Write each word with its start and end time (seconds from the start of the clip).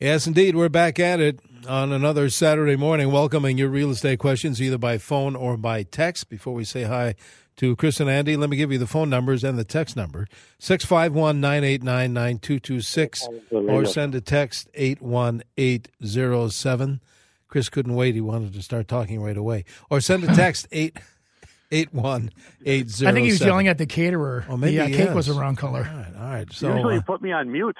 Yes, 0.00 0.26
indeed. 0.26 0.56
We're 0.56 0.70
back 0.70 0.98
at 0.98 1.20
it 1.20 1.40
on 1.68 1.92
another 1.92 2.30
Saturday 2.30 2.76
morning, 2.76 3.12
welcoming 3.12 3.58
your 3.58 3.68
real 3.68 3.90
estate 3.90 4.18
questions 4.18 4.62
either 4.62 4.78
by 4.78 4.96
phone 4.96 5.36
or 5.36 5.58
by 5.58 5.82
text. 5.82 6.30
Before 6.30 6.54
we 6.54 6.64
say 6.64 6.84
hi 6.84 7.16
to 7.56 7.76
Chris 7.76 8.00
and 8.00 8.08
Andy, 8.08 8.34
let 8.34 8.48
me 8.48 8.56
give 8.56 8.72
you 8.72 8.78
the 8.78 8.86
phone 8.86 9.10
numbers 9.10 9.44
and 9.44 9.58
the 9.58 9.64
text 9.64 9.96
number 9.96 10.26
651 10.58 11.38
989 11.42 12.14
9226 12.14 13.28
or 13.50 13.84
send 13.84 14.14
a 14.14 14.22
text 14.22 14.70
81807. 14.72 17.00
Chris 17.48 17.68
couldn't 17.68 17.94
wait. 17.94 18.14
He 18.14 18.22
wanted 18.22 18.54
to 18.54 18.62
start 18.62 18.88
talking 18.88 19.20
right 19.20 19.36
away. 19.36 19.66
Or 19.90 20.00
send 20.00 20.24
a 20.24 20.28
text 20.34 20.66
8. 20.72 20.96
81807. 21.72 23.06
I 23.06 23.12
think 23.12 23.26
he 23.26 23.32
was 23.32 23.40
yelling 23.42 23.68
at 23.68 23.78
the 23.78 23.86
caterer. 23.86 24.44
Oh, 24.48 24.56
maybe 24.56 24.78
the 24.78 24.82
uh, 24.82 24.88
cake 24.88 25.14
was 25.14 25.26
the 25.26 25.34
wrong 25.34 25.54
color. 25.54 25.88
All 25.88 25.98
right, 25.98 26.16
all 26.16 26.30
right. 26.30 26.52
So, 26.52 26.74
Usually 26.74 26.96
you 26.96 27.02
put 27.02 27.22
me 27.22 27.30
on 27.30 27.52
mute. 27.52 27.76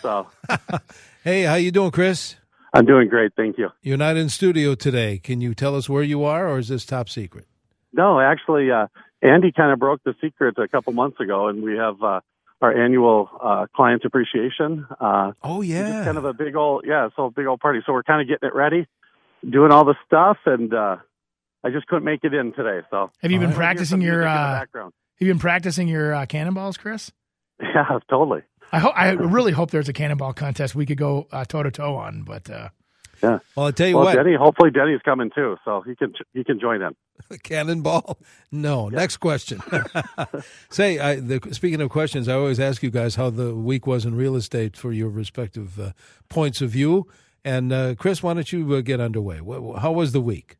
So 0.00 0.26
hey, 1.24 1.42
how 1.42 1.54
you 1.54 1.70
doing, 1.70 1.90
Chris? 1.90 2.36
I'm 2.72 2.86
doing 2.86 3.08
great, 3.08 3.32
thank 3.36 3.56
you. 3.56 3.68
You're 3.82 3.96
not 3.96 4.16
in 4.16 4.28
studio 4.28 4.74
today. 4.74 5.18
Can 5.18 5.40
you 5.40 5.54
tell 5.54 5.76
us 5.76 5.88
where 5.88 6.02
you 6.02 6.24
are, 6.24 6.48
or 6.48 6.58
is 6.58 6.68
this 6.68 6.84
top 6.84 7.08
secret? 7.08 7.46
No, 7.92 8.18
actually, 8.20 8.70
uh, 8.70 8.88
Andy 9.22 9.52
kind 9.52 9.72
of 9.72 9.78
broke 9.78 10.02
the 10.04 10.14
secret 10.20 10.58
a 10.58 10.66
couple 10.68 10.92
months 10.92 11.20
ago, 11.20 11.48
and 11.48 11.62
we 11.62 11.76
have 11.76 12.02
uh, 12.02 12.20
our 12.60 12.72
annual 12.76 13.30
uh, 13.40 13.66
client 13.74 14.02
appreciation. 14.04 14.86
Uh, 15.00 15.32
Oh 15.42 15.62
just 15.62 15.70
yeah, 15.70 16.04
kind 16.04 16.18
of 16.18 16.24
a 16.24 16.32
big 16.34 16.56
old 16.56 16.84
yeah, 16.86 17.08
so 17.14 17.26
a 17.26 17.30
big 17.30 17.46
old 17.46 17.60
party. 17.60 17.80
So 17.86 17.92
we're 17.92 18.02
kind 18.02 18.20
of 18.20 18.26
getting 18.28 18.48
it 18.48 18.54
ready, 18.54 18.86
doing 19.48 19.70
all 19.70 19.84
the 19.84 19.94
stuff, 20.06 20.38
and 20.44 20.74
uh, 20.74 20.96
I 21.62 21.70
just 21.70 21.86
couldn't 21.86 22.04
make 22.04 22.24
it 22.24 22.34
in 22.34 22.52
today. 22.52 22.80
So 22.90 23.10
Have 23.22 23.30
you 23.30 23.38
been 23.38 23.50
right. 23.50 23.56
practicing 23.56 24.00
your 24.00 24.18
music 24.18 24.30
in 24.30 24.34
the 24.34 24.40
uh, 24.40 24.58
background? 24.60 24.92
Have 25.20 25.28
you 25.28 25.32
been 25.32 25.40
practicing 25.40 25.88
your 25.88 26.12
uh, 26.12 26.26
cannonballs, 26.26 26.76
Chris? 26.76 27.12
Yeah, 27.62 27.98
totally. 28.10 28.42
I 28.74 28.78
hope. 28.78 28.92
I 28.96 29.10
really 29.10 29.52
hope 29.52 29.70
there's 29.70 29.88
a 29.88 29.92
cannonball 29.92 30.32
contest 30.32 30.74
we 30.74 30.86
could 30.86 30.98
go 30.98 31.26
toe 31.48 31.62
to 31.62 31.70
toe 31.70 31.94
on. 31.96 32.22
But 32.22 32.50
uh, 32.50 32.68
Yeah. 33.22 33.38
well, 33.56 33.66
I 33.66 33.70
tell 33.70 33.88
you 33.88 33.96
Well, 33.96 34.06
what, 34.06 34.16
Denny. 34.16 34.34
Hopefully, 34.34 34.70
Denny's 34.70 35.00
coming 35.04 35.30
too, 35.34 35.56
so 35.64 35.80
he 35.82 35.94
can 35.94 36.12
he 36.32 36.42
can 36.44 36.58
join 36.58 36.82
in. 36.82 36.94
cannonball. 37.42 38.18
No, 38.50 38.88
next 38.88 39.18
question. 39.18 39.60
Say, 40.70 40.98
I, 40.98 41.16
the, 41.16 41.40
speaking 41.52 41.80
of 41.80 41.88
questions, 41.90 42.28
I 42.28 42.34
always 42.34 42.58
ask 42.58 42.82
you 42.82 42.90
guys 42.90 43.14
how 43.14 43.30
the 43.30 43.54
week 43.54 43.86
was 43.86 44.04
in 44.04 44.16
real 44.16 44.34
estate 44.34 44.76
for 44.76 44.92
your 44.92 45.08
respective 45.08 45.78
uh, 45.78 45.92
points 46.28 46.60
of 46.60 46.70
view. 46.70 47.06
And 47.44 47.72
uh, 47.72 47.94
Chris, 47.94 48.22
why 48.22 48.34
don't 48.34 48.50
you 48.52 48.74
uh, 48.74 48.80
get 48.80 49.00
underway? 49.00 49.38
How 49.78 49.92
was 49.92 50.12
the 50.12 50.20
week? 50.20 50.56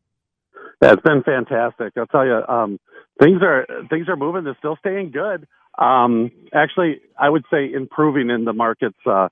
Yeah, 0.81 0.93
it's 0.93 1.01
been 1.01 1.23
fantastic. 1.23 1.93
I'll 1.97 2.05
tell 2.07 2.25
you, 2.25 2.41
um, 2.47 2.79
things 3.19 3.41
are 3.41 3.65
things 3.89 4.07
are 4.07 4.15
moving. 4.15 4.43
They're 4.43 4.55
still 4.59 4.77
staying 4.77 5.11
good. 5.11 5.47
Um, 5.77 6.31
actually, 6.53 7.01
I 7.19 7.29
would 7.29 7.45
say 7.51 7.71
improving 7.71 8.29
in 8.29 8.45
the 8.45 8.53
markets. 8.53 8.97
Uh, 9.05 9.29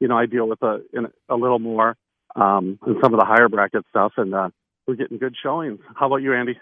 you 0.00 0.08
know, 0.08 0.16
I 0.16 0.26
deal 0.26 0.46
with 0.48 0.62
a 0.62 0.80
in 0.92 1.06
a 1.28 1.36
little 1.36 1.58
more 1.58 1.96
um, 2.34 2.78
in 2.86 2.96
some 3.02 3.14
of 3.14 3.20
the 3.20 3.26
higher 3.26 3.48
bracket 3.48 3.84
stuff, 3.88 4.12
and 4.16 4.34
uh, 4.34 4.50
we're 4.86 4.94
getting 4.94 5.18
good 5.18 5.34
showings. 5.42 5.80
How 5.94 6.06
about 6.06 6.16
you, 6.16 6.34
Andy? 6.34 6.58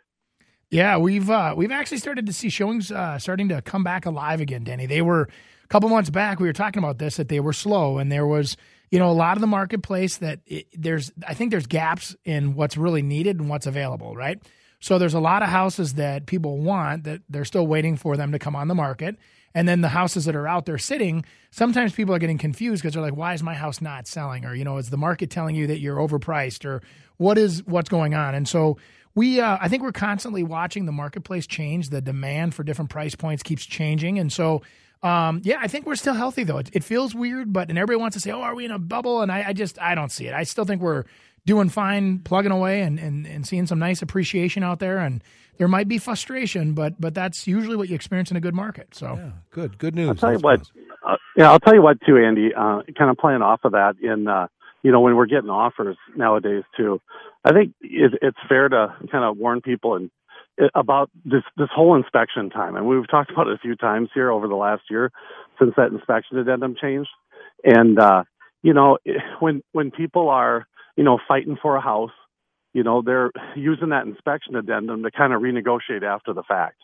yeah, 0.75 0.97
we've 0.99 1.31
uh, 1.31 1.55
we've 1.57 1.71
actually 1.71 1.99
started 1.99 2.27
to 2.27 2.33
see 2.33 2.49
showings 2.49 2.91
uh, 2.91 3.17
starting 3.19 3.49
to 3.51 3.63
come 3.63 3.85
back 3.85 4.07
alive 4.07 4.41
again, 4.41 4.65
Danny. 4.65 4.87
They 4.87 5.03
were 5.03 5.23
a 5.23 5.69
couple 5.69 5.89
months 5.89 6.11
back. 6.11 6.41
We 6.41 6.49
were 6.49 6.53
talking 6.53 6.83
about 6.83 6.99
this 6.99 7.17
that 7.17 7.29
they 7.29 7.39
were 7.39 7.53
slow, 7.53 7.99
and 7.99 8.11
there 8.11 8.27
was 8.27 8.57
you 8.91 8.99
know 8.99 9.09
a 9.09 9.13
lot 9.13 9.37
of 9.37 9.41
the 9.41 9.47
marketplace 9.47 10.17
that 10.17 10.41
it, 10.47 10.67
there's 10.73 11.13
I 11.27 11.35
think 11.35 11.53
there's 11.53 11.69
gaps 11.69 12.17
in 12.25 12.55
what's 12.55 12.77
really 12.77 13.03
needed 13.03 13.39
and 13.39 13.49
what's 13.49 13.67
available, 13.67 14.17
right? 14.17 14.43
So 14.85 14.99
there's 14.99 15.15
a 15.15 15.19
lot 15.19 15.43
of 15.43 15.49
houses 15.49 15.95
that 15.95 16.27
people 16.27 16.59
want 16.59 17.05
that 17.05 17.23
they're 17.31 17.47
still 17.47 17.67
waiting 17.67 17.97
for 17.97 18.19
them 18.19 18.33
to 18.33 18.39
come 18.39 18.55
on 18.55 18.69
the 18.69 18.75
market. 18.75 19.17
And 19.55 19.67
then 19.67 19.81
the 19.81 19.89
houses 19.89 20.27
that 20.27 20.37
are 20.37 20.47
out 20.47 20.67
there 20.67 20.77
sitting, 20.77 21.25
sometimes 21.51 21.95
people 21.95 22.15
are 22.15 22.19
getting 22.19 22.37
confused 22.37 22.83
because 22.83 22.93
they're 22.93 23.03
like, 23.03 23.17
why 23.17 23.33
is 23.33 23.43
my 23.43 23.55
house 23.55 23.81
not 23.81 24.07
selling? 24.07 24.45
Or, 24.45 24.55
you 24.55 24.63
know, 24.63 24.77
is 24.77 24.91
the 24.91 24.99
market 24.99 25.31
telling 25.31 25.55
you 25.55 25.67
that 25.69 25.79
you're 25.79 25.97
overpriced 25.97 26.67
or 26.67 26.83
what 27.17 27.39
is 27.39 27.65
what's 27.65 27.89
going 27.89 28.13
on? 28.13 28.35
And 28.35 28.47
so 28.47 28.77
we 29.15 29.41
uh, 29.41 29.57
I 29.59 29.69
think 29.69 29.83
we're 29.83 29.91
constantly 29.91 30.43
watching 30.43 30.85
the 30.85 30.93
marketplace 30.93 31.47
change. 31.47 31.89
The 31.89 32.03
demand 32.03 32.55
for 32.55 32.63
different 32.63 32.91
price 32.91 33.15
points 33.15 33.43
keeps 33.43 33.65
changing. 33.65 34.19
And 34.19 34.31
so 34.31 34.61
um, 35.03 35.41
yeah, 35.45 35.57
I 35.61 35.69
think 35.69 35.87
we're 35.87 35.97
still 35.97 36.15
healthy 36.15 36.45
though. 36.45 36.59
It, 36.59 36.69
it 36.75 36.85
feels 36.85 37.15
weird, 37.15 37.55
but 37.55 37.71
and 37.71 37.79
everybody 37.79 38.01
wants 38.01 38.17
to 38.17 38.21
say, 38.21 38.33
"Oh, 38.33 38.41
are 38.43 38.55
we 38.55 38.67
in 38.67 38.71
a 38.71 38.79
bubble?" 38.79 39.23
And 39.23 39.33
I, 39.33 39.45
I 39.49 39.53
just 39.55 39.79
I 39.79 39.95
don't 39.95 40.13
see 40.13 40.27
it. 40.27 40.35
I 40.35 40.45
still 40.45 40.65
think 40.67 40.83
we're 40.83 41.05
doing 41.47 41.69
fine, 41.69 42.21
plugging 42.21 42.53
away, 42.53 42.81
and, 42.83 42.99
and 42.99 43.27
and 43.27 43.47
seeing 43.47 43.67
some 43.67 43.79
nice 43.79 44.03
appreciation 44.03 44.63
out 44.63 44.79
there. 44.79 44.99
And 44.99 45.23
there 45.59 45.69
might 45.69 45.89
be 45.89 45.99
frustration, 45.99 46.75
but 46.75 47.01
but 47.01 47.15
that's 47.15 47.47
usually 47.47 47.77
what 47.77 47.89
you 47.89 47.95
experience 47.95 48.31
in 48.31 48.37
a 48.37 48.41
good 48.41 48.55
market. 48.55 48.95
So 48.95 49.15
Yeah, 49.17 49.31
good, 49.51 49.79
good 49.79 49.95
news. 49.95 50.09
I'll 50.09 50.15
tell 50.15 50.33
you 50.33 50.39
what. 50.39 50.61
Uh, 51.07 51.17
yeah, 51.37 51.51
I'll 51.51 51.61
tell 51.61 51.75
you 51.75 51.83
what 51.83 51.99
too, 52.07 52.17
Andy. 52.17 52.55
Uh, 52.55 52.83
kind 52.97 53.11
of 53.11 53.17
playing 53.19 53.43
off 53.43 53.61
of 53.65 53.73
that 53.73 53.97
in 54.03 54.27
uh, 54.27 54.49
you 54.83 54.91
know 54.91 55.01
when 55.01 55.17
we're 55.17 55.27
getting 55.27 55.51
offers 55.51 55.97
nowadays 56.17 56.65
too. 56.77 57.01
I 57.45 57.53
think 57.53 57.75
it, 57.83 58.13
it's 58.23 58.39
fair 58.49 58.69
to 58.69 58.95
kind 59.13 59.25
of 59.25 59.37
warn 59.37 59.61
people 59.61 59.97
and 59.97 60.11
uh, 60.61 60.69
about 60.75 61.11
this 61.25 61.43
this 61.57 61.69
whole 61.75 61.95
inspection 61.95 62.51
time, 62.51 62.77
and 62.77 62.87
we've 62.87 63.09
talked 63.09 63.31
about 63.33 63.49
it 63.49 63.55
a 63.55 63.59
few 63.59 63.77
times 63.77 64.09
here 64.15 64.31
over 64.31 64.49
the 64.49 64.55
last 64.55 64.83
year 64.91 65.13
since 65.59 65.73
that 65.77 65.93
inspection 65.93 66.39
addendum 66.39 66.75
changed. 66.81 67.11
And 67.63 67.99
uh, 67.99 68.25
you 68.63 68.73
know 68.73 68.99
when 69.41 69.63
when 69.73 69.91
people 69.91 70.31
are 70.31 70.67
you 70.97 71.05
know 71.05 71.19
fighting 71.27 71.57
for 71.61 71.77
a 71.77 71.81
house, 71.81 72.13
you 72.73 72.83
know 72.83 73.03
they're 73.03 73.31
using 73.57 73.91
that 73.91 74.07
inspection 74.07 74.57
addendum 74.57 75.03
to 75.03 75.11
kind 75.11 75.33
of 75.33 75.43
renegotiate 75.43 76.03
after 76.03 76.33
the 76.33 76.43
fact. 76.43 76.77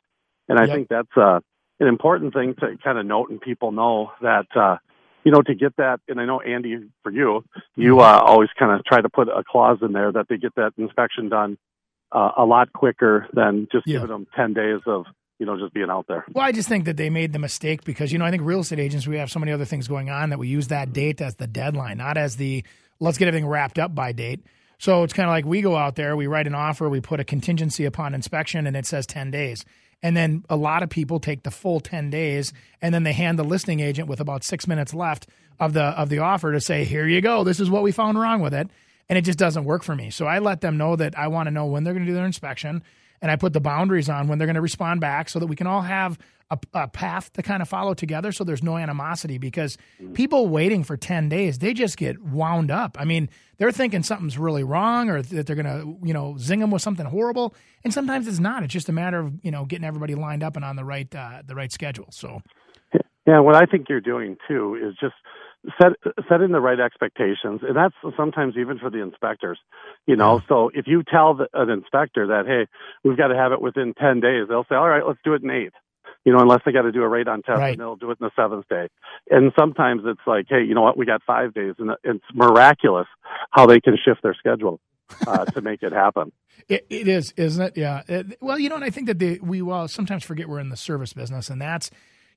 And 0.48 0.58
I 0.58 0.66
Yep. 0.66 0.76
think 0.76 0.88
that's 0.88 1.16
uh, 1.16 1.40
an 1.78 1.86
important 1.88 2.34
thing 2.34 2.54
to 2.60 2.76
kind 2.82 2.98
of 2.98 3.06
note 3.06 3.30
and 3.30 3.40
people 3.40 3.72
know 3.72 4.12
that 4.20 4.46
uh, 4.56 4.76
you 5.24 5.32
know 5.32 5.42
to 5.42 5.54
get 5.54 5.76
that. 5.76 6.00
And 6.08 6.20
I 6.20 6.24
know 6.24 6.40
Andy, 6.40 6.78
for 7.02 7.12
you, 7.12 7.44
you 7.76 8.00
uh, 8.00 8.20
always 8.24 8.48
kind 8.58 8.72
of 8.78 8.84
try 8.84 9.00
to 9.00 9.08
put 9.08 9.28
a 9.28 9.42
clause 9.48 9.78
in 9.82 9.92
there 9.92 10.10
that 10.12 10.26
they 10.28 10.36
get 10.36 10.54
that 10.56 10.72
inspection 10.76 11.28
done 11.28 11.56
uh, 12.12 12.32
a 12.36 12.44
lot 12.44 12.72
quicker 12.72 13.26
than 13.32 13.68
just 13.70 13.86
Yeah. 13.86 14.00
giving 14.00 14.08
them 14.08 14.26
ten 14.34 14.52
days 14.54 14.80
of 14.86 15.06
you 15.38 15.46
know 15.46 15.56
just 15.58 15.72
being 15.72 15.88
out 15.90 16.06
there. 16.08 16.24
Well, 16.34 16.44
I 16.44 16.52
just 16.52 16.68
think 16.68 16.84
that 16.84 16.96
they 16.96 17.10
made 17.10 17.32
the 17.32 17.38
mistake 17.38 17.84
because, 17.84 18.12
you 18.12 18.18
know, 18.18 18.24
I 18.24 18.30
think 18.30 18.42
real 18.44 18.60
estate 18.60 18.78
agents, 18.78 19.06
we 19.06 19.16
have 19.18 19.30
so 19.30 19.38
many 19.38 19.52
other 19.52 19.64
things 19.64 19.88
going 19.88 20.10
on 20.10 20.30
that 20.30 20.38
we 20.38 20.48
use 20.48 20.68
that 20.68 20.92
date 20.92 21.20
as 21.20 21.36
the 21.36 21.46
deadline, 21.46 21.96
not 21.98 22.16
as 22.18 22.36
the 22.36 22.62
let's 23.00 23.18
get 23.18 23.28
everything 23.28 23.48
wrapped 23.48 23.78
up 23.78 23.94
by 23.94 24.12
date. 24.12 24.44
So 24.78 25.02
it's 25.02 25.12
kind 25.12 25.28
of 25.28 25.32
like 25.32 25.44
we 25.44 25.60
go 25.60 25.76
out 25.76 25.96
there, 25.96 26.16
we 26.16 26.26
write 26.26 26.46
an 26.46 26.54
offer, 26.54 26.88
we 26.88 27.00
put 27.00 27.20
a 27.20 27.24
contingency 27.24 27.84
upon 27.84 28.14
inspection, 28.14 28.66
and 28.66 28.76
it 28.76 28.86
says 28.86 29.06
10 29.06 29.30
days. 29.30 29.64
And 30.02 30.16
then 30.16 30.44
a 30.48 30.56
lot 30.56 30.82
of 30.82 30.88
people 30.88 31.20
take 31.20 31.42
the 31.42 31.50
full 31.50 31.80
10 31.80 32.08
days 32.08 32.52
and 32.80 32.94
then 32.94 33.02
they 33.02 33.12
hand 33.12 33.38
the 33.38 33.44
listing 33.44 33.80
agent 33.80 34.08
with 34.08 34.20
about 34.20 34.44
six 34.44 34.66
minutes 34.66 34.94
left 34.94 35.26
of 35.58 35.74
the 35.74 35.82
of 35.82 36.08
the 36.08 36.20
offer 36.20 36.52
to 36.52 36.60
say, 36.60 36.84
here 36.84 37.06
you 37.06 37.20
go, 37.20 37.44
this 37.44 37.60
is 37.60 37.68
what 37.68 37.82
we 37.82 37.92
found 37.92 38.18
wrong 38.18 38.40
with 38.40 38.54
it. 38.54 38.68
And 39.10 39.18
it 39.18 39.22
just 39.22 39.38
doesn't 39.38 39.64
work 39.64 39.82
for 39.82 39.94
me. 39.94 40.10
So 40.10 40.24
I 40.26 40.38
let 40.38 40.60
them 40.60 40.78
know 40.78 40.96
that 40.96 41.18
I 41.18 41.28
want 41.28 41.48
to 41.48 41.50
know 41.50 41.66
when 41.66 41.84
they're 41.84 41.92
going 41.92 42.06
to 42.06 42.10
do 42.10 42.14
their 42.14 42.24
inspection 42.24 42.82
and 43.22 43.30
I 43.30 43.36
put 43.36 43.52
the 43.52 43.60
boundaries 43.60 44.08
on 44.08 44.28
when 44.28 44.38
they're 44.38 44.46
going 44.46 44.54
to 44.54 44.60
respond 44.60 45.00
back 45.00 45.28
so 45.28 45.38
that 45.38 45.46
we 45.46 45.56
can 45.56 45.66
all 45.66 45.82
have 45.82 46.18
a, 46.50 46.58
a 46.74 46.88
path 46.88 47.32
to 47.34 47.42
kind 47.42 47.62
of 47.62 47.68
follow 47.68 47.94
together 47.94 48.32
so 48.32 48.44
there's 48.44 48.62
no 48.62 48.76
animosity 48.76 49.38
because 49.38 49.78
people 50.14 50.48
waiting 50.48 50.82
for 50.82 50.96
10 50.96 51.28
days 51.28 51.58
they 51.58 51.72
just 51.72 51.96
get 51.96 52.20
wound 52.20 52.70
up. 52.70 52.96
I 52.98 53.04
mean 53.04 53.28
they're 53.58 53.72
thinking 53.72 54.02
something's 54.02 54.38
really 54.38 54.64
wrong 54.64 55.10
or 55.10 55.22
that 55.22 55.46
they're 55.46 55.56
going 55.56 55.66
to 55.66 56.06
you 56.06 56.14
know 56.14 56.36
zing 56.38 56.60
them 56.60 56.70
with 56.70 56.82
something 56.82 57.06
horrible. 57.06 57.54
And 57.84 57.94
sometimes 57.94 58.26
it's 58.26 58.40
not. 58.40 58.62
It's 58.62 58.72
just 58.72 58.88
a 58.88 58.92
matter 58.92 59.20
of 59.20 59.32
you 59.42 59.50
know 59.50 59.64
getting 59.64 59.84
everybody 59.84 60.14
lined 60.14 60.42
up 60.42 60.56
and 60.56 60.64
on 60.64 60.76
the 60.76 60.84
right 60.84 61.14
uh, 61.14 61.42
the 61.46 61.54
right 61.54 61.70
schedule. 61.70 62.08
So 62.10 62.40
Yeah, 63.26 63.40
what 63.40 63.54
I 63.54 63.66
think 63.66 63.88
you're 63.88 64.00
doing 64.00 64.36
too 64.48 64.76
is 64.82 64.96
just 65.00 65.14
set 65.80 65.92
setting 66.28 66.52
the 66.52 66.60
right 66.60 66.80
expectations, 66.80 67.60
and 67.62 67.76
that's 67.76 67.94
sometimes 68.16 68.54
even 68.56 68.78
for 68.78 68.90
the 68.90 69.02
inspectors. 69.02 69.58
You 70.06 70.16
know, 70.16 70.40
so 70.48 70.70
if 70.74 70.86
you 70.86 71.02
tell 71.02 71.34
the, 71.34 71.48
an 71.54 71.68
inspector 71.70 72.26
that 72.28 72.46
hey, 72.46 72.66
we've 73.04 73.16
got 73.18 73.28
to 73.28 73.36
have 73.36 73.52
it 73.52 73.60
within 73.60 73.94
ten 73.94 74.20
days, 74.20 74.46
they'll 74.48 74.64
say, 74.68 74.74
all 74.74 74.88
right, 74.88 75.06
let's 75.06 75.20
do 75.24 75.34
it 75.34 75.42
in 75.42 75.50
eight. 75.50 75.72
You 76.24 76.32
know, 76.32 76.40
unless 76.40 76.60
they 76.66 76.72
got 76.72 76.82
to 76.82 76.92
do 76.92 77.02
a 77.02 77.08
radon 77.08 77.42
test, 77.44 77.58
Right. 77.58 77.70
and 77.72 77.80
they'll 77.80 77.96
do 77.96 78.10
it 78.10 78.18
in 78.20 78.26
the 78.26 78.30
seventh 78.36 78.68
day. 78.68 78.88
And 79.30 79.52
sometimes 79.58 80.02
it's 80.04 80.20
like, 80.26 80.46
hey, 80.48 80.62
you 80.62 80.74
know 80.74 80.82
what, 80.82 80.98
we 80.98 81.06
got 81.06 81.22
five 81.26 81.54
days, 81.54 81.74
and 81.78 81.92
it's 82.04 82.24
miraculous 82.34 83.06
how 83.50 83.66
they 83.66 83.80
can 83.80 83.96
shift 84.02 84.22
their 84.22 84.34
schedule 84.34 84.80
uh, 85.26 85.44
to 85.46 85.60
make 85.62 85.82
it 85.82 85.92
happen. 85.92 86.32
It, 86.68 86.84
it 86.90 87.08
is, 87.08 87.32
isn't 87.38 87.64
it? 87.64 87.76
Yeah. 87.76 88.02
It- 88.06 88.36
well, 88.42 88.58
you 88.58 88.68
know, 88.68 88.74
and 88.74 88.84
I 88.84 88.90
think 88.90 89.06
that 89.06 89.18
the, 89.18 89.40
we 89.40 89.62
well 89.62 89.88
sometimes 89.88 90.24
forget 90.24 90.46
we're 90.46 90.60
in 90.60 90.68
the 90.68 90.76
service 90.76 91.14
business, 91.14 91.48
and 91.48 91.60
that's, 91.60 91.90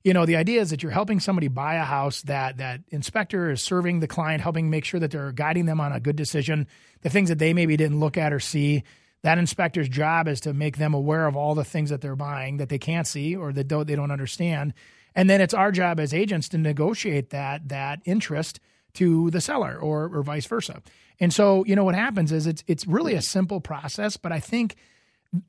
you 0.04 0.12
know, 0.12 0.26
the 0.26 0.36
idea 0.36 0.60
is 0.60 0.70
that 0.70 0.82
you're 0.82 0.92
helping 0.92 1.18
somebody 1.18 1.48
buy 1.48 1.76
a 1.76 1.84
house 1.84 2.22
that 2.22 2.58
that 2.58 2.82
inspector 2.90 3.50
is 3.50 3.62
serving 3.62 4.00
the 4.00 4.06
client, 4.06 4.42
helping 4.42 4.68
make 4.68 4.84
sure 4.84 5.00
that 5.00 5.10
they're 5.10 5.32
guiding 5.32 5.64
them 5.64 5.80
on 5.80 5.92
a 5.92 5.98
good 5.98 6.14
decision, 6.14 6.68
the 7.00 7.08
things 7.08 7.30
that 7.30 7.38
they 7.38 7.54
maybe 7.54 7.76
didn't 7.76 7.98
look 7.98 8.18
at 8.18 8.32
or 8.32 8.38
see. 8.38 8.84
That 9.22 9.38
inspector's 9.38 9.88
job 9.88 10.28
is 10.28 10.40
to 10.42 10.52
make 10.52 10.76
them 10.76 10.92
aware 10.92 11.26
of 11.26 11.34
all 11.34 11.54
the 11.54 11.64
things 11.64 11.88
that 11.88 12.02
they're 12.02 12.14
buying 12.14 12.58
that 12.58 12.68
they 12.68 12.78
can't 12.78 13.06
see 13.06 13.34
or 13.34 13.54
that 13.54 13.66
don't, 13.66 13.86
they 13.86 13.96
don't 13.96 14.10
understand. 14.10 14.74
And 15.14 15.30
then 15.30 15.40
it's 15.40 15.54
our 15.54 15.72
job 15.72 15.98
as 15.98 16.12
agents 16.12 16.50
to 16.50 16.58
negotiate 16.58 17.30
that 17.30 17.68
that 17.70 18.00
interest 18.04 18.60
to 18.94 19.30
the 19.30 19.40
seller 19.40 19.78
or, 19.78 20.14
or 20.14 20.22
vice 20.22 20.44
versa. 20.44 20.82
And 21.18 21.32
so, 21.32 21.64
you 21.64 21.74
know, 21.74 21.84
what 21.84 21.94
happens 21.94 22.30
is 22.30 22.46
it's 22.46 22.62
it's 22.66 22.86
really 22.86 23.14
a 23.14 23.22
simple 23.22 23.60
process, 23.60 24.18
but 24.18 24.32
I 24.32 24.40
think 24.40 24.76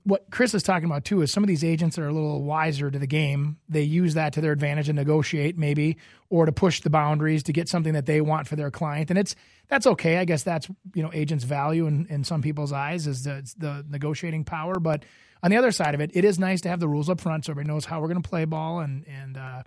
what 0.04 0.26
Chris 0.32 0.54
is 0.54 0.64
talking 0.64 0.86
about 0.86 1.06
too 1.06 1.22
is 1.22 1.32
some 1.32 1.44
of 1.44 1.48
these 1.48 1.64
agents 1.64 1.98
are 1.98 2.08
a 2.08 2.14
little 2.14 2.44
wiser 2.44 2.90
to 2.90 2.98
the 2.98 3.08
game. 3.08 3.58
They 3.70 3.84
use 3.84 4.14
that 4.16 4.34
to 4.34 4.42
their 4.42 4.52
advantage 4.52 4.90
and 4.90 4.96
negotiate 4.96 5.58
maybe 5.58 5.98
or 6.30 6.46
to 6.46 6.52
push 6.52 6.82
the 6.82 6.90
boundaries 6.90 7.44
to 7.44 7.54
get 7.54 7.70
something 7.70 7.94
that 7.94 8.06
they 8.06 8.22
want 8.22 8.48
for 8.48 8.56
their 8.56 8.72
client. 8.72 9.10
And 9.10 9.20
it's 9.20 9.36
that's 9.68 9.88
okay. 9.88 10.18
I 10.18 10.26
guess 10.26 10.44
that's 10.44 10.68
you 10.94 11.04
know 11.04 11.12
agents' 11.14 11.44
value 11.44 11.88
in, 11.88 12.08
in 12.10 12.24
some 12.24 12.42
people's 12.42 12.72
eyes 12.72 13.08
is 13.08 13.24
the 13.24 13.50
the 13.58 13.86
negotiating 13.90 14.44
power. 14.44 14.80
But 14.80 15.04
on 15.44 15.52
the 15.52 15.58
other 15.58 15.72
side 15.72 15.94
of 15.94 16.02
it, 16.02 16.12
it 16.14 16.26
is 16.26 16.40
nice 16.40 16.62
to 16.62 16.70
have 16.70 16.80
the 16.80 16.88
rules 16.88 17.10
up 17.10 17.22
front 17.22 17.46
so 17.46 17.52
everybody 17.52 17.74
knows 17.74 17.86
how 17.86 18.02
we're 18.02 18.08
going 18.08 18.22
to 18.22 18.30
play 18.30 18.46
ball. 18.46 18.80
And 18.80 19.06
and 19.08 19.38
uh, 19.38 19.64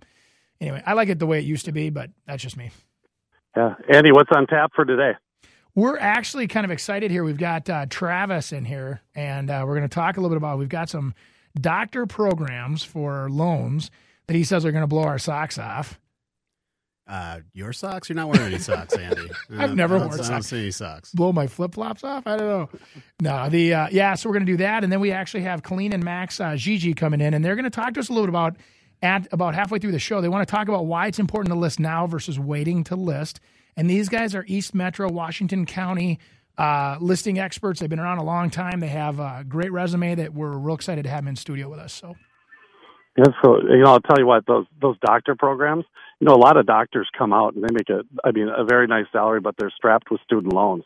anyway, 0.60 0.82
I 0.84 0.94
like 0.94 1.08
it 1.08 1.18
the 1.18 1.26
way 1.26 1.38
it 1.38 1.44
used 1.44 1.66
to 1.66 1.72
be, 1.72 1.90
but 1.90 2.10
that's 2.26 2.42
just 2.42 2.56
me. 2.56 2.70
Yeah, 3.56 3.74
Andy, 3.92 4.12
what's 4.12 4.30
on 4.34 4.46
tap 4.46 4.72
for 4.74 4.84
today? 4.84 5.12
We're 5.78 5.96
actually 5.96 6.48
kind 6.48 6.64
of 6.64 6.72
excited 6.72 7.12
here. 7.12 7.22
We've 7.22 7.38
got 7.38 7.70
uh, 7.70 7.86
Travis 7.88 8.50
in 8.50 8.64
here, 8.64 9.00
and 9.14 9.48
uh, 9.48 9.62
we're 9.64 9.76
going 9.76 9.88
to 9.88 9.94
talk 9.94 10.16
a 10.16 10.20
little 10.20 10.34
bit 10.34 10.38
about. 10.38 10.58
We've 10.58 10.68
got 10.68 10.88
some 10.88 11.14
doctor 11.54 12.04
programs 12.04 12.82
for 12.82 13.30
loans 13.30 13.92
that 14.26 14.34
he 14.34 14.42
says 14.42 14.64
are 14.64 14.72
going 14.72 14.82
to 14.82 14.88
blow 14.88 15.04
our 15.04 15.20
socks 15.20 15.56
off. 15.56 16.00
Uh, 17.06 17.42
your 17.52 17.72
socks? 17.72 18.08
You're 18.08 18.16
not 18.16 18.28
wearing 18.28 18.48
any 18.48 18.58
socks, 18.58 18.96
Andy. 18.96 19.30
I've 19.56 19.76
never 19.76 19.98
worn 19.98 20.14
I 20.14 20.16
don't 20.16 20.24
socks. 20.24 20.46
see 20.48 20.58
any 20.58 20.70
socks. 20.72 21.12
Blow 21.12 21.32
my 21.32 21.46
flip 21.46 21.74
flops 21.74 22.02
off? 22.02 22.26
I 22.26 22.36
don't 22.36 22.48
know. 22.48 22.68
No, 23.20 23.48
the 23.48 23.72
uh, 23.72 23.88
yeah. 23.92 24.16
So 24.16 24.28
we're 24.28 24.34
going 24.34 24.46
to 24.46 24.52
do 24.52 24.56
that, 24.56 24.82
and 24.82 24.92
then 24.92 24.98
we 24.98 25.12
actually 25.12 25.44
have 25.44 25.62
Colleen 25.62 25.92
and 25.92 26.02
Max 26.02 26.40
uh, 26.40 26.56
Gigi 26.56 26.92
coming 26.92 27.20
in, 27.20 27.34
and 27.34 27.44
they're 27.44 27.54
going 27.54 27.62
to 27.62 27.70
talk 27.70 27.94
to 27.94 28.00
us 28.00 28.08
a 28.08 28.12
little 28.12 28.26
bit 28.26 28.30
about 28.30 28.56
at 29.00 29.28
about 29.30 29.54
halfway 29.54 29.78
through 29.78 29.92
the 29.92 30.00
show. 30.00 30.20
They 30.20 30.28
want 30.28 30.44
to 30.44 30.50
talk 30.50 30.66
about 30.66 30.86
why 30.86 31.06
it's 31.06 31.20
important 31.20 31.52
to 31.52 31.58
list 31.60 31.78
now 31.78 32.08
versus 32.08 32.36
waiting 32.36 32.82
to 32.82 32.96
list. 32.96 33.38
And 33.78 33.88
these 33.88 34.08
guys 34.08 34.34
are 34.34 34.44
East 34.48 34.74
Metro 34.74 35.08
Washington 35.08 35.64
County 35.64 36.18
uh, 36.58 36.96
listing 37.00 37.38
experts. 37.38 37.78
They've 37.78 37.88
been 37.88 38.00
around 38.00 38.18
a 38.18 38.24
long 38.24 38.50
time. 38.50 38.80
They 38.80 38.88
have 38.88 39.20
a 39.20 39.44
great 39.48 39.70
resume 39.70 40.16
that 40.16 40.34
we're 40.34 40.58
real 40.58 40.74
excited 40.74 41.04
to 41.04 41.08
have 41.08 41.20
them 41.20 41.28
in 41.28 41.36
studio 41.36 41.70
with 41.70 41.78
us. 41.78 41.92
So 41.92 42.16
Yeah, 43.16 43.26
so 43.40 43.60
you 43.62 43.84
know, 43.84 43.92
I'll 43.92 44.00
tell 44.00 44.18
you 44.18 44.26
what 44.26 44.46
those 44.46 44.66
those 44.82 44.96
doctor 44.98 45.36
programs. 45.36 45.84
You 46.18 46.26
know, 46.26 46.34
a 46.34 46.42
lot 46.42 46.56
of 46.56 46.66
doctors 46.66 47.08
come 47.16 47.32
out 47.32 47.54
and 47.54 47.62
they 47.62 47.72
make 47.72 47.88
a, 47.88 48.02
I 48.24 48.32
mean, 48.32 48.48
a 48.48 48.64
very 48.64 48.88
nice 48.88 49.06
salary, 49.12 49.40
but 49.40 49.54
they're 49.56 49.72
strapped 49.76 50.10
with 50.10 50.20
student 50.22 50.52
loans. 50.52 50.82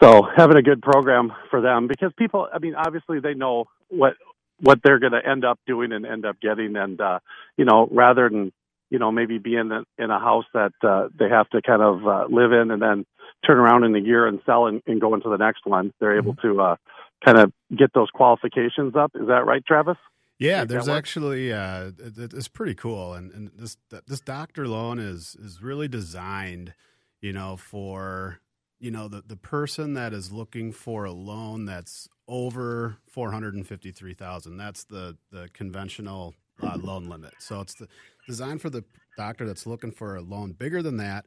So 0.00 0.22
having 0.36 0.56
a 0.56 0.62
good 0.62 0.80
program 0.80 1.32
for 1.50 1.60
them 1.60 1.88
because 1.88 2.12
people, 2.16 2.48
I 2.54 2.60
mean, 2.60 2.76
obviously 2.76 3.18
they 3.18 3.34
know 3.34 3.64
what 3.88 4.14
what 4.60 4.78
they're 4.84 5.00
going 5.00 5.12
to 5.12 5.28
end 5.28 5.44
up 5.44 5.58
doing 5.66 5.90
and 5.90 6.06
end 6.06 6.24
up 6.24 6.40
getting, 6.40 6.76
and 6.76 7.00
uh, 7.00 7.18
you 7.56 7.64
know, 7.64 7.88
rather 7.90 8.28
than 8.28 8.52
you 8.90 8.98
know 8.98 9.10
maybe 9.12 9.38
be 9.38 9.54
in 9.56 9.70
a, 9.72 9.82
in 9.98 10.10
a 10.10 10.18
house 10.18 10.44
that 10.54 10.72
uh, 10.82 11.08
they 11.18 11.28
have 11.28 11.48
to 11.50 11.62
kind 11.62 11.82
of 11.82 12.06
uh, 12.06 12.26
live 12.30 12.52
in 12.52 12.70
and 12.70 12.80
then 12.82 13.04
turn 13.46 13.58
around 13.58 13.84
in 13.84 13.94
a 13.94 14.00
year 14.00 14.26
and 14.26 14.40
sell 14.44 14.66
and, 14.66 14.82
and 14.86 15.00
go 15.00 15.14
into 15.14 15.28
the 15.28 15.36
next 15.36 15.64
one, 15.64 15.92
they're 16.00 16.16
able 16.18 16.34
to 16.36 16.60
uh, 16.60 16.76
kind 17.24 17.38
of 17.38 17.52
get 17.76 17.92
those 17.94 18.08
qualifications 18.12 18.94
up. 18.96 19.12
Is 19.14 19.28
that 19.28 19.44
right, 19.46 19.64
Travis? 19.64 19.96
Yeah, 20.38 20.60
Make 20.60 20.68
there's 20.68 20.88
actually 20.88 21.52
uh, 21.52 21.90
it, 21.98 22.18
it- 22.18 22.32
it's 22.34 22.48
pretty 22.48 22.74
cool, 22.74 23.14
and, 23.14 23.32
and 23.32 23.50
this 23.56 23.76
this 24.06 24.20
doctor 24.20 24.66
loan 24.68 24.98
is 24.98 25.36
is 25.40 25.62
really 25.62 25.88
designed, 25.88 26.74
you 27.20 27.32
know, 27.32 27.56
for 27.56 28.38
you 28.80 28.90
know 28.92 29.08
the 29.08 29.22
the 29.26 29.36
person 29.36 29.94
that 29.94 30.12
is 30.12 30.30
looking 30.30 30.70
for 30.72 31.04
a 31.04 31.12
loan 31.12 31.64
that's 31.64 32.08
over 32.28 32.98
four 33.08 33.32
hundred 33.32 33.54
and 33.54 33.66
fifty 33.66 33.90
three 33.90 34.14
thousand. 34.14 34.56
That's 34.58 34.84
the 34.84 35.16
the 35.32 35.48
conventional 35.52 36.34
uh, 36.62 36.76
loan 36.80 37.08
limit. 37.08 37.34
So 37.38 37.60
it's 37.60 37.74
the, 37.74 37.88
designed 38.28 38.62
for 38.62 38.70
the 38.70 38.84
doctor 39.16 39.44
that's 39.44 39.66
looking 39.66 39.90
for 39.90 40.14
a 40.14 40.20
loan 40.20 40.52
bigger 40.52 40.82
than 40.82 40.98
that, 40.98 41.24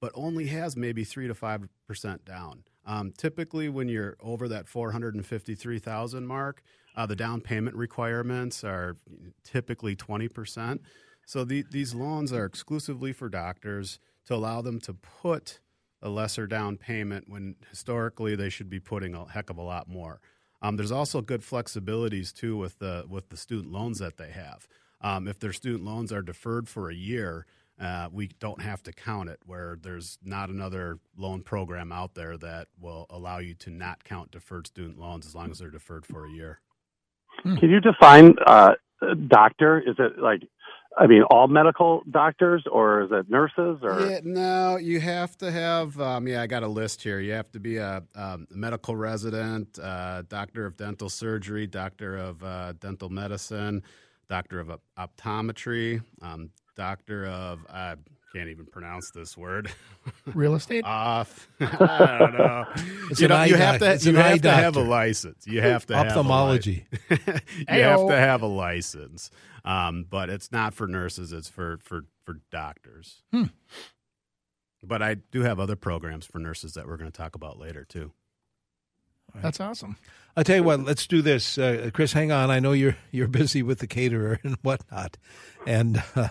but 0.00 0.10
only 0.14 0.46
has 0.48 0.76
maybe 0.76 1.04
three 1.04 1.28
to 1.28 1.34
five 1.34 1.68
percent 1.86 2.24
down. 2.24 2.64
Um, 2.84 3.12
typically, 3.16 3.68
when 3.68 3.88
you're 3.88 4.16
over 4.20 4.48
that 4.48 4.66
four 4.66 4.90
hundred 4.90 5.14
and 5.14 5.24
fifty-three 5.24 5.78
thousand 5.78 6.26
mark, 6.26 6.62
uh, 6.96 7.06
the 7.06 7.14
down 7.14 7.40
payment 7.40 7.76
requirements 7.76 8.64
are 8.64 8.96
typically 9.44 9.94
twenty 9.94 10.28
percent. 10.28 10.80
So 11.26 11.44
the, 11.44 11.64
these 11.70 11.94
loans 11.94 12.32
are 12.32 12.46
exclusively 12.46 13.12
for 13.12 13.28
doctors 13.28 14.00
to 14.26 14.34
allow 14.34 14.62
them 14.62 14.80
to 14.80 14.94
put 14.94 15.60
a 16.00 16.08
lesser 16.08 16.46
down 16.46 16.78
payment 16.78 17.26
when 17.28 17.56
historically 17.68 18.34
they 18.34 18.48
should 18.48 18.70
be 18.70 18.80
putting 18.80 19.14
a 19.14 19.28
heck 19.28 19.50
of 19.50 19.58
a 19.58 19.62
lot 19.62 19.88
more. 19.88 20.20
Um, 20.62 20.76
there's 20.76 20.92
also 20.92 21.20
good 21.20 21.42
flexibilities 21.42 22.32
too 22.32 22.56
with 22.56 22.78
the 22.78 23.04
with 23.08 23.28
the 23.28 23.36
student 23.36 23.72
loans 23.72 23.98
that 23.98 24.16
they 24.16 24.30
have. 24.30 24.66
Um, 25.00 25.28
if 25.28 25.38
their 25.38 25.52
student 25.52 25.84
loans 25.84 26.12
are 26.12 26.22
deferred 26.22 26.68
for 26.68 26.90
a 26.90 26.94
year, 26.94 27.46
uh, 27.80 28.08
we 28.12 28.28
don't 28.40 28.60
have 28.60 28.82
to 28.82 28.92
count 28.92 29.28
it. 29.28 29.38
Where 29.46 29.78
there's 29.80 30.18
not 30.24 30.50
another 30.50 30.98
loan 31.16 31.42
program 31.42 31.92
out 31.92 32.14
there 32.14 32.36
that 32.38 32.68
will 32.80 33.06
allow 33.10 33.38
you 33.38 33.54
to 33.54 33.70
not 33.70 34.04
count 34.04 34.30
deferred 34.32 34.66
student 34.66 34.98
loans 34.98 35.26
as 35.26 35.34
long 35.34 35.50
as 35.50 35.58
they're 35.58 35.70
deferred 35.70 36.04
for 36.04 36.26
a 36.26 36.30
year. 36.30 36.60
Can 37.42 37.70
you 37.70 37.80
define 37.80 38.34
uh, 38.44 38.74
doctor? 39.28 39.78
Is 39.78 39.94
it 39.98 40.18
like, 40.18 40.42
I 40.98 41.06
mean, 41.06 41.22
all 41.22 41.46
medical 41.46 42.02
doctors, 42.10 42.64
or 42.70 43.02
is 43.02 43.10
it 43.12 43.30
nurses, 43.30 43.78
or 43.82 44.00
Yeah, 44.00 44.20
no, 44.24 44.76
you 44.76 44.98
have 44.98 45.36
to 45.38 45.52
have. 45.52 46.00
Um, 46.00 46.26
yeah, 46.26 46.42
I 46.42 46.48
got 46.48 46.64
a 46.64 46.68
list 46.68 47.02
here. 47.02 47.20
You 47.20 47.32
have 47.32 47.52
to 47.52 47.60
be 47.60 47.76
a, 47.76 48.02
um, 48.16 48.48
medical 48.50 48.96
resident, 48.96 49.78
uh, 49.78 50.22
doctor 50.28 50.66
of 50.66 50.76
dental 50.76 51.08
surgery, 51.08 51.68
doctor 51.68 52.16
of 52.16 52.42
uh, 52.42 52.72
dental 52.80 53.08
medicine, 53.10 53.84
doctor 54.28 54.60
of 54.60 54.70
optometry, 54.98 56.02
um, 56.22 56.50
doctor 56.76 57.26
of 57.26 57.60
I 57.70 57.96
can't 58.34 58.48
even 58.50 58.66
pronounce 58.66 59.10
this 59.10 59.36
word. 59.36 59.70
real 60.34 60.54
estate. 60.54 60.84
Off, 60.84 61.48
I 61.60 62.18
don't 62.18 62.34
know. 62.38 62.66
It's 63.10 63.20
you 63.20 63.28
know, 63.28 63.42
you 63.44 63.56
have 63.56 63.78
to. 63.78 63.92
it's 63.92 64.04
You 64.04 64.14
have 64.16 64.42
to 64.42 64.50
have 64.50 64.76
a 64.76 64.82
license. 64.82 65.46
You 65.46 65.62
have 65.62 65.86
to 65.86 65.96
have 65.96 66.02
a 66.02 66.04
li- 66.04 66.10
Ophthalmology. 66.10 66.86
you 67.10 67.16
have 67.82 68.06
to 68.06 68.16
have 68.16 68.42
a 68.42 68.46
license, 68.46 69.30
um, 69.64 70.04
but 70.08 70.28
it's 70.28 70.52
not 70.52 70.74
for 70.74 70.86
nurses. 70.86 71.32
It's 71.32 71.48
for 71.48 71.78
for 71.78 72.04
for 72.24 72.34
doctors. 72.52 73.22
But 74.82 75.02
I 75.02 75.14
do 75.14 75.42
have 75.42 75.58
other 75.58 75.74
programs 75.74 76.26
for 76.26 76.38
nurses 76.38 76.74
that 76.74 76.86
we're 76.86 76.98
going 76.98 77.10
to 77.10 77.16
talk 77.16 77.34
about 77.34 77.58
later 77.58 77.84
too. 77.84 78.12
That's 79.42 79.60
awesome. 79.60 79.96
I'll 80.36 80.44
tell 80.44 80.56
you 80.56 80.62
what. 80.62 80.84
Let's 80.84 81.06
do 81.06 81.20
this, 81.20 81.58
uh, 81.58 81.90
Chris. 81.92 82.12
Hang 82.12 82.30
on. 82.30 82.50
I 82.50 82.60
know 82.60 82.72
you're 82.72 82.96
you're 83.10 83.28
busy 83.28 83.62
with 83.62 83.80
the 83.80 83.86
caterer 83.86 84.38
and 84.44 84.56
whatnot, 84.62 85.16
and 85.66 86.02
uh, 86.14 86.28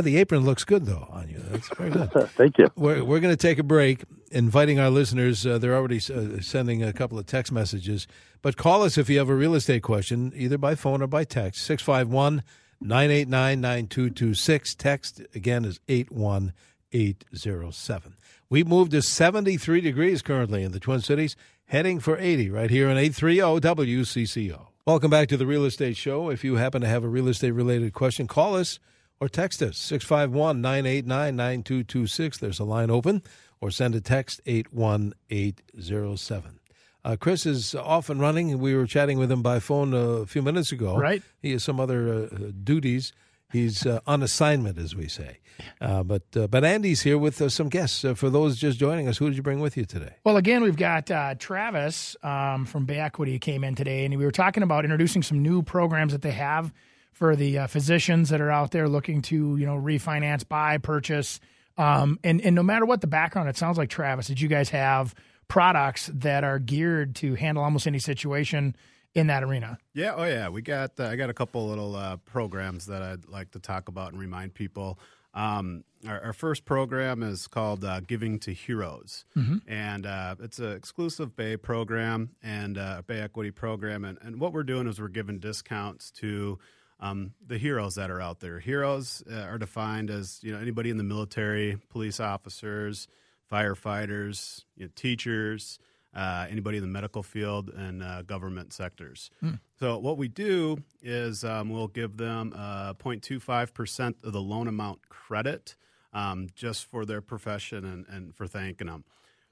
the 0.00 0.16
apron 0.16 0.44
looks 0.44 0.64
good 0.64 0.86
though 0.86 1.06
on 1.10 1.28
you. 1.28 1.38
That's 1.50 1.68
very 1.76 1.90
good. 1.90 2.10
thank 2.30 2.56
you. 2.58 2.68
We're, 2.76 3.04
we're 3.04 3.20
going 3.20 3.34
to 3.34 3.36
take 3.36 3.58
a 3.58 3.62
break, 3.62 4.04
inviting 4.30 4.80
our 4.80 4.88
listeners. 4.88 5.46
Uh, 5.46 5.58
they're 5.58 5.76
already 5.76 5.98
uh, 5.98 6.40
sending 6.40 6.82
a 6.82 6.94
couple 6.94 7.18
of 7.18 7.26
text 7.26 7.52
messages. 7.52 8.06
But 8.40 8.56
call 8.56 8.82
us 8.82 8.96
if 8.96 9.10
you 9.10 9.18
have 9.18 9.28
a 9.28 9.34
real 9.34 9.54
estate 9.54 9.82
question, 9.82 10.32
either 10.34 10.56
by 10.56 10.74
phone 10.74 11.02
or 11.02 11.06
by 11.06 11.24
text. 11.24 11.62
651 11.64 12.42
989 12.80 13.60
9226. 13.60 14.74
Text 14.76 15.20
again 15.34 15.66
is 15.66 15.78
81807. 15.88 18.14
We've 18.48 18.68
moved 18.68 18.92
to 18.92 19.02
73 19.02 19.80
degrees 19.80 20.22
currently 20.22 20.62
in 20.62 20.72
the 20.72 20.80
Twin 20.80 21.00
Cities, 21.00 21.36
heading 21.72 21.98
for 22.00 22.18
80 22.18 22.50
right 22.50 22.70
here 22.70 22.90
on 22.90 22.98
830 22.98 23.38
WCCO. 23.66 24.66
Welcome 24.86 25.10
back 25.10 25.28
to 25.28 25.38
the 25.38 25.46
Real 25.46 25.64
Estate 25.64 25.96
Show. 25.96 26.28
If 26.28 26.44
you 26.44 26.56
happen 26.56 26.82
to 26.82 26.86
have 26.86 27.02
a 27.02 27.08
real 27.08 27.28
estate 27.28 27.52
related 27.52 27.94
question, 27.94 28.26
call 28.26 28.56
us 28.56 28.78
or 29.20 29.28
text 29.30 29.62
us 29.62 29.78
651 29.78 30.60
989 30.60 31.34
9226. 31.34 32.36
There's 32.36 32.60
a 32.60 32.64
line 32.64 32.90
open, 32.90 33.22
or 33.58 33.70
send 33.70 33.94
a 33.94 34.02
text 34.02 34.42
81807. 34.44 36.60
Uh, 37.06 37.16
Chris 37.18 37.46
is 37.46 37.74
off 37.74 38.10
and 38.10 38.20
running. 38.20 38.58
We 38.58 38.74
were 38.74 38.86
chatting 38.86 39.18
with 39.18 39.32
him 39.32 39.40
by 39.40 39.58
phone 39.58 39.94
a 39.94 40.26
few 40.26 40.42
minutes 40.42 40.72
ago. 40.72 40.98
Right. 40.98 41.22
He 41.40 41.52
has 41.52 41.64
some 41.64 41.80
other 41.80 42.12
uh, 42.12 42.28
duties. 42.62 43.14
He's 43.52 43.86
uh, 43.86 44.00
on 44.06 44.22
assignment, 44.22 44.78
as 44.78 44.96
we 44.96 45.08
say. 45.08 45.38
Uh, 45.80 46.02
but 46.02 46.22
uh, 46.34 46.46
but 46.46 46.64
Andy's 46.64 47.02
here 47.02 47.18
with 47.18 47.40
uh, 47.40 47.48
some 47.48 47.68
guests. 47.68 48.04
Uh, 48.04 48.14
for 48.14 48.30
those 48.30 48.56
just 48.56 48.78
joining 48.78 49.08
us, 49.08 49.18
who 49.18 49.28
did 49.28 49.36
you 49.36 49.42
bring 49.42 49.60
with 49.60 49.76
you 49.76 49.84
today? 49.84 50.14
Well, 50.24 50.36
again, 50.36 50.62
we've 50.62 50.76
got 50.76 51.10
uh, 51.10 51.34
Travis 51.38 52.16
um, 52.22 52.64
from 52.64 52.86
Bay 52.86 52.98
Equity 52.98 53.38
came 53.38 53.62
in 53.62 53.74
today, 53.74 54.04
and 54.04 54.16
we 54.16 54.24
were 54.24 54.32
talking 54.32 54.62
about 54.62 54.84
introducing 54.84 55.22
some 55.22 55.42
new 55.42 55.62
programs 55.62 56.12
that 56.12 56.22
they 56.22 56.30
have 56.32 56.72
for 57.12 57.36
the 57.36 57.66
physicians 57.68 58.30
that 58.30 58.40
are 58.40 58.50
out 58.50 58.70
there 58.70 58.88
looking 58.88 59.22
to, 59.22 59.56
you 59.56 59.66
know, 59.66 59.76
refinance, 59.76 60.48
buy, 60.48 60.78
purchase, 60.78 61.38
um, 61.76 62.18
and 62.24 62.40
and 62.40 62.54
no 62.54 62.62
matter 62.62 62.86
what 62.86 63.00
the 63.00 63.06
background, 63.06 63.48
it 63.48 63.56
sounds 63.56 63.78
like 63.78 63.90
Travis 63.90 64.28
that 64.28 64.40
you 64.40 64.48
guys 64.48 64.70
have 64.70 65.14
products 65.48 66.10
that 66.14 66.44
are 66.44 66.58
geared 66.58 67.14
to 67.16 67.34
handle 67.34 67.62
almost 67.62 67.86
any 67.86 67.98
situation 67.98 68.74
in 69.14 69.26
that 69.28 69.42
arena. 69.42 69.78
Yeah, 69.94 70.14
oh 70.16 70.24
yeah, 70.24 70.48
we 70.48 70.62
got 70.62 70.98
uh, 70.98 71.06
I 71.06 71.16
got 71.16 71.30
a 71.30 71.34
couple 71.34 71.68
little 71.68 71.94
uh, 71.94 72.16
programs 72.18 72.86
that 72.86 73.02
I'd 73.02 73.28
like 73.28 73.50
to 73.52 73.58
talk 73.58 73.88
about 73.88 74.12
and 74.12 74.20
remind 74.20 74.54
people. 74.54 74.98
Um, 75.34 75.84
our, 76.06 76.20
our, 76.24 76.32
first 76.34 76.66
program 76.66 77.22
is 77.22 77.46
called 77.46 77.86
uh, 77.86 78.00
Giving 78.00 78.38
to 78.40 78.52
Heroes, 78.52 79.24
mm-hmm. 79.34 79.58
and 79.66 80.04
uh, 80.04 80.34
it's 80.40 80.58
an 80.58 80.72
exclusive 80.72 81.34
Bay 81.34 81.56
program 81.56 82.32
and 82.42 82.76
uh, 82.76 83.00
Bay 83.06 83.20
Equity 83.20 83.50
program. 83.50 84.04
And, 84.04 84.18
and, 84.20 84.38
what 84.38 84.52
we're 84.52 84.62
doing 84.62 84.86
is 84.86 85.00
we're 85.00 85.08
giving 85.08 85.38
discounts 85.38 86.10
to 86.20 86.58
um, 87.00 87.32
the 87.46 87.56
heroes 87.56 87.94
that 87.94 88.10
are 88.10 88.20
out 88.20 88.40
there. 88.40 88.60
Heroes 88.60 89.22
uh, 89.30 89.36
are 89.36 89.56
defined 89.56 90.10
as 90.10 90.38
you 90.42 90.52
know 90.52 90.58
anybody 90.58 90.90
in 90.90 90.98
the 90.98 91.02
military, 91.02 91.78
police 91.88 92.20
officers, 92.20 93.08
firefighters, 93.50 94.64
you 94.76 94.84
know, 94.84 94.90
teachers 94.94 95.78
uh, 96.14 96.46
anybody 96.50 96.78
in 96.78 96.82
the 96.82 96.88
medical 96.88 97.22
field 97.22 97.70
and 97.70 98.02
uh, 98.02 98.22
government 98.22 98.72
sectors. 98.72 99.30
Mm. 99.42 99.60
So 99.78 99.98
what 99.98 100.18
we 100.18 100.28
do 100.28 100.78
is 101.02 101.44
um, 101.44 101.70
we'll 101.70 101.88
give 101.88 102.16
them 102.16 102.52
uh, 102.56 102.94
0.25% 102.94 104.14
of 104.22 104.32
the 104.32 104.40
loan 104.40 104.68
amount 104.68 105.08
credit 105.08 105.76
um, 106.12 106.48
just 106.54 106.86
for 106.86 107.04
their 107.04 107.20
profession 107.20 107.84
and, 107.84 108.06
and 108.08 108.34
for 108.34 108.46
thanking 108.46 108.88
them 108.88 109.04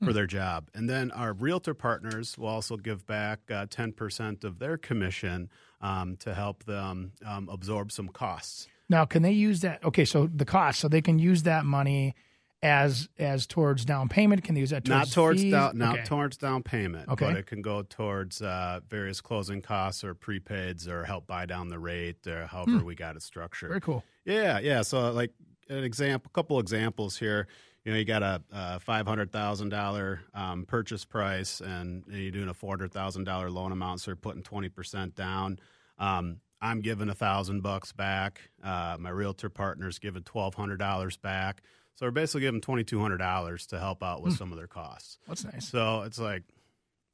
mm. 0.03 0.07
for 0.07 0.13
their 0.13 0.27
job. 0.27 0.69
And 0.75 0.89
then 0.89 1.11
our 1.13 1.33
realtor 1.33 1.75
partners 1.75 2.37
will 2.37 2.49
also 2.49 2.77
give 2.77 3.07
back 3.07 3.41
uh, 3.51 3.67
10% 3.67 4.45
of 4.45 4.59
their 4.59 4.77
commission 4.77 5.49
um, 5.81 6.17
to 6.19 6.35
help 6.35 6.65
them 6.65 7.13
um, 7.25 7.49
absorb 7.51 7.91
some 7.91 8.09
costs. 8.09 8.69
Now, 8.91 9.05
can 9.05 9.23
they 9.23 9.33
use 9.33 9.61
that? 9.61 9.83
Okay, 9.85 10.05
so 10.05 10.27
the 10.27 10.45
cost, 10.45 10.81
so 10.81 10.89
they 10.89 11.01
can 11.01 11.19
use 11.19 11.45
that 11.45 11.65
money– 11.65 12.15
as 12.63 13.09
as 13.19 13.47
towards 13.47 13.85
down 13.85 14.09
payment? 14.09 14.45
Can 14.45 14.55
they 14.55 14.61
use 14.61 14.71
that 14.71 14.85
towards 14.85 14.89
not 14.89 15.11
towards 15.11 15.43
fees? 15.43 15.53
down 15.53 15.79
not 15.79 15.95
okay. 15.97 16.05
towards 16.05 16.37
down 16.37 16.63
payment, 16.63 17.09
okay. 17.09 17.27
but 17.27 17.37
it 17.37 17.47
can 17.47 17.63
go 17.63 17.83
towards 17.83 18.43
uh, 18.43 18.81
various 18.89 19.21
closing 19.21 19.63
costs 19.63 20.05
or 20.05 20.15
prepaids 20.15 20.87
or 20.87 21.05
help 21.05 21.27
buy 21.27 21.47
down 21.47 21.69
the 21.69 21.79
rate 21.79 22.27
or 22.27 22.47
however 22.47 22.79
hmm. 22.79 22.85
we 22.85 22.95
got 22.95 23.17
it 23.17 23.23
structured. 23.23 23.71
Very 23.71 23.81
cool. 23.81 24.05
Yeah, 24.25 24.59
yeah. 24.61 24.83
So 24.83 25.11
like 25.13 25.33
an 25.69 25.85
example, 25.85 26.31
a 26.33 26.35
couple 26.35 26.59
examples 26.59 27.17
here. 27.17 27.47
You 27.85 27.93
know, 27.93 27.99
you 27.99 28.05
got 28.05 28.23
a, 28.23 28.43
a 28.53 28.81
five 28.81 29.07
hundred 29.07 29.33
thousand 29.33 29.71
dollar 29.71 30.21
um, 30.35 30.67
purchase 30.67 31.07
price, 31.07 31.61
and, 31.61 32.05
and, 32.07 32.19
you're 32.19 32.31
doing 32.31 32.51
a 32.51 32.55
four 32.55 32.73
hundred 32.73 32.93
thousand 32.93 33.25
dollar 33.25 33.51
loan 33.51 33.73
amount, 33.73 34.03
so 34.03 34.11
you're 34.11 34.17
putting 34.17 34.43
twenty 34.43 34.69
percent 34.69 35.15
down. 35.15 35.59
Um, 35.99 36.41
I'm 36.61 36.83
giving 36.83 37.09
a 37.09 37.15
thousand 37.15 37.63
bucks 37.63 37.93
back. 37.93 38.51
Uh, 38.63 38.99
my 39.01 39.09
realtor 39.09 39.49
partner's 39.49 39.99
giving 39.99 40.25
twelve 40.25 40.55
hundred 40.55 40.79
dollars 40.79 41.17
back. 41.17 41.63
So 42.01 42.07
we're 42.07 42.13
basically 42.13 42.41
giving 42.41 42.63
twenty 42.63 42.83
two 42.83 42.99
hundred 42.99 43.19
dollars 43.19 43.67
to 43.67 43.79
help 43.79 44.03
out 44.03 44.23
with 44.23 44.33
mm. 44.33 44.39
some 44.39 44.53
of 44.53 44.57
their 44.59 44.67
costs. 44.67 45.19
That's 45.29 45.45
nice. 45.45 45.69
So 45.69 46.01
it's 46.07 46.19
like 46.19 46.45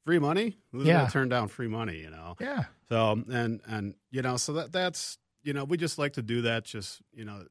free 0.05 0.17
money. 0.17 0.57
Who's 0.71 0.87
yeah. 0.87 0.99
gonna 0.99 1.09
turn 1.09 1.27
down 1.27 1.49
free 1.49 1.67
money? 1.67 1.97
You 1.97 2.09
know. 2.09 2.37
Yeah. 2.39 2.63
So 2.87 3.21
and 3.29 3.59
and 3.67 3.95
you 4.11 4.21
know 4.21 4.37
so 4.37 4.53
that 4.53 4.71
that's 4.71 5.17
you 5.43 5.51
know 5.51 5.65
we 5.65 5.75
just 5.75 5.99
like 5.99 6.13
to 6.13 6.21
do 6.21 6.43
that. 6.43 6.63
Just 6.63 7.01
you 7.11 7.25
know 7.25 7.43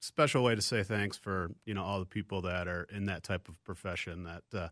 special 0.00 0.44
way 0.44 0.54
to 0.54 0.60
say 0.60 0.82
thanks 0.82 1.16
for 1.16 1.52
you 1.64 1.72
know 1.72 1.82
all 1.82 2.00
the 2.00 2.04
people 2.04 2.42
that 2.42 2.68
are 2.68 2.86
in 2.92 3.06
that 3.06 3.22
type 3.22 3.48
of 3.48 3.64
profession 3.64 4.24
that 4.24 4.42
uh, 4.52 4.68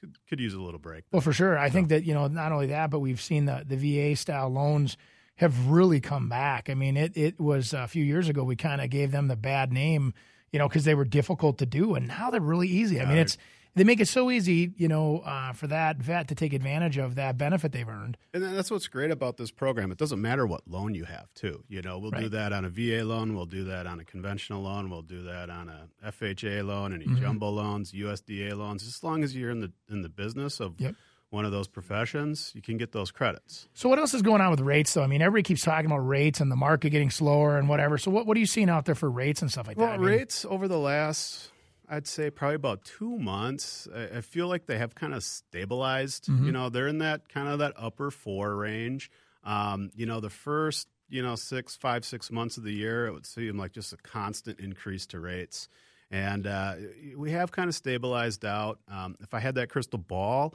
could 0.00 0.16
could 0.26 0.40
use 0.40 0.54
a 0.54 0.60
little 0.62 0.80
break. 0.80 1.04
Well, 1.12 1.20
for 1.20 1.34
sure. 1.34 1.58
I 1.58 1.68
so. 1.68 1.74
think 1.74 1.90
that 1.90 2.04
you 2.04 2.14
know 2.14 2.26
not 2.26 2.52
only 2.52 2.68
that, 2.68 2.88
but 2.88 3.00
we've 3.00 3.20
seen 3.20 3.44
the 3.44 3.66
the 3.68 3.76
VA 3.76 4.16
style 4.16 4.48
loans 4.48 4.96
have 5.36 5.68
really 5.68 6.00
come 6.00 6.30
back. 6.30 6.70
I 6.70 6.74
mean, 6.74 6.96
it 6.96 7.14
it 7.18 7.38
was 7.38 7.74
a 7.74 7.86
few 7.86 8.02
years 8.02 8.30
ago 8.30 8.44
we 8.44 8.56
kind 8.56 8.80
of 8.80 8.88
gave 8.88 9.10
them 9.10 9.28
the 9.28 9.36
bad 9.36 9.74
name 9.74 10.14
you 10.54 10.60
know, 10.60 10.68
because 10.68 10.84
they 10.84 10.94
were 10.94 11.04
difficult 11.04 11.58
to 11.58 11.66
do, 11.66 11.96
and 11.96 12.06
now 12.06 12.30
they're 12.30 12.40
really 12.40 12.68
easy. 12.68 13.00
I 13.00 13.06
mean, 13.06 13.18
it's 13.18 13.36
they 13.74 13.82
make 13.82 13.98
it 13.98 14.06
so 14.06 14.30
easy, 14.30 14.70
you 14.76 14.86
know, 14.86 15.18
uh, 15.18 15.52
for 15.52 15.66
that 15.66 15.96
vet 15.96 16.28
to 16.28 16.36
take 16.36 16.52
advantage 16.52 16.96
of 16.96 17.16
that 17.16 17.36
benefit 17.36 17.72
they've 17.72 17.88
earned. 17.88 18.16
And 18.32 18.40
that's 18.40 18.70
what's 18.70 18.86
great 18.86 19.10
about 19.10 19.36
this 19.36 19.50
program. 19.50 19.90
It 19.90 19.98
doesn't 19.98 20.20
matter 20.20 20.46
what 20.46 20.60
loan 20.68 20.94
you 20.94 21.06
have, 21.06 21.26
too. 21.34 21.64
You 21.68 21.82
know, 21.82 21.98
we'll 21.98 22.12
right. 22.12 22.22
do 22.22 22.28
that 22.28 22.52
on 22.52 22.64
a 22.64 22.68
VA 22.68 23.02
loan, 23.02 23.34
we'll 23.34 23.46
do 23.46 23.64
that 23.64 23.88
on 23.88 23.98
a 23.98 24.04
conventional 24.04 24.62
loan, 24.62 24.90
we'll 24.90 25.02
do 25.02 25.24
that 25.24 25.50
on 25.50 25.68
a 25.68 25.88
FHA 26.08 26.64
loan, 26.64 26.94
any 26.94 27.04
mm-hmm. 27.04 27.20
jumbo 27.20 27.50
loans, 27.50 27.90
USDA 27.90 28.56
loans. 28.56 28.86
As 28.86 29.02
long 29.02 29.24
as 29.24 29.34
you're 29.34 29.50
in 29.50 29.58
the 29.58 29.72
in 29.90 30.02
the 30.02 30.08
business 30.08 30.60
of 30.60 30.80
yep 30.80 30.94
one 31.34 31.44
of 31.44 31.52
those 31.52 31.66
professions, 31.66 32.52
you 32.54 32.62
can 32.62 32.78
get 32.78 32.92
those 32.92 33.10
credits. 33.10 33.68
So, 33.74 33.88
what 33.88 33.98
else 33.98 34.14
is 34.14 34.22
going 34.22 34.40
on 34.40 34.50
with 34.50 34.60
rates, 34.60 34.94
though? 34.94 35.02
I 35.02 35.08
mean, 35.08 35.20
everybody 35.20 35.42
keeps 35.42 35.62
talking 35.62 35.86
about 35.86 35.98
rates 35.98 36.40
and 36.40 36.50
the 36.50 36.56
market 36.56 36.90
getting 36.90 37.10
slower 37.10 37.58
and 37.58 37.68
whatever. 37.68 37.98
So, 37.98 38.10
what, 38.10 38.26
what 38.26 38.36
are 38.36 38.40
you 38.40 38.46
seeing 38.46 38.70
out 38.70 38.86
there 38.86 38.94
for 38.94 39.10
rates 39.10 39.42
and 39.42 39.50
stuff 39.50 39.66
like 39.66 39.76
well, 39.76 39.88
that? 39.88 39.98
Well, 39.98 40.08
rates 40.08 40.46
over 40.48 40.68
the 40.68 40.78
last, 40.78 41.50
I'd 41.88 42.06
say, 42.06 42.30
probably 42.30 42.54
about 42.54 42.84
two 42.84 43.18
months, 43.18 43.88
I, 43.94 44.18
I 44.18 44.20
feel 44.20 44.46
like 44.46 44.66
they 44.66 44.78
have 44.78 44.94
kind 44.94 45.12
of 45.12 45.22
stabilized. 45.24 46.28
Mm-hmm. 46.28 46.46
You 46.46 46.52
know, 46.52 46.68
they're 46.70 46.88
in 46.88 46.98
that 46.98 47.28
kind 47.28 47.48
of 47.48 47.58
that 47.58 47.74
upper 47.76 48.10
four 48.10 48.54
range. 48.54 49.10
Um, 49.42 49.90
you 49.94 50.06
know, 50.06 50.20
the 50.20 50.30
first, 50.30 50.88
you 51.08 51.22
know, 51.22 51.34
six, 51.34 51.76
five, 51.76 52.04
six 52.04 52.30
months 52.30 52.56
of 52.56 52.62
the 52.62 52.72
year, 52.72 53.06
it 53.06 53.12
would 53.12 53.26
seem 53.26 53.58
like 53.58 53.72
just 53.72 53.92
a 53.92 53.96
constant 53.96 54.60
increase 54.60 55.04
to 55.06 55.20
rates. 55.20 55.68
And 56.10 56.46
uh, 56.46 56.74
we 57.16 57.32
have 57.32 57.50
kind 57.50 57.68
of 57.68 57.74
stabilized 57.74 58.44
out. 58.44 58.78
Um, 58.88 59.16
if 59.20 59.34
I 59.34 59.40
had 59.40 59.56
that 59.56 59.68
crystal 59.68 59.98
ball, 59.98 60.54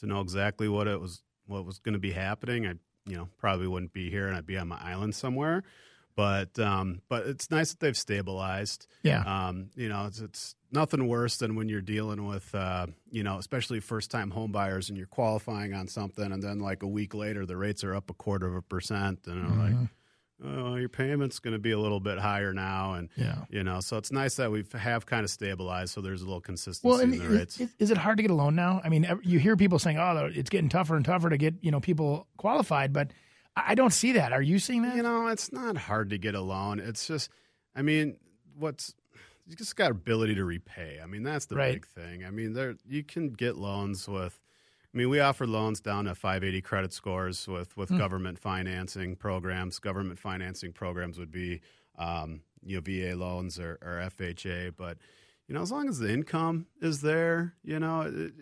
to 0.00 0.06
know 0.06 0.20
exactly 0.20 0.68
what 0.68 0.88
it 0.88 1.00
was 1.00 1.22
what 1.46 1.64
was 1.64 1.78
going 1.78 1.94
to 1.94 2.00
be 2.00 2.12
happening. 2.12 2.66
I 2.66 2.74
you 3.06 3.16
know 3.16 3.28
probably 3.38 3.66
wouldn't 3.66 3.92
be 3.92 4.10
here 4.10 4.26
and 4.26 4.36
I'd 4.36 4.46
be 4.46 4.58
on 4.58 4.68
my 4.68 4.78
island 4.80 5.14
somewhere. 5.14 5.62
But 6.16 6.58
um, 6.58 7.00
but 7.08 7.26
it's 7.26 7.50
nice 7.50 7.70
that 7.70 7.80
they've 7.80 7.96
stabilized. 7.96 8.86
Yeah. 9.02 9.22
Um, 9.22 9.70
you 9.74 9.88
know, 9.88 10.06
it's, 10.06 10.20
it's 10.20 10.54
nothing 10.70 11.08
worse 11.08 11.38
than 11.38 11.54
when 11.54 11.68
you're 11.68 11.80
dealing 11.80 12.26
with 12.26 12.54
uh, 12.54 12.88
you 13.10 13.22
know, 13.22 13.38
especially 13.38 13.80
first 13.80 14.10
time 14.10 14.30
home 14.30 14.52
buyers 14.52 14.88
and 14.88 14.98
you're 14.98 15.06
qualifying 15.06 15.72
on 15.72 15.86
something 15.86 16.32
and 16.32 16.42
then 16.42 16.58
like 16.58 16.82
a 16.82 16.88
week 16.88 17.14
later 17.14 17.46
the 17.46 17.56
rates 17.56 17.84
are 17.84 17.94
up 17.94 18.10
a 18.10 18.14
quarter 18.14 18.46
of 18.46 18.54
a 18.54 18.62
percent 18.62 19.20
and 19.26 19.46
mm-hmm. 19.46 19.60
like 19.60 19.88
oh, 20.44 20.76
your 20.76 20.88
payment's 20.88 21.38
going 21.38 21.52
to 21.52 21.58
be 21.58 21.70
a 21.70 21.78
little 21.78 22.00
bit 22.00 22.18
higher 22.18 22.52
now, 22.52 22.94
and 22.94 23.08
yeah. 23.16 23.44
you 23.50 23.62
know, 23.62 23.80
so 23.80 23.96
it's 23.96 24.12
nice 24.12 24.36
that 24.36 24.50
we 24.50 24.64
have 24.74 25.06
kind 25.06 25.24
of 25.24 25.30
stabilized, 25.30 25.92
so 25.94 26.00
there's 26.00 26.22
a 26.22 26.24
little 26.24 26.40
consistency 26.40 26.88
well, 26.88 27.00
in 27.00 27.10
the 27.10 27.26
rates. 27.26 27.60
Is, 27.60 27.70
is 27.78 27.90
it 27.90 27.98
hard 27.98 28.16
to 28.18 28.22
get 28.22 28.30
a 28.30 28.34
loan 28.34 28.54
now? 28.54 28.80
I 28.84 28.88
mean, 28.88 29.06
you 29.22 29.38
hear 29.38 29.56
people 29.56 29.78
saying, 29.78 29.98
"Oh, 29.98 30.30
it's 30.32 30.50
getting 30.50 30.68
tougher 30.68 30.96
and 30.96 31.04
tougher 31.04 31.30
to 31.30 31.36
get 31.36 31.54
you 31.60 31.70
know 31.70 31.80
people 31.80 32.26
qualified," 32.36 32.92
but 32.92 33.12
I 33.56 33.74
don't 33.74 33.92
see 33.92 34.12
that. 34.12 34.32
Are 34.32 34.42
you 34.42 34.58
seeing 34.58 34.82
that? 34.82 34.96
You 34.96 35.02
know, 35.02 35.28
it's 35.28 35.52
not 35.52 35.76
hard 35.76 36.10
to 36.10 36.18
get 36.18 36.34
a 36.34 36.40
loan. 36.40 36.80
It's 36.80 37.06
just, 37.06 37.30
I 37.74 37.82
mean, 37.82 38.16
what's 38.58 38.94
you 39.50 39.56
just 39.56 39.74
got 39.74 39.90
ability 39.90 40.36
to 40.36 40.44
repay. 40.44 41.00
I 41.02 41.06
mean, 41.06 41.24
that's 41.24 41.46
the 41.46 41.56
right. 41.56 41.74
big 41.74 41.86
thing. 41.86 42.24
I 42.24 42.30
mean, 42.30 42.52
there 42.52 42.76
you 42.88 43.02
can 43.02 43.30
get 43.30 43.56
loans 43.56 44.08
with 44.08 44.38
I 44.92 44.98
mean, 44.98 45.08
we 45.08 45.20
offer 45.20 45.46
loans 45.46 45.80
down 45.80 46.06
to 46.06 46.14
580 46.14 46.62
credit 46.62 46.92
scores 46.92 47.46
with 47.46 47.76
with 47.76 47.90
mm. 47.90 47.98
government 47.98 48.38
financing 48.38 49.16
programs. 49.16 49.78
Government 49.78 50.18
financing 50.18 50.72
programs 50.72 51.18
would 51.18 51.30
be 51.30 51.60
um, 51.96 52.40
you 52.64 52.76
know 52.76 52.82
VA 52.82 53.16
loans 53.16 53.58
or, 53.58 53.78
or, 53.82 54.02
FHA, 54.18 54.74
but 54.76 54.98
you 55.46 55.54
know 55.54 55.62
as 55.62 55.70
long 55.70 55.88
as 55.88 55.98
the 55.98 56.12
income 56.12 56.66
is 56.80 57.02
there, 57.02 57.54
you 57.62 57.78
know 57.78 58.02
it, 58.02 58.32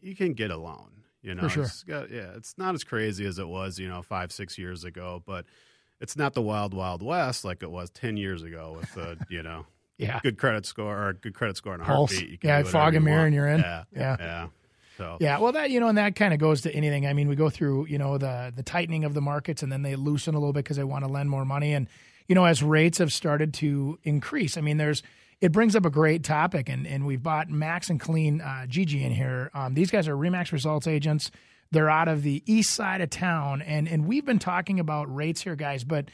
you 0.00 0.14
can 0.14 0.34
get 0.34 0.50
a 0.50 0.56
loan. 0.56 1.04
You 1.22 1.34
know, 1.34 1.42
For 1.42 1.48
sure. 1.48 1.64
It's 1.64 1.82
got, 1.82 2.10
yeah, 2.10 2.36
it's 2.36 2.56
not 2.56 2.76
as 2.76 2.84
crazy 2.84 3.26
as 3.26 3.40
it 3.40 3.48
was, 3.48 3.80
you 3.80 3.88
know, 3.88 4.00
five 4.00 4.30
six 4.30 4.58
years 4.58 4.84
ago, 4.84 5.24
but 5.26 5.44
it's 6.00 6.16
not 6.16 6.34
the 6.34 6.42
wild 6.42 6.74
wild 6.74 7.02
west 7.02 7.44
like 7.44 7.62
it 7.62 7.70
was 7.70 7.90
10 7.90 8.16
years 8.16 8.42
ago 8.42 8.76
with 8.78 8.96
uh, 8.98 9.14
you 9.30 9.42
know 9.42 9.64
yeah 9.98 10.20
good 10.22 10.36
credit 10.36 10.66
score 10.66 11.08
or 11.08 11.14
good 11.14 11.34
credit 11.34 11.56
score 11.56 11.72
and 11.72 11.82
a 11.82 11.84
heartbeat. 11.86 12.44
yeah, 12.44 12.62
fog 12.62 12.94
and 12.94 13.04
mirror, 13.04 13.24
and 13.24 13.34
you're 13.34 13.48
in. 13.48 13.60
Yeah, 13.60 13.84
yeah, 13.94 14.16
yeah. 14.20 14.46
So 14.96 15.18
yeah, 15.20 15.38
well, 15.38 15.52
that 15.52 15.70
you 15.70 15.80
know, 15.80 15.88
and 15.88 15.98
that 15.98 16.16
kind 16.16 16.32
of 16.32 16.40
goes 16.40 16.62
to 16.62 16.74
anything. 16.74 17.06
I 17.06 17.12
mean, 17.12 17.28
we 17.28 17.36
go 17.36 17.50
through 17.50 17.86
you 17.86 17.98
know 17.98 18.18
the 18.18 18.52
the 18.54 18.62
tightening 18.62 19.04
of 19.04 19.14
the 19.14 19.20
markets, 19.20 19.62
and 19.62 19.70
then 19.70 19.82
they 19.82 19.96
loosen 19.96 20.34
a 20.34 20.38
little 20.38 20.52
bit 20.52 20.64
because 20.64 20.76
they 20.76 20.84
want 20.84 21.04
to 21.04 21.10
lend 21.10 21.28
more 21.30 21.44
money, 21.44 21.74
and 21.74 21.86
you 22.26 22.34
know, 22.34 22.44
as 22.44 22.62
rates 22.62 22.98
have 22.98 23.12
started 23.12 23.54
to 23.54 23.98
increase, 24.02 24.56
I 24.56 24.60
mean, 24.60 24.78
there's 24.78 25.02
it 25.40 25.52
brings 25.52 25.76
up 25.76 25.84
a 25.84 25.90
great 25.90 26.24
topic, 26.24 26.68
and 26.68 26.86
and 26.86 27.06
we've 27.06 27.22
bought 27.22 27.50
Max 27.50 27.90
and 27.90 28.00
Colleen 28.00 28.40
uh, 28.40 28.66
Gigi 28.66 29.04
in 29.04 29.12
here. 29.12 29.50
Um, 29.54 29.74
these 29.74 29.90
guys 29.90 30.08
are 30.08 30.16
Remax 30.16 30.52
results 30.52 30.86
agents. 30.86 31.30
They're 31.72 31.90
out 31.90 32.08
of 32.08 32.22
the 32.22 32.42
east 32.46 32.72
side 32.72 33.00
of 33.00 33.10
town, 33.10 33.62
and 33.62 33.86
and 33.88 34.06
we've 34.06 34.24
been 34.24 34.38
talking 34.38 34.80
about 34.80 35.14
rates 35.14 35.42
here, 35.42 35.56
guys, 35.56 35.84
but. 35.84 36.06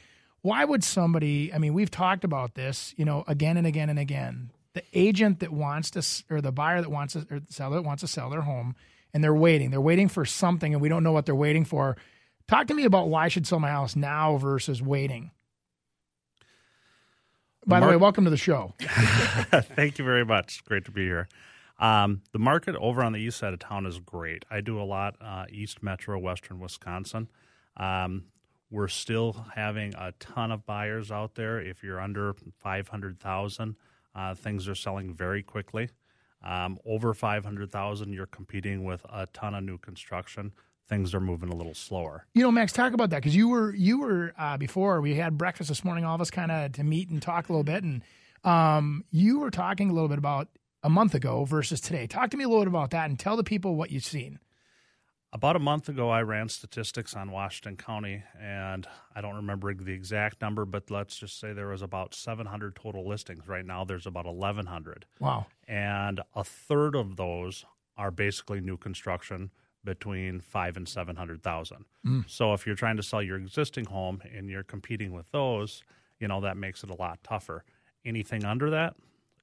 Why 0.45 0.65
would 0.65 0.83
somebody? 0.83 1.55
I 1.55 1.59
mean, 1.59 1.73
we've 1.73 1.89
talked 1.89 2.25
about 2.25 2.57
this, 2.57 2.95
you 2.97 3.05
know, 3.05 3.23
again 3.29 3.57
and 3.57 3.65
again 3.65 3.91
and 3.91 3.99
again 4.01 4.51
the 4.75 4.83
agent 4.93 5.41
that 5.41 5.53
wants 5.53 5.91
to 5.93 6.35
or 6.35 6.41
the 6.41 6.53
buyer 6.53 6.81
that 6.81 6.91
wants 6.91 7.15
to 7.15 7.27
or 7.31 7.41
the 7.41 7.53
seller 7.53 7.77
that 7.77 7.83
wants 7.83 8.01
to 8.03 8.07
sell 8.07 8.31
their 8.31 8.43
home 8.43 8.75
and 9.13 9.23
they're 9.23 9.35
waiting. 9.35 9.71
They're 9.71 9.81
waiting 9.81 10.09
for 10.09 10.25
something 10.25 10.73
and 10.73 10.81
we 10.81 10.89
don't 10.89 11.05
know 11.05 11.13
what 11.13 11.27
they're 11.27 11.35
waiting 11.35 11.65
for. 11.65 11.97
Talk 12.49 12.67
to 12.69 12.75
me 12.75 12.85
about 12.85 13.09
why 13.09 13.27
i 13.27 13.29
should 13.29 13.47
sell 13.47 13.61
my 13.61 13.71
house 13.71 13.95
now 13.95 14.37
versus 14.37 14.83
waiting. 14.83 15.31
By 17.65 17.81
the 17.81 17.87
way 17.87 17.97
welcome 17.97 18.25
to 18.25 18.31
the 18.31 18.37
show. 18.37 18.75
Thank 18.81 19.99
you 19.99 20.05
very 20.05 20.25
much. 20.25 20.65
Great 20.65 20.85
to 20.87 20.91
be 20.91 21.05
here. 21.05 21.29
Um, 21.79 22.23
the 22.33 22.39
market 22.39 22.77
over 22.77 23.03
on 23.03 23.13
the 23.13 23.19
east 23.19 23.39
side 23.39 23.53
of 23.53 23.59
town 23.59 23.87
is 23.87 23.99
great. 23.99 24.45
I 24.51 24.61
do 24.61 24.81
a 24.81 24.85
lot 24.85 25.17
uh, 25.21 25.47
east 25.51 25.83
metro 25.83 26.19
western 26.19 26.61
wisconsin. 26.61 27.29
Um, 27.77 28.25
we're 28.71 28.89
still 28.89 29.47
having 29.55 29.95
a 29.95 30.13
ton 30.19 30.51
of 30.51 30.65
buyers 30.65 31.13
out 31.13 31.35
there. 31.35 31.61
If 31.61 31.83
you're 31.83 32.01
under 32.01 32.35
500000 32.63 33.77
uh, 34.15 34.35
things 34.35 34.69
are 34.69 34.75
selling 34.75 35.15
very 35.15 35.43
quickly. 35.43 35.91
Um, 36.45 36.79
over 36.85 37.15
500,000, 37.15 38.13
you're 38.13 38.27
competing 38.27 38.85
with 38.85 39.05
a 39.13 39.27
ton 39.33 39.55
of 39.55 39.63
new 39.65 39.79
construction. 39.79 40.53
things 40.89 41.15
are 41.15 41.21
moving 41.21 41.49
a 41.49 41.55
little 41.55 41.75
slower. 41.75 42.27
You 42.35 42.43
know, 42.43 42.51
Max, 42.51 42.73
talk 42.73 42.93
about 42.93 43.11
that 43.11 43.19
because 43.23 43.35
you 43.37 43.49
were 43.49 43.73
you 43.75 44.01
were 44.01 44.35
uh, 44.37 44.57
before 44.59 45.01
we 45.01 45.15
had 45.15 45.39
breakfast 45.39 45.69
this 45.69 45.85
morning, 45.85 46.05
all 46.05 46.15
of 46.17 46.21
us 46.21 46.31
kind 46.31 46.51
of 46.51 46.73
to 46.73 46.85
meet 46.85 47.09
and 47.09 47.23
talk 47.23 47.49
a 47.49 47.53
little 47.53 47.65
bit, 47.65 47.83
and 47.85 48.03
um, 48.45 49.05
you 49.11 49.39
were 49.39 49.51
talking 49.51 49.89
a 49.89 49.93
little 49.93 50.09
bit 50.09 50.19
about 50.19 50.49
a 50.83 50.91
month 50.91 51.15
ago 51.15 51.45
versus 51.45 51.81
today. 51.81 52.07
Talk 52.09 52.31
to 52.31 52.37
me 52.37 52.45
a 52.45 52.49
little 52.49 52.65
bit 52.65 52.69
about 52.69 52.91
that 52.91 53.09
and 53.09 53.19
tell 53.19 53.37
the 53.37 53.45
people 53.45 53.77
what 53.77 53.91
you've 53.93 54.05
seen. 54.05 54.39
About 55.35 55.57
a 55.57 55.61
month 55.61 55.89
ago, 55.89 56.11
I 56.11 56.21
ran 56.21 56.51
statistics 56.51 57.17
on 57.17 57.31
Washington 57.31 57.79
County, 57.79 58.23
and 58.39 58.87
I 59.17 59.23
don't 59.23 59.37
remember 59.37 59.73
the 59.73 59.93
exact 59.93 60.43
number, 60.43 60.67
but 60.67 60.91
let's 60.91 61.17
just 61.17 61.41
say 61.41 61.55
there 61.55 61.69
was 61.69 61.81
about 61.81 62.15
700 62.15 62.77
total 62.77 63.09
listings. 63.09 63.49
Right 63.49 63.65
now, 63.65 63.83
there's 63.83 64.07
about 64.07 64.27
1,100. 64.27 65.07
Wow. 65.21 65.47
And 65.67 66.21
a 66.35 66.45
third 66.45 66.95
of 66.95 67.17
those 67.17 67.65
are 67.97 68.11
basically 68.11 68.61
new 68.61 68.77
construction 68.77 69.51
between 69.85 70.41
five 70.41 70.77
and 70.77 70.87
700,000. 70.87 71.87
Mm. 72.07 72.29
So 72.29 72.53
if 72.53 72.67
you're 72.67 72.77
trying 72.77 72.99
to 72.99 73.03
sell 73.03 73.23
your 73.23 73.39
existing 73.39 73.87
home 73.87 74.21
and 74.37 74.51
you're 74.51 74.63
competing 74.63 75.13
with 75.13 75.31
those, 75.33 75.83
you 76.21 76.29
know, 76.29 76.43
that 76.43 76.59
makes 76.59 76.85
it 76.85 76.91
a 76.91 76.95
lot 76.95 77.19
tougher. 77.25 77.65
Anything 78.05 78.45
under 78.45 78.69
that 78.69 78.95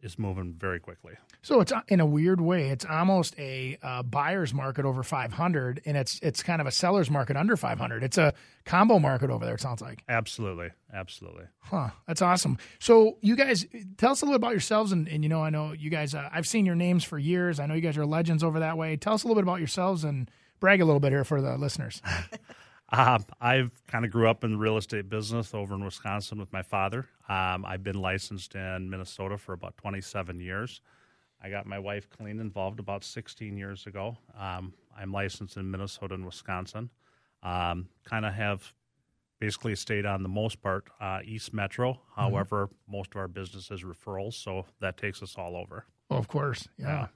is 0.01 0.17
moving 0.17 0.53
very 0.57 0.79
quickly. 0.79 1.13
So 1.41 1.61
it's 1.61 1.71
uh, 1.71 1.81
in 1.87 1.99
a 1.99 2.05
weird 2.05 2.41
way, 2.41 2.69
it's 2.69 2.85
almost 2.85 3.37
a 3.39 3.77
uh, 3.81 4.03
buyer's 4.03 4.53
market 4.53 4.85
over 4.85 5.03
500, 5.03 5.81
and 5.85 5.95
it's 5.95 6.19
it's 6.21 6.43
kind 6.43 6.59
of 6.61 6.67
a 6.67 6.71
seller's 6.71 7.09
market 7.09 7.37
under 7.37 7.55
500. 7.55 8.03
It's 8.03 8.17
a 8.17 8.33
combo 8.65 8.99
market 8.99 9.29
over 9.29 9.45
there. 9.45 9.55
It 9.55 9.61
sounds 9.61 9.81
like. 9.81 10.03
Absolutely, 10.09 10.69
absolutely. 10.93 11.45
Huh. 11.59 11.89
That's 12.07 12.21
awesome. 12.21 12.57
So 12.79 13.17
you 13.21 13.35
guys 13.35 13.65
tell 13.97 14.11
us 14.11 14.21
a 14.21 14.25
little 14.25 14.35
about 14.35 14.51
yourselves, 14.51 14.91
and, 14.91 15.07
and 15.07 15.23
you 15.23 15.29
know, 15.29 15.41
I 15.41 15.49
know 15.49 15.71
you 15.71 15.89
guys. 15.89 16.13
Uh, 16.13 16.29
I've 16.31 16.47
seen 16.47 16.65
your 16.65 16.75
names 16.75 17.03
for 17.03 17.17
years. 17.17 17.59
I 17.59 17.65
know 17.65 17.73
you 17.73 17.81
guys 17.81 17.97
are 17.97 18.05
legends 18.05 18.43
over 18.43 18.59
that 18.59 18.77
way. 18.77 18.97
Tell 18.97 19.13
us 19.13 19.23
a 19.23 19.27
little 19.27 19.41
bit 19.41 19.47
about 19.47 19.59
yourselves 19.59 20.03
and 20.03 20.29
brag 20.59 20.81
a 20.81 20.85
little 20.85 20.99
bit 20.99 21.11
here 21.11 21.23
for 21.23 21.41
the 21.41 21.57
listeners. 21.57 22.01
Um, 22.91 23.23
I've 23.39 23.71
kind 23.87 24.03
of 24.03 24.11
grew 24.11 24.27
up 24.27 24.43
in 24.43 24.51
the 24.51 24.57
real 24.57 24.77
estate 24.77 25.09
business 25.09 25.53
over 25.53 25.75
in 25.75 25.83
Wisconsin 25.83 26.39
with 26.39 26.51
my 26.51 26.63
father. 26.63 27.05
Um, 27.27 27.63
I've 27.65 27.83
been 27.83 28.01
licensed 28.01 28.55
in 28.55 28.89
Minnesota 28.89 29.37
for 29.37 29.53
about 29.53 29.77
27 29.77 30.39
years. 30.39 30.81
I 31.41 31.49
got 31.49 31.65
my 31.65 31.79
wife 31.79 32.09
Colleen 32.09 32.39
involved 32.39 32.79
about 32.79 33.03
16 33.03 33.55
years 33.55 33.85
ago. 33.85 34.17
Um, 34.37 34.73
I'm 34.97 35.11
licensed 35.11 35.55
in 35.57 35.69
Minnesota 35.69 36.15
and 36.15 36.25
Wisconsin. 36.25 36.89
Um, 37.43 37.87
kind 38.03 38.25
of 38.25 38.33
have 38.33 38.73
basically 39.39 39.75
stayed 39.75 40.05
on 40.05 40.23
the 40.23 40.29
most 40.29 40.61
part 40.61 40.89
uh, 40.99 41.19
East 41.23 41.53
Metro. 41.53 42.01
However, 42.15 42.69
most 42.89 43.11
of 43.11 43.17
our 43.17 43.29
business 43.29 43.71
is 43.71 43.83
referrals, 43.83 44.33
so 44.33 44.65
that 44.81 44.97
takes 44.97 45.23
us 45.23 45.35
all 45.37 45.55
over. 45.55 45.85
Oh, 46.09 46.17
of 46.17 46.27
course. 46.27 46.67
Yeah. 46.77 46.87
Yeah. 46.87 47.07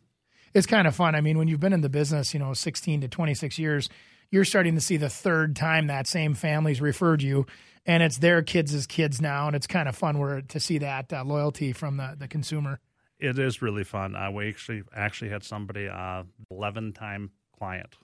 It's 0.54 0.68
kind 0.68 0.88
of 0.88 0.96
fun. 0.96 1.16
I 1.16 1.22
mean, 1.22 1.38
when 1.38 1.48
you've 1.48 1.60
been 1.60 1.74
in 1.74 1.82
the 1.82 1.90
business, 1.90 2.34
you 2.34 2.40
know, 2.40 2.54
16 2.54 3.02
to 3.02 3.08
26 3.08 3.58
years, 3.58 3.90
you're 4.32 4.46
starting 4.46 4.76
to 4.76 4.82
see 4.82 4.98
the 4.98 5.10
third 5.10 5.56
time 5.56 5.88
that 5.88 6.08
same 6.08 6.34
family's 6.34 6.82
referred 6.82 7.22
you 7.22 7.46
and 7.86 8.02
it's 8.02 8.18
their 8.18 8.42
kids' 8.42 8.74
as 8.74 8.88
kids 8.88 9.22
now. 9.22 9.48
And 9.48 9.56
it's 9.56 9.68
kind 9.68 9.90
of 9.90 9.96
fun 9.96 10.20
where 10.20 10.42
to 10.42 10.60
see 10.60 10.78
that 10.80 11.12
uh, 11.12 11.24
loyalty 11.24 11.74
from 11.74 11.98
the, 11.98 12.16
the 12.18 12.28
consumer. 12.28 12.80
It 13.20 13.38
is 13.40 13.62
really 13.62 13.84
fun. 13.84 14.16
Uh, 14.16 14.32
we 14.32 14.50
actually 14.50 14.84
actually 14.96 15.30
had 15.30 15.44
somebody, 15.44 15.88
uh, 15.88 16.24
11 16.52 16.94
time 16.94 17.32
client 17.58 17.96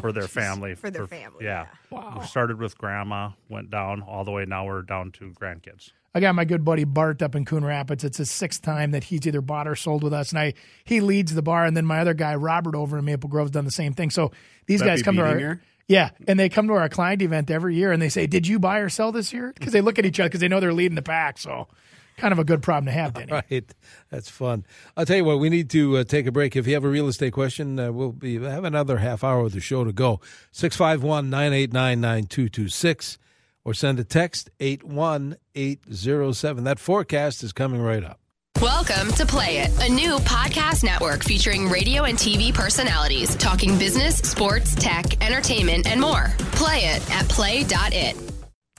for 0.00 0.12
their 0.12 0.28
family. 0.28 0.74
For 0.74 0.90
their 0.90 1.06
family, 1.06 1.44
Yeah. 1.44 1.66
Wow. 1.90 2.18
We 2.20 2.26
started 2.26 2.58
with 2.58 2.76
grandma, 2.78 3.30
went 3.48 3.70
down 3.70 4.02
all 4.02 4.24
the 4.24 4.30
way. 4.30 4.44
Now 4.44 4.66
we're 4.66 4.82
down 4.82 5.12
to 5.12 5.30
grandkids. 5.32 5.90
I 6.14 6.20
got 6.20 6.34
my 6.34 6.44
good 6.44 6.62
buddy 6.64 6.84
Bart 6.84 7.22
up 7.22 7.34
in 7.34 7.46
Coon 7.46 7.64
Rapids. 7.64 8.04
It's 8.04 8.18
his 8.18 8.30
sixth 8.30 8.60
time 8.60 8.90
that 8.90 9.04
he's 9.04 9.26
either 9.26 9.40
bought 9.40 9.66
or 9.66 9.74
sold 9.74 10.02
with 10.02 10.12
us, 10.12 10.30
and 10.30 10.38
I 10.38 10.52
he 10.84 11.00
leads 11.00 11.34
the 11.34 11.40
bar. 11.42 11.64
And 11.64 11.74
then 11.76 11.86
my 11.86 12.00
other 12.00 12.12
guy 12.12 12.34
Robert 12.34 12.74
over 12.74 12.98
in 12.98 13.04
Maple 13.06 13.30
Grove's 13.30 13.50
done 13.52 13.64
the 13.64 13.70
same 13.70 13.94
thing. 13.94 14.10
So 14.10 14.30
these 14.66 14.80
Would 14.82 14.86
guys 14.88 15.02
come 15.02 15.16
to 15.16 15.22
our 15.22 15.32
Beating 15.32 15.46
her? 15.48 15.62
yeah, 15.88 16.10
and 16.28 16.38
they 16.38 16.50
come 16.50 16.68
to 16.68 16.74
our 16.74 16.88
client 16.90 17.22
event 17.22 17.50
every 17.50 17.76
year, 17.76 17.92
and 17.92 18.02
they 18.02 18.10
say, 18.10 18.26
"Did 18.26 18.46
you 18.46 18.58
buy 18.58 18.80
or 18.80 18.90
sell 18.90 19.10
this 19.10 19.32
year?" 19.32 19.52
Because 19.58 19.72
they 19.72 19.80
look 19.80 19.98
at 19.98 20.04
each 20.04 20.20
other 20.20 20.28
because 20.28 20.40
they 20.40 20.48
know 20.48 20.60
they're 20.60 20.74
leading 20.74 20.96
the 20.96 21.02
pack. 21.02 21.38
So 21.38 21.68
kind 22.16 22.32
of 22.32 22.38
a 22.38 22.44
good 22.44 22.62
problem 22.62 22.86
to 22.86 22.92
have, 22.92 23.14
Denny. 23.14 23.32
Right. 23.32 23.74
That's 24.10 24.28
fun. 24.28 24.66
I'll 24.96 25.06
tell 25.06 25.16
you 25.16 25.24
what, 25.24 25.38
we 25.38 25.48
need 25.48 25.70
to 25.70 25.98
uh, 25.98 26.04
take 26.04 26.26
a 26.26 26.32
break. 26.32 26.56
If 26.56 26.66
you 26.66 26.74
have 26.74 26.84
a 26.84 26.88
real 26.88 27.08
estate 27.08 27.32
question, 27.32 27.78
uh, 27.78 27.92
we'll 27.92 28.12
be 28.12 28.40
have 28.40 28.64
another 28.64 28.98
half 28.98 29.24
hour 29.24 29.46
of 29.46 29.52
the 29.52 29.60
show 29.60 29.84
to 29.84 29.92
go. 29.92 30.20
651 30.52 31.30
989 31.30 32.00
9226 32.00 33.18
or 33.64 33.74
send 33.74 34.00
a 34.00 34.04
text 34.04 34.50
81807. 34.60 36.64
That 36.64 36.78
forecast 36.78 37.42
is 37.42 37.52
coming 37.52 37.80
right 37.80 38.04
up. 38.04 38.18
Welcome 38.60 39.10
to 39.14 39.26
Play 39.26 39.58
It, 39.58 39.70
a 39.80 39.92
new 39.92 40.18
podcast 40.18 40.84
network 40.84 41.24
featuring 41.24 41.68
radio 41.68 42.04
and 42.04 42.16
TV 42.16 42.54
personalities 42.54 43.34
talking 43.34 43.76
business, 43.76 44.18
sports, 44.18 44.76
tech, 44.76 45.20
entertainment, 45.24 45.88
and 45.88 46.00
more. 46.00 46.26
Play 46.52 46.84
it 46.84 47.10
at 47.10 47.28
play.it. 47.28 48.31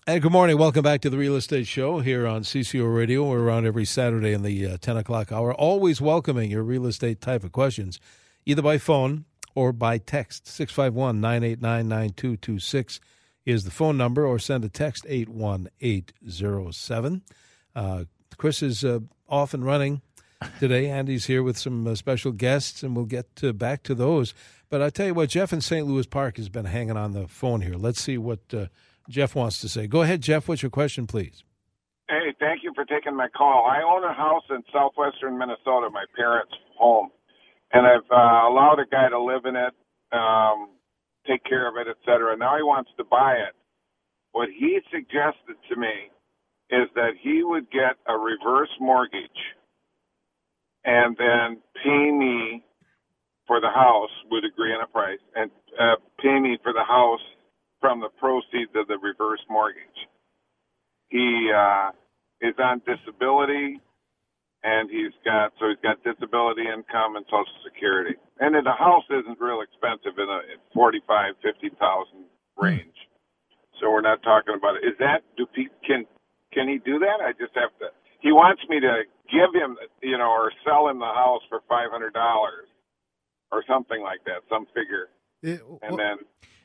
And 0.06 0.22
good 0.22 0.34
morning. 0.34 0.58
Welcome 0.58 0.84
back 0.84 1.00
to 1.02 1.10
the 1.10 1.18
Real 1.18 1.38
Estate 1.38 1.66
Show 1.66 2.02
here 2.02 2.28
on 2.28 2.42
CCO 2.42 2.94
Radio. 2.94 3.24
We're 3.24 3.40
around 3.40 3.66
every 3.66 3.86
Saturday 3.86 4.34
in 4.34 4.44
the 4.44 4.66
uh, 4.66 4.78
10 4.82 4.98
o'clock 4.98 5.32
hour, 5.32 5.54
always 5.54 6.02
welcoming 6.02 6.52
your 6.52 6.64
real 6.64 6.88
estate 6.88 7.22
type 7.22 7.46
of 7.46 7.54
questions, 7.54 8.02
either 8.46 8.62
by 8.62 8.80
phone 8.80 9.24
or 9.56 9.72
by 9.72 10.00
text. 10.00 10.46
651 10.46 11.22
989 11.22 11.88
9226 11.88 13.00
is 13.46 13.64
the 13.64 13.72
phone 13.72 13.96
number, 13.96 14.26
or 14.26 14.40
send 14.40 14.66
a 14.66 14.70
text 14.70 15.06
81807. 15.08 17.22
Uh, 17.74 18.04
Chris 18.36 18.62
is 18.62 18.84
uh, 18.84 19.00
off 19.30 19.54
and 19.54 19.64
running 19.64 20.02
today. 20.60 20.90
Andy's 20.90 21.28
here 21.28 21.44
with 21.44 21.58
some 21.58 21.88
uh, 21.88 21.96
special 21.96 22.34
guests, 22.34 22.84
and 22.84 22.94
we'll 22.94 23.06
get 23.06 23.34
to, 23.38 23.54
back 23.54 23.84
to 23.84 23.96
those. 23.96 24.34
But 24.70 24.82
I 24.82 24.90
tell 24.90 25.08
you 25.08 25.14
what, 25.14 25.30
Jeff 25.30 25.54
in 25.54 25.62
St. 25.62 25.88
Louis 25.88 26.08
Park 26.08 26.36
has 26.36 26.50
been 26.50 26.66
hanging 26.66 26.98
on 26.98 27.14
the 27.14 27.30
phone 27.30 27.62
here. 27.62 27.76
Let's 27.76 28.02
see 28.02 28.18
what 28.18 28.42
uh, 28.54 28.66
Jeff 29.10 29.36
wants 29.36 29.60
to 29.62 29.70
say. 29.70 29.88
Go 29.88 30.02
ahead, 30.02 30.22
Jeff. 30.22 30.48
What's 30.48 30.62
your 30.62 30.72
question, 30.72 31.08
please? 31.08 31.44
Hey, 32.10 32.34
thank 32.40 32.64
you 32.64 32.72
for 32.76 32.86
taking 32.86 33.16
my 33.16 33.28
call. 33.30 33.66
I 33.66 33.82
own 33.82 34.04
a 34.04 34.14
house 34.14 34.44
in 34.50 34.64
southwestern 34.72 35.38
Minnesota, 35.38 35.90
my 35.92 36.06
parents' 36.16 36.54
home, 36.78 37.10
and 37.72 37.88
I've 37.88 38.10
uh, 38.12 38.48
allowed 38.50 38.80
a 38.80 38.90
guy 38.90 39.10
to 39.10 39.22
live 39.22 39.46
in 39.46 39.56
it, 39.56 39.74
um, 40.12 40.70
take 41.26 41.44
care 41.46 41.68
of 41.68 41.76
it, 41.78 41.90
et 41.90 41.98
cetera. 42.06 42.36
Now 42.38 42.58
he 42.58 42.64
wants 42.64 42.92
to 42.98 43.04
buy 43.04 43.34
it. 43.34 43.56
What 44.32 44.50
he 44.50 44.80
suggested 44.92 45.56
to 45.70 45.76
me 45.80 46.12
is 46.70 46.90
that 46.96 47.12
he 47.22 47.44
would 47.44 47.72
get 47.72 47.96
a 48.08 48.18
reverse 48.18 48.70
mortgage 48.80 49.30
and 50.84 51.16
then 51.18 51.62
pay 51.84 52.12
me 52.12 52.64
for 53.48 53.62
the 53.62 53.70
house, 53.70 54.10
would 54.32 54.44
agree 54.46 54.74
on 54.74 54.84
a 54.84 54.88
price, 54.88 55.20
and 55.36 55.52
uh, 55.80 55.96
pay 56.22 56.40
me 56.40 56.58
for 56.64 56.74
the 56.74 56.84
house 56.84 57.22
from 57.84 58.00
the 58.00 58.08
proceeds 58.16 58.72
of 58.80 58.88
the 58.88 58.98
reverse 58.98 59.44
mortgage. 59.50 60.08
He 61.10 61.52
uh, 61.52 61.92
is 62.40 62.56
on 62.58 62.82
disability, 62.88 63.84
and 64.64 64.90
he's 64.90 65.12
got 65.28 65.52
so 65.60 65.68
he's 65.68 65.84
got 65.84 66.00
disability 66.00 66.64
income 66.64 67.20
and 67.20 67.26
Social 67.28 67.60
Security. 67.68 68.16
And 68.40 68.56
then 68.56 68.64
the 68.64 68.72
house 68.72 69.04
isn't 69.12 69.36
real 69.36 69.60
expensive 69.60 70.16
in 70.18 70.30
a 70.32 70.40
forty-five, 70.74 71.36
fifty 71.44 71.76
thousand 71.76 72.24
range. 72.56 72.96
So 73.82 73.92
we're 73.92 74.00
not 74.00 74.24
talking 74.24 74.56
about 74.56 74.78
it. 74.80 74.88
Is 74.88 74.96
that 75.04 75.28
do 75.36 75.46
pe- 75.46 75.76
can 75.86 76.08
can 76.54 76.70
he 76.70 76.80
do 76.80 77.00
that? 77.04 77.20
I 77.20 77.34
just 77.36 77.52
have 77.60 77.76
to. 77.84 77.92
He 78.22 78.32
wants 78.32 78.64
me 78.70 78.80
to 78.80 79.04
give 79.28 79.52
him, 79.52 79.76
you 80.02 80.18
know, 80.18 80.32
or 80.32 80.54
sell 80.64 80.88
him 80.88 81.00
the 81.00 81.12
house 81.12 81.44
for 81.50 81.60
five 81.68 81.92
hundred 81.92 82.14
dollars, 82.14 82.72
or 83.52 83.62
something 83.68 84.02
like 84.02 84.24
that, 84.24 84.48
some 84.48 84.68
figure, 84.74 85.12
and 85.84 86.00
then 86.00 86.18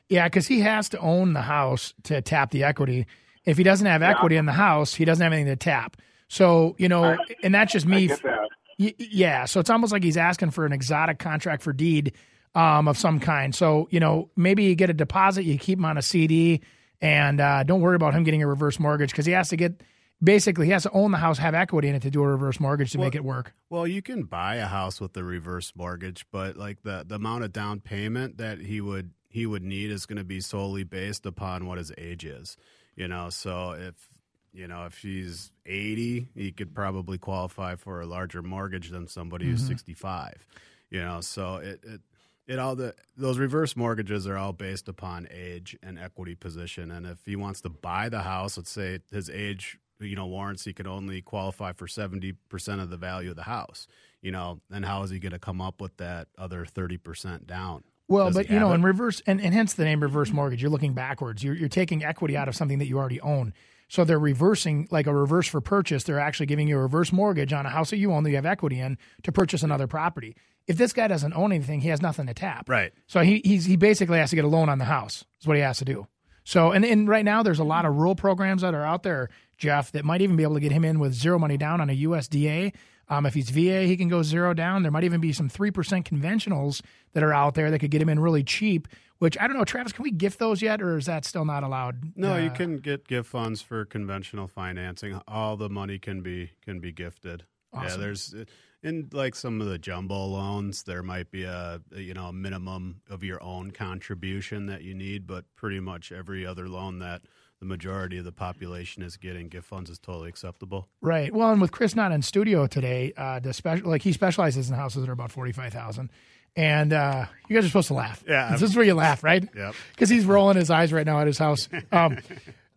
Yeah, 0.09 0.27
because 0.27 0.47
he 0.47 0.59
has 0.61 0.89
to 0.89 0.99
own 0.99 1.33
the 1.33 1.41
house 1.41 1.93
to 2.03 2.21
tap 2.21 2.51
the 2.51 2.63
equity. 2.63 3.05
If 3.45 3.57
he 3.57 3.63
doesn't 3.63 3.85
have 3.85 4.01
equity 4.01 4.35
in 4.35 4.45
the 4.45 4.51
house, 4.51 4.93
he 4.93 5.05
doesn't 5.05 5.23
have 5.23 5.31
anything 5.31 5.51
to 5.51 5.55
tap. 5.55 5.97
So 6.27 6.75
you 6.77 6.89
know, 6.89 7.17
and 7.43 7.53
that's 7.53 7.71
just 7.71 7.85
me. 7.85 8.07
get 8.07 8.21
that. 8.23 8.49
Yeah, 8.97 9.45
so 9.45 9.59
it's 9.59 9.69
almost 9.69 9.91
like 9.91 10.03
he's 10.03 10.17
asking 10.17 10.51
for 10.51 10.65
an 10.65 10.71
exotic 10.71 11.19
contract 11.19 11.63
for 11.63 11.73
deed 11.73 12.13
um, 12.55 12.87
of 12.87 12.97
some 12.97 13.19
kind. 13.19 13.53
So 13.53 13.87
you 13.91 13.99
know, 13.99 14.29
maybe 14.35 14.63
you 14.63 14.75
get 14.75 14.89
a 14.89 14.93
deposit, 14.93 15.43
you 15.43 15.57
keep 15.57 15.77
him 15.77 15.85
on 15.85 15.97
a 15.97 16.01
CD, 16.01 16.61
and 17.01 17.41
uh, 17.41 17.63
don't 17.63 17.81
worry 17.81 17.95
about 17.95 18.13
him 18.13 18.23
getting 18.23 18.41
a 18.41 18.47
reverse 18.47 18.79
mortgage 18.79 19.11
because 19.11 19.25
he 19.25 19.33
has 19.33 19.49
to 19.49 19.57
get 19.57 19.83
basically 20.23 20.65
he 20.67 20.71
has 20.71 20.83
to 20.83 20.91
own 20.91 21.11
the 21.11 21.17
house, 21.17 21.37
have 21.37 21.53
equity 21.53 21.87
in 21.87 21.95
it 21.95 22.01
to 22.03 22.11
do 22.11 22.23
a 22.23 22.27
reverse 22.27 22.59
mortgage 22.59 22.91
to 22.93 22.99
make 22.99 23.15
it 23.15 23.23
work. 23.23 23.53
Well, 23.69 23.85
you 23.85 24.01
can 24.01 24.23
buy 24.23 24.55
a 24.55 24.65
house 24.65 24.99
with 24.99 25.15
a 25.17 25.23
reverse 25.23 25.73
mortgage, 25.75 26.25
but 26.31 26.57
like 26.57 26.81
the 26.83 27.03
the 27.07 27.15
amount 27.15 27.43
of 27.43 27.51
down 27.51 27.79
payment 27.79 28.37
that 28.37 28.59
he 28.59 28.81
would 28.81 29.11
he 29.29 29.45
would 29.45 29.63
need 29.63 29.91
is 29.91 30.05
going 30.05 30.17
to 30.17 30.23
be 30.23 30.41
solely 30.41 30.83
based 30.83 31.25
upon 31.25 31.65
what 31.67 31.77
his 31.77 31.91
age 31.97 32.25
is. 32.25 32.57
You 32.95 33.07
know, 33.07 33.29
so 33.29 33.71
if 33.71 34.09
you 34.51 34.67
know 34.67 34.85
if 34.85 34.97
he's 34.97 35.51
80, 35.65 36.27
he 36.35 36.51
could 36.51 36.73
probably 36.73 37.17
qualify 37.17 37.75
for 37.75 38.01
a 38.01 38.05
larger 38.05 38.41
mortgage 38.41 38.89
than 38.89 39.07
somebody 39.07 39.45
who's 39.45 39.63
Mhm. 39.63 39.67
65. 39.67 40.45
You 40.89 40.99
know, 41.01 41.21
so 41.21 41.57
it 41.57 41.79
it 41.83 42.01
it 42.47 42.57
all 42.59 42.75
the 42.75 42.95
those 43.15 43.37
reverse 43.37 43.75
mortgages 43.75 44.25
are 44.25 44.35
all 44.37 44.53
based 44.53 44.89
upon 44.89 45.27
age 45.31 45.77
and 45.83 45.99
equity 45.99 46.33
position 46.33 46.89
and 46.89 47.05
if 47.05 47.23
he 47.23 47.35
wants 47.35 47.61
to 47.61 47.69
buy 47.69 48.09
the 48.09 48.23
house 48.23 48.57
let's 48.57 48.71
say 48.71 48.97
his 49.11 49.29
age 49.29 49.77
you 49.99 50.15
know 50.15 50.25
warrants 50.25 50.65
he 50.65 50.73
could 50.73 50.87
only 50.87 51.21
qualify 51.21 51.71
for 51.73 51.85
70% 51.85 52.33
of 52.81 52.89
the 52.89 52.97
value 52.97 53.29
of 53.29 53.35
the 53.35 53.43
house 53.43 53.85
you 54.23 54.31
know 54.31 54.61
then 54.71 54.81
how 54.81 55.03
is 55.03 55.11
he 55.11 55.19
going 55.19 55.31
to 55.31 55.37
come 55.37 55.61
up 55.61 55.79
with 55.79 55.95
that 55.97 56.27
other 56.39 56.65
30% 56.65 57.45
down 57.45 57.83
Well, 58.09 58.31
but 58.31 58.49
you 58.49 58.59
know, 58.59 58.69
have 58.69 58.75
in 58.75 58.83
reverse, 58.83 59.21
and, 59.25 59.39
and 59.39 59.53
hence 59.53 59.73
the 59.73 59.85
name 59.85 60.01
reverse 60.01 60.31
mortgage. 60.31 60.61
You're 60.61 60.71
looking 60.71 60.93
backwards. 60.93 61.43
You're, 61.43 61.53
you're 61.53 61.69
taking 61.69 62.03
equity 62.03 62.35
out 62.35 62.47
of 62.47 62.55
something 62.55 62.79
that 62.79 62.87
you 62.87 62.97
already 62.97 63.21
own. 63.21 63.53
So 63.87 64.03
they're 64.03 64.19
reversing, 64.19 64.87
like 64.91 65.07
a 65.07 65.13
reverse 65.13 65.47
for 65.47 65.61
purchase. 65.61 66.03
They're 66.03 66.19
actually 66.19 66.45
giving 66.45 66.67
you 66.67 66.77
a 66.77 66.81
reverse 66.81 67.11
mortgage 67.11 67.53
on 67.53 67.65
a 67.65 67.69
house 67.69 67.89
that 67.89 67.97
you 67.97 68.11
own 68.11 68.23
that 68.23 68.29
you 68.29 68.35
have 68.35 68.45
equity 68.45 68.79
in 68.79 68.97
to 69.23 69.31
purchase 69.31 69.63
another 69.63 69.87
property. 69.87 70.35
If 70.67 70.77
this 70.77 70.93
guy 70.93 71.07
doesn't 71.07 71.33
own 71.33 71.51
anything, 71.51 71.81
he 71.81 71.89
has 71.89 72.01
nothing 72.01 72.27
to 72.27 72.33
tap. 72.33 72.69
Right. 72.69 72.93
So 73.07 73.21
he 73.21 73.41
he's, 73.43 73.65
he 73.65 73.77
basically 73.77 74.19
has 74.19 74.29
to 74.29 74.35
get 74.35 74.45
a 74.45 74.47
loan 74.49 74.69
on 74.69 74.77
the 74.77 74.85
house. 74.85 75.25
Is 75.41 75.47
what 75.47 75.57
he 75.57 75.63
has 75.63 75.79
to 75.79 75.85
do. 75.85 76.07
So 76.43 76.71
and 76.71 76.85
and 76.85 77.07
right 77.07 77.25
now 77.25 77.43
there's 77.43 77.59
a 77.59 77.63
lot 77.63 77.85
of 77.85 77.95
rural 77.95 78.15
programs 78.15 78.61
that 78.61 78.73
are 78.75 78.85
out 78.85 79.03
there, 79.03 79.29
Jeff, 79.57 79.91
that 79.93 80.05
might 80.05 80.21
even 80.21 80.35
be 80.35 80.43
able 80.43 80.55
to 80.55 80.59
get 80.59 80.71
him 80.71 80.85
in 80.85 80.99
with 80.99 81.13
zero 81.13 81.39
money 81.39 81.57
down 81.57 81.81
on 81.81 81.89
a 81.89 81.97
USDA. 81.97 82.73
Um, 83.09 83.25
if 83.25 83.33
he's 83.33 83.49
VA, 83.49 83.83
he 83.83 83.97
can 83.97 84.07
go 84.07 84.21
zero 84.21 84.53
down. 84.53 84.83
There 84.83 84.91
might 84.91 85.03
even 85.03 85.19
be 85.19 85.33
some 85.33 85.49
three 85.49 85.71
percent 85.71 86.09
conventionals 86.09 86.81
that 87.13 87.23
are 87.23 87.33
out 87.33 87.55
there 87.55 87.71
that 87.71 87.79
could 87.79 87.91
get 87.91 88.01
him 88.01 88.09
in 88.09 88.19
really 88.19 88.43
cheap. 88.43 88.87
Which 89.17 89.37
I 89.37 89.47
don't 89.47 89.57
know, 89.57 89.65
Travis. 89.65 89.91
Can 89.91 90.03
we 90.03 90.11
gift 90.11 90.39
those 90.39 90.61
yet, 90.61 90.81
or 90.81 90.95
is 90.97 91.05
that 91.07 91.25
still 91.25 91.43
not 91.43 91.63
allowed? 91.63 92.13
No, 92.15 92.37
you 92.37 92.49
Uh, 92.49 92.53
can 92.53 92.77
get 92.77 93.05
gift 93.05 93.29
funds 93.29 93.61
for 93.61 93.83
conventional 93.83 94.47
financing. 94.47 95.19
All 95.27 95.57
the 95.57 95.69
money 95.69 95.99
can 95.99 96.21
be 96.21 96.51
can 96.61 96.79
be 96.79 96.91
gifted. 96.93 97.43
Yeah, 97.73 97.97
there's 97.97 98.33
in 98.81 99.09
like 99.11 99.35
some 99.35 99.59
of 99.59 99.67
the 99.67 99.77
jumbo 99.77 100.25
loans, 100.25 100.83
there 100.83 101.03
might 101.03 101.31
be 101.31 101.43
a 101.43 101.81
you 101.93 102.13
know 102.13 102.27
a 102.27 102.33
minimum 102.33 103.01
of 103.09 103.23
your 103.23 103.43
own 103.43 103.71
contribution 103.71 104.67
that 104.67 104.83
you 104.83 104.93
need, 104.93 105.27
but 105.27 105.43
pretty 105.55 105.79
much 105.81 106.11
every 106.13 106.45
other 106.45 106.69
loan 106.69 106.99
that 106.99 107.23
the 107.59 107.65
majority 107.65 108.17
of 108.17 108.25
the 108.25 108.31
population 108.31 109.03
is 109.03 109.17
getting 109.17 109.49
gift 109.49 109.67
funds 109.67 109.89
is 109.89 109.99
totally 109.99 110.29
acceptable. 110.29 110.87
Right. 111.01 111.33
Well, 111.33 111.51
and 111.51 111.59
with 111.61 111.71
Chris 111.71 111.95
not 111.95 112.11
in 112.11 112.21
studio 112.21 112.67
today, 112.67 113.13
uh, 113.17 113.39
the 113.39 113.53
special 113.53 113.89
like 113.89 114.01
he 114.01 114.13
specializes 114.13 114.69
in 114.69 114.75
houses 114.75 115.01
that 115.01 115.09
are 115.09 115.13
about 115.13 115.31
forty 115.31 115.51
five 115.51 115.73
thousand, 115.73 116.09
and 116.55 116.93
uh, 116.93 117.25
you 117.47 117.55
guys 117.55 117.65
are 117.65 117.67
supposed 117.67 117.89
to 117.89 117.93
laugh. 117.95 118.23
Yeah. 118.27 118.51
this 118.51 118.61
is 118.61 118.75
where 118.75 118.85
you 118.85 118.93
laugh, 118.93 119.23
right? 119.23 119.47
Yep. 119.55 119.75
Because 119.91 120.09
he's 120.09 120.25
rolling 120.25 120.55
his 120.57 120.69
eyes 120.69 120.93
right 120.93 121.05
now 121.05 121.19
at 121.19 121.27
his 121.27 121.37
house. 121.37 121.67
Um, 121.91 122.17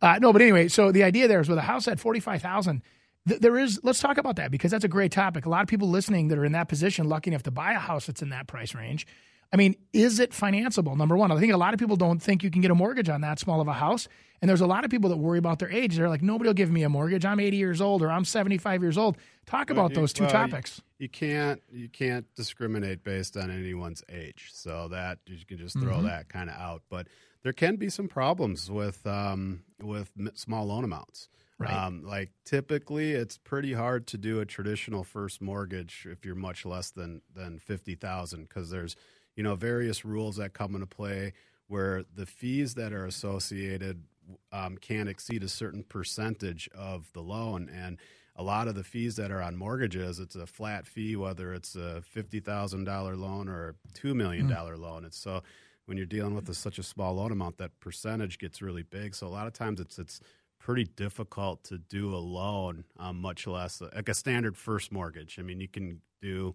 uh, 0.00 0.18
no, 0.20 0.32
but 0.32 0.42
anyway, 0.42 0.66
so 0.66 0.90
the 0.90 1.04
idea 1.04 1.28
there 1.28 1.40
is 1.40 1.48
with 1.48 1.58
a 1.58 1.62
house 1.62 1.86
at 1.86 2.00
forty 2.00 2.18
five 2.20 2.42
thousand. 2.42 2.82
Th- 3.28 3.40
there 3.40 3.56
is. 3.56 3.78
Let's 3.84 4.00
talk 4.00 4.18
about 4.18 4.34
that 4.36 4.50
because 4.50 4.72
that's 4.72 4.84
a 4.84 4.88
great 4.88 5.12
topic. 5.12 5.46
A 5.46 5.48
lot 5.48 5.62
of 5.62 5.68
people 5.68 5.88
listening 5.88 6.26
that 6.28 6.38
are 6.38 6.44
in 6.44 6.52
that 6.52 6.68
position, 6.68 7.08
lucky 7.08 7.30
enough 7.30 7.44
to 7.44 7.52
buy 7.52 7.72
a 7.72 7.78
house 7.78 8.06
that's 8.06 8.20
in 8.20 8.30
that 8.30 8.48
price 8.48 8.74
range. 8.74 9.06
I 9.52 9.56
mean, 9.56 9.76
is 9.92 10.18
it 10.18 10.30
financeable? 10.30 10.96
Number 10.96 11.16
one, 11.16 11.30
I 11.30 11.38
think 11.38 11.52
a 11.52 11.56
lot 11.58 11.74
of 11.74 11.80
people 11.80 11.96
don't 11.96 12.20
think 12.22 12.42
you 12.42 12.50
can 12.50 12.62
get 12.62 12.70
a 12.70 12.74
mortgage 12.74 13.08
on 13.10 13.20
that 13.20 13.38
small 13.38 13.60
of 13.60 13.68
a 13.68 13.72
house. 13.74 14.08
And 14.40 14.48
there's 14.48 14.62
a 14.62 14.66
lot 14.66 14.84
of 14.84 14.90
people 14.90 15.10
that 15.10 15.18
worry 15.18 15.38
about 15.38 15.58
their 15.60 15.70
age. 15.70 15.94
They're 15.96 16.08
like, 16.08 16.22
nobody 16.22 16.48
will 16.48 16.54
give 16.54 16.70
me 16.70 16.82
a 16.82 16.88
mortgage. 16.88 17.24
I'm 17.24 17.38
80 17.38 17.56
years 17.58 17.80
old 17.80 18.02
or 18.02 18.10
I'm 18.10 18.24
75 18.24 18.82
years 18.82 18.98
old. 18.98 19.16
Talk 19.46 19.70
about 19.70 19.90
you- 19.90 19.96
those 19.96 20.12
two 20.12 20.24
well, 20.24 20.32
topics. 20.32 20.80
You, 20.98 21.08
can't 21.08 21.62
you 21.70 21.88
can't 21.88 22.26
discriminate 22.34 23.04
based 23.04 23.36
on 23.36 23.50
anyone's 23.50 24.02
age, 24.08 24.50
so 24.52 24.88
that 24.88 25.18
you 25.26 25.44
can 25.46 25.58
just 25.58 25.78
throw 25.78 25.96
Mhm. 25.98 26.04
that 26.04 26.28
kind 26.28 26.48
of 26.48 26.56
out. 26.56 26.82
But 26.88 27.08
there 27.42 27.52
can 27.52 27.76
be 27.76 27.88
some 27.90 28.08
problems 28.08 28.70
with 28.70 29.06
um, 29.06 29.64
with 29.80 30.10
small 30.34 30.66
loan 30.66 30.84
amounts. 30.84 31.28
Right. 31.58 31.72
Um, 31.72 32.02
like 32.04 32.30
typically, 32.44 33.12
it's 33.12 33.36
pretty 33.36 33.72
hard 33.74 34.06
to 34.08 34.18
do 34.18 34.40
a 34.40 34.46
traditional 34.46 35.04
first 35.04 35.40
mortgage 35.40 36.06
if 36.10 36.24
you're 36.24 36.34
much 36.36 36.64
less 36.64 36.90
than 36.90 37.22
than 37.34 37.58
fifty 37.60 37.94
thousand 37.96 38.48
because 38.48 38.70
there's 38.70 38.96
you 39.36 39.42
know 39.42 39.54
various 39.54 40.04
rules 40.04 40.36
that 40.36 40.52
come 40.52 40.74
into 40.74 40.86
play 40.86 41.32
where 41.68 42.04
the 42.14 42.26
fees 42.26 42.74
that 42.74 42.92
are 42.92 43.06
associated 43.06 44.04
um, 44.52 44.76
can't 44.78 45.08
exceed 45.08 45.42
a 45.42 45.48
certain 45.48 45.82
percentage 45.82 46.68
of 46.74 47.10
the 47.12 47.20
loan. 47.22 47.68
And 47.68 47.98
a 48.36 48.42
lot 48.42 48.68
of 48.68 48.74
the 48.74 48.84
fees 48.84 49.16
that 49.16 49.30
are 49.30 49.42
on 49.42 49.56
mortgages 49.56 50.18
it's 50.18 50.36
a 50.36 50.46
flat 50.46 50.86
fee 50.86 51.16
whether 51.16 51.52
it's 51.52 51.74
a 51.76 52.02
$50000 52.14 53.18
loan 53.18 53.48
or 53.48 53.68
a 53.70 53.74
$2 53.98 54.14
million 54.14 54.48
Mm. 54.48 54.78
loan. 54.78 55.04
It's 55.04 55.18
so 55.18 55.42
when 55.86 55.96
you're 55.96 56.06
dealing 56.06 56.34
with 56.34 56.48
a, 56.48 56.54
such 56.54 56.78
a 56.78 56.82
small 56.82 57.14
loan 57.14 57.32
amount 57.32 57.58
that 57.58 57.78
percentage 57.80 58.38
gets 58.38 58.62
really 58.62 58.82
big. 58.84 59.14
So 59.14 59.26
a 59.26 59.28
lot 59.28 59.46
of 59.46 59.52
times 59.52 59.80
it's 59.80 59.98
it's 59.98 60.20
pretty 60.58 60.84
difficult 60.84 61.64
to 61.64 61.76
do 61.78 62.14
a 62.14 62.18
loan 62.18 62.84
um, 62.98 63.20
much 63.20 63.46
less 63.48 63.80
like 63.80 64.08
a 64.08 64.14
standard 64.14 64.56
first 64.56 64.92
mortgage. 64.92 65.38
I 65.38 65.42
mean 65.42 65.60
you 65.60 65.68
can 65.68 66.00
do 66.20 66.54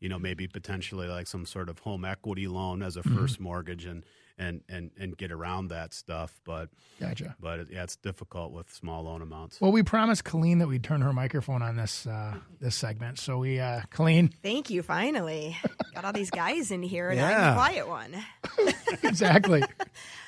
you 0.00 0.08
know 0.08 0.18
maybe 0.18 0.46
potentially 0.46 1.06
like 1.08 1.26
some 1.26 1.46
sort 1.46 1.68
of 1.68 1.78
home 1.80 2.04
equity 2.04 2.46
loan 2.48 2.82
as 2.82 2.96
a 2.96 3.02
Mhm. 3.02 3.16
1st 3.18 3.40
mortgage 3.40 3.84
and 3.84 4.04
and 4.38 4.60
and 4.68 4.90
and 4.98 5.16
get 5.16 5.32
around 5.32 5.68
that 5.68 5.94
stuff 5.94 6.38
but 6.44 6.68
Gotcha. 7.00 7.34
but 7.40 7.60
it, 7.60 7.68
yeah 7.70 7.84
it's 7.84 7.96
difficult 7.96 8.52
with 8.52 8.70
small 8.70 9.04
loan 9.04 9.22
amounts 9.22 9.58
Well, 9.62 9.72
we 9.72 9.82
promised 9.82 10.24
Colleen 10.24 10.58
that 10.58 10.68
we'd 10.68 10.84
turn 10.84 11.00
her 11.00 11.12
microphone 11.14 11.62
on 11.62 11.76
this 11.76 12.06
uh, 12.06 12.34
this 12.60 12.74
segment. 12.74 13.18
So 13.18 13.38
we, 13.38 13.58
uh, 13.60 13.80
Colleen, 13.90 14.28
Thank 14.42 14.68
you. 14.68 14.82
Finally, 14.82 15.56
got 15.94 16.04
all 16.04 16.12
these 16.12 16.30
guys 16.30 16.70
in 16.70 16.82
here, 16.82 17.08
and 17.10 17.18
I'm 17.20 17.30
Yeah. 17.30 17.50
the 17.50 17.54
quiet 17.56 17.88
one. 17.88 18.24
exactly. 19.02 19.62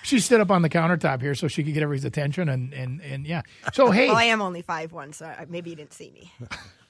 she 0.02 0.18
stood 0.20 0.40
up 0.40 0.50
on 0.50 0.62
the 0.62 0.70
countertop 0.70 1.20
here 1.20 1.34
so 1.34 1.46
she 1.48 1.62
could 1.62 1.74
get 1.74 1.82
everybody's 1.82 2.04
attention. 2.06 2.48
And, 2.48 2.72
and, 2.72 3.00
and 3.02 3.26
yeah. 3.26 3.42
So, 3.74 3.90
hey. 3.90 4.08
well, 4.08 4.16
I 4.16 4.24
am 4.24 4.40
only 4.40 4.62
five 4.62 4.92
one, 4.92 5.12
so 5.12 5.30
maybe 5.48 5.70
you 5.70 5.76
didn't 5.76 5.92
see 5.92 6.10
me. 6.10 6.32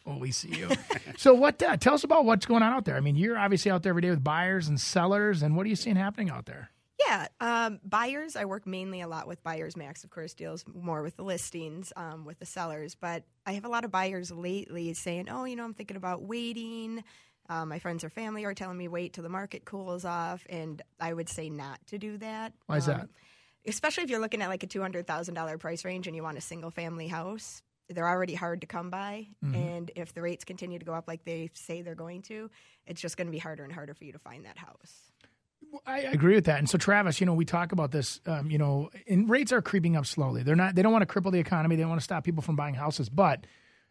Well, 0.08 0.18
we 0.18 0.30
see 0.30 0.56
you. 0.56 0.70
so, 1.18 1.34
what? 1.34 1.62
Uh, 1.62 1.76
tell 1.76 1.92
us 1.92 2.02
about 2.02 2.24
what's 2.24 2.46
going 2.46 2.62
on 2.62 2.72
out 2.72 2.86
there. 2.86 2.96
I 2.96 3.00
mean, 3.00 3.14
you're 3.14 3.36
obviously 3.38 3.70
out 3.70 3.82
there 3.82 3.90
every 3.90 4.00
day 4.00 4.08
with 4.08 4.24
buyers 4.24 4.66
and 4.66 4.80
sellers, 4.80 5.42
and 5.42 5.54
what 5.54 5.66
are 5.66 5.68
you 5.68 5.76
seeing 5.76 5.96
happening 5.96 6.30
out 6.30 6.46
there? 6.46 6.70
Yeah, 7.06 7.28
um, 7.40 7.78
buyers. 7.84 8.34
I 8.34 8.46
work 8.46 8.66
mainly 8.66 9.02
a 9.02 9.06
lot 9.06 9.28
with 9.28 9.42
buyers. 9.42 9.76
Max, 9.76 10.04
of 10.04 10.10
course, 10.10 10.32
deals 10.32 10.64
more 10.66 11.02
with 11.02 11.16
the 11.16 11.24
listings, 11.24 11.92
um, 11.94 12.24
with 12.24 12.38
the 12.38 12.46
sellers. 12.46 12.94
But 12.94 13.24
I 13.44 13.52
have 13.52 13.66
a 13.66 13.68
lot 13.68 13.84
of 13.84 13.90
buyers 13.90 14.30
lately 14.32 14.94
saying, 14.94 15.28
"Oh, 15.28 15.44
you 15.44 15.56
know, 15.56 15.64
I'm 15.64 15.74
thinking 15.74 15.98
about 15.98 16.22
waiting." 16.22 17.04
Um, 17.50 17.68
my 17.68 17.78
friends 17.78 18.02
or 18.02 18.08
family 18.08 18.46
are 18.46 18.54
telling 18.54 18.78
me 18.78 18.88
wait 18.88 19.12
till 19.12 19.22
the 19.24 19.28
market 19.28 19.66
cools 19.66 20.06
off, 20.06 20.46
and 20.48 20.80
I 20.98 21.12
would 21.12 21.28
say 21.28 21.50
not 21.50 21.80
to 21.88 21.98
do 21.98 22.16
that. 22.18 22.54
Why 22.64 22.78
is 22.78 22.88
Um, 22.88 22.96
that? 22.96 23.08
Especially 23.66 24.04
if 24.04 24.10
you're 24.10 24.20
looking 24.20 24.40
at 24.40 24.48
like 24.48 24.62
a 24.62 24.66
two 24.66 24.80
hundred 24.80 25.06
thousand 25.06 25.34
dollar 25.34 25.58
price 25.58 25.84
range 25.84 26.06
and 26.06 26.16
you 26.16 26.22
want 26.22 26.38
a 26.38 26.42
single 26.42 26.70
family 26.70 27.08
house. 27.08 27.62
They're 27.88 28.08
already 28.08 28.34
hard 28.34 28.60
to 28.60 28.66
come 28.66 28.90
by, 28.90 29.28
Mhm. 29.44 29.54
and 29.56 29.90
if 29.96 30.12
the 30.14 30.20
rates 30.22 30.44
continue 30.44 30.78
to 30.78 30.84
go 30.84 30.92
up 30.94 31.08
like 31.08 31.24
they 31.24 31.50
say 31.54 31.80
they're 31.82 31.94
going 31.94 32.22
to, 32.22 32.50
it's 32.86 33.00
just 33.00 33.16
going 33.16 33.26
to 33.28 33.32
be 33.32 33.38
harder 33.38 33.64
and 33.64 33.72
harder 33.72 33.94
for 33.94 34.04
you 34.04 34.12
to 34.12 34.18
find 34.18 34.44
that 34.44 34.58
house. 34.58 35.10
I 35.86 36.00
agree 36.00 36.34
with 36.34 36.44
that. 36.46 36.58
And 36.58 36.68
so, 36.68 36.78
Travis, 36.78 37.20
you 37.20 37.26
know, 37.26 37.34
we 37.34 37.44
talk 37.44 37.72
about 37.72 37.90
this. 37.90 38.20
Um, 38.26 38.50
you 38.50 38.58
know, 38.58 38.90
and 39.08 39.28
rates 39.28 39.52
are 39.52 39.60
creeping 39.60 39.96
up 39.96 40.06
slowly. 40.06 40.42
They're 40.42 40.56
not. 40.56 40.74
They 40.74 40.82
don't 40.82 40.92
want 40.92 41.06
to 41.06 41.12
cripple 41.20 41.32
the 41.32 41.40
economy. 41.40 41.76
They 41.76 41.82
don't 41.82 41.90
want 41.90 42.00
to 42.00 42.04
stop 42.04 42.24
people 42.24 42.42
from 42.42 42.56
buying 42.56 42.74
houses. 42.74 43.08
But 43.10 43.44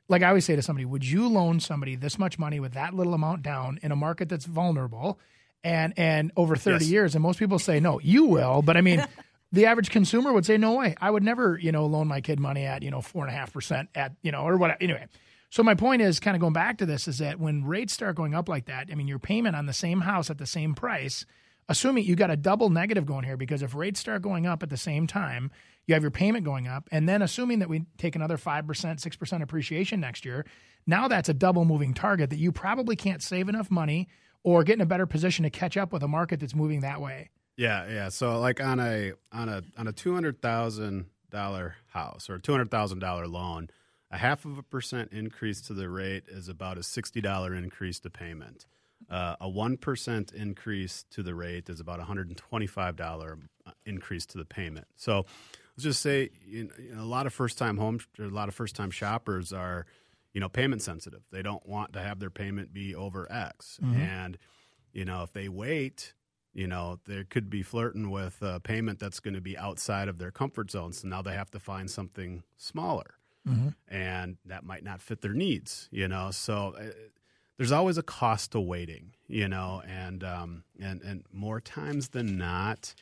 like 0.07 0.23
I 0.23 0.29
always 0.29 0.45
say 0.45 0.55
to 0.55 0.61
somebody, 0.61 0.85
would 0.85 1.05
you 1.05 1.27
loan 1.27 1.59
somebody 1.59 1.95
this 1.95 2.17
much 2.17 2.39
money 2.39 2.59
with 2.59 2.73
that 2.73 2.93
little 2.93 3.13
amount 3.13 3.43
down 3.43 3.79
in 3.83 3.91
a 3.91 3.95
market 3.95 4.27
that's 4.29 4.45
vulnerable, 4.45 5.19
and 5.63 5.93
and 5.97 6.31
over 6.37 6.55
thirty 6.55 6.85
Yes. 6.85 6.91
years? 6.91 7.15
And 7.15 7.21
most 7.21 7.37
people 7.37 7.59
say 7.59 7.79
no. 7.79 7.99
You 7.99 8.25
will, 8.25 8.61
but 8.61 8.77
I 8.77 8.81
mean. 8.81 9.05
The 9.51 9.65
average 9.65 9.89
consumer 9.89 10.33
would 10.33 10.45
say, 10.45 10.57
"No 10.57 10.73
way! 10.75 10.95
I 10.99 11.09
would 11.09 11.23
never, 11.23 11.57
you 11.57 11.71
know, 11.71 11.85
loan 11.85 12.07
my 12.07 12.21
kid 12.21 12.39
money 12.39 12.65
at, 12.65 12.83
you 12.83 12.91
know, 12.91 13.01
four 13.01 13.25
and 13.25 13.33
a 13.33 13.37
half 13.37 13.53
percent 13.53 13.89
at, 13.95 14.13
you 14.21 14.31
know, 14.31 14.41
or 14.41 14.57
what." 14.57 14.77
Anyway, 14.81 15.07
so 15.49 15.63
my 15.63 15.75
point 15.75 16.01
is, 16.01 16.19
kind 16.19 16.35
of 16.35 16.41
going 16.41 16.53
back 16.53 16.77
to 16.79 16.85
this, 16.85 17.07
is 17.07 17.19
that 17.19 17.39
when 17.39 17.63
rates 17.63 17.93
start 17.93 18.15
going 18.15 18.35
up 18.35 18.49
like 18.49 18.65
that, 18.65 18.89
I 18.91 18.95
mean, 18.95 19.07
your 19.07 19.19
payment 19.19 19.55
on 19.55 19.65
the 19.65 19.73
same 19.73 20.01
house 20.01 20.29
at 20.29 20.37
the 20.37 20.45
same 20.45 20.75
price 20.75 21.25
assuming 21.69 22.05
you 22.05 22.15
got 22.15 22.31
a 22.31 22.37
double 22.37 22.69
negative 22.69 23.05
going 23.05 23.25
here 23.25 23.37
because 23.37 23.61
if 23.61 23.75
rates 23.75 23.99
start 23.99 24.21
going 24.21 24.45
up 24.45 24.63
at 24.63 24.69
the 24.69 24.77
same 24.77 25.07
time, 25.07 25.51
you 25.85 25.93
have 25.93 26.03
your 26.03 26.11
payment 26.11 26.43
going 26.43 26.67
up, 26.67 26.87
and 26.91 27.07
then 27.07 27.21
assuming 27.21 27.59
that 27.59 27.69
we 27.69 27.85
take 27.97 28.15
another 28.15 28.37
five 28.37 28.67
percent, 28.67 28.99
six 28.99 29.15
percent 29.15 29.41
appreciation 29.43 29.99
next 29.99 30.25
year, 30.25 30.45
now 30.85 31.07
that's 31.07 31.29
a 31.29 31.33
double 31.33 31.65
moving 31.65 31.93
target 31.93 32.29
that 32.29 32.39
you 32.39 32.51
probably 32.51 32.95
can't 32.95 33.21
save 33.21 33.47
enough 33.47 33.71
money 33.71 34.07
or 34.43 34.63
get 34.63 34.73
in 34.73 34.81
a 34.81 34.85
better 34.85 35.05
position 35.05 35.43
to 35.43 35.49
catch 35.49 35.77
up 35.77 35.93
with 35.93 36.03
a 36.03 36.07
market 36.07 36.39
that's 36.39 36.55
moving 36.55 36.81
that 36.81 37.01
way. 37.01 37.29
Yeah, 37.57 37.89
yeah. 37.89 38.09
So 38.09 38.39
like 38.39 38.61
on 38.61 38.79
a 38.79 39.13
on 39.31 39.49
a 39.49 39.63
on 39.77 39.87
a 39.87 39.91
two 39.91 40.13
hundred 40.13 40.41
thousand 40.41 41.07
dollar 41.31 41.75
house 41.87 42.29
or 42.29 42.37
two 42.39 42.51
hundred 42.51 42.69
thousand 42.71 42.99
dollar 42.99 43.27
loan, 43.27 43.69
a 44.11 44.17
half 44.17 44.45
of 44.45 44.57
a 44.57 44.63
percent 44.63 45.11
increase 45.11 45.59
to 45.61 45.73
the 45.73 45.89
rate 45.89 46.23
is 46.27 46.47
about 46.49 46.77
a 46.77 46.83
sixty 46.83 47.19
dollar 47.19 47.53
increase 47.55 47.99
to 48.01 48.09
payment. 48.09 48.65
Uh, 49.09 49.35
a 49.41 49.49
one 49.49 49.77
percent 49.77 50.31
increase 50.33 51.03
to 51.11 51.23
the 51.23 51.33
rate 51.33 51.67
is 51.69 51.79
about 51.79 51.99
a 51.99 52.03
hundred 52.03 52.27
and 52.27 52.37
twenty 52.37 52.67
five 52.67 52.95
dollar 52.95 53.39
increase 53.85 54.25
to 54.27 54.37
the 54.37 54.45
payment. 54.45 54.87
So 54.95 55.25
let's 55.75 55.83
just 55.83 56.01
say 56.01 56.29
you 56.45 56.69
know, 56.93 57.01
a 57.01 57.05
lot 57.05 57.25
of 57.25 57.33
first 57.33 57.57
time 57.57 57.77
home 57.77 57.99
a 58.19 58.23
lot 58.23 58.49
of 58.49 58.55
first 58.55 58.75
time 58.75 58.91
shoppers 58.91 59.51
are 59.51 59.85
you 60.33 60.41
know 60.41 60.49
payment 60.49 60.83
sensitive. 60.83 61.21
They 61.31 61.41
don't 61.41 61.65
want 61.67 61.93
to 61.93 62.01
have 62.01 62.19
their 62.19 62.29
payment 62.29 62.71
be 62.71 62.93
over 62.93 63.31
X, 63.31 63.79
Mhm. 63.83 63.95
and 63.97 64.37
you 64.93 65.05
know 65.05 65.23
if 65.23 65.33
they 65.33 65.49
wait 65.49 66.13
you 66.57 66.67
know, 66.67 66.99
they 67.05 67.23
could 67.23 67.49
be 67.49 67.61
flirting 67.61 68.09
with 68.09 68.41
a 68.41 68.59
payment 68.59 68.97
that's 68.99 69.19
going 69.19 69.35
to 69.35 69.41
be 69.41 69.55
outside 69.57 70.07
of 70.09 70.17
their 70.17 70.31
comfort 70.31 70.71
zone. 70.71 70.91
So 70.91 71.07
now 71.07 71.21
they 71.21 71.33
have 71.33 71.51
to 71.51 71.59
find 71.59 71.89
something 71.89 72.43
smaller, 72.57 73.15
Mhm. 73.47 73.75
and 73.87 74.37
that 74.43 74.63
might 74.65 74.83
not 74.83 74.99
fit 74.99 75.21
their 75.21 75.33
needs. 75.35 75.87
You 75.91 76.07
know, 76.07 76.31
so 76.31 76.75
uh, 76.75 76.91
there's 77.57 77.71
always 77.71 77.97
a 77.99 78.03
cost 78.03 78.51
to 78.53 78.59
waiting. 78.59 79.13
You 79.27 79.47
know, 79.47 79.83
and 79.85 80.23
um, 80.23 80.63
and 80.79 81.01
and 81.03 81.23
more 81.31 81.61
times 81.61 82.09
than 82.09 82.37
not, 82.37 82.95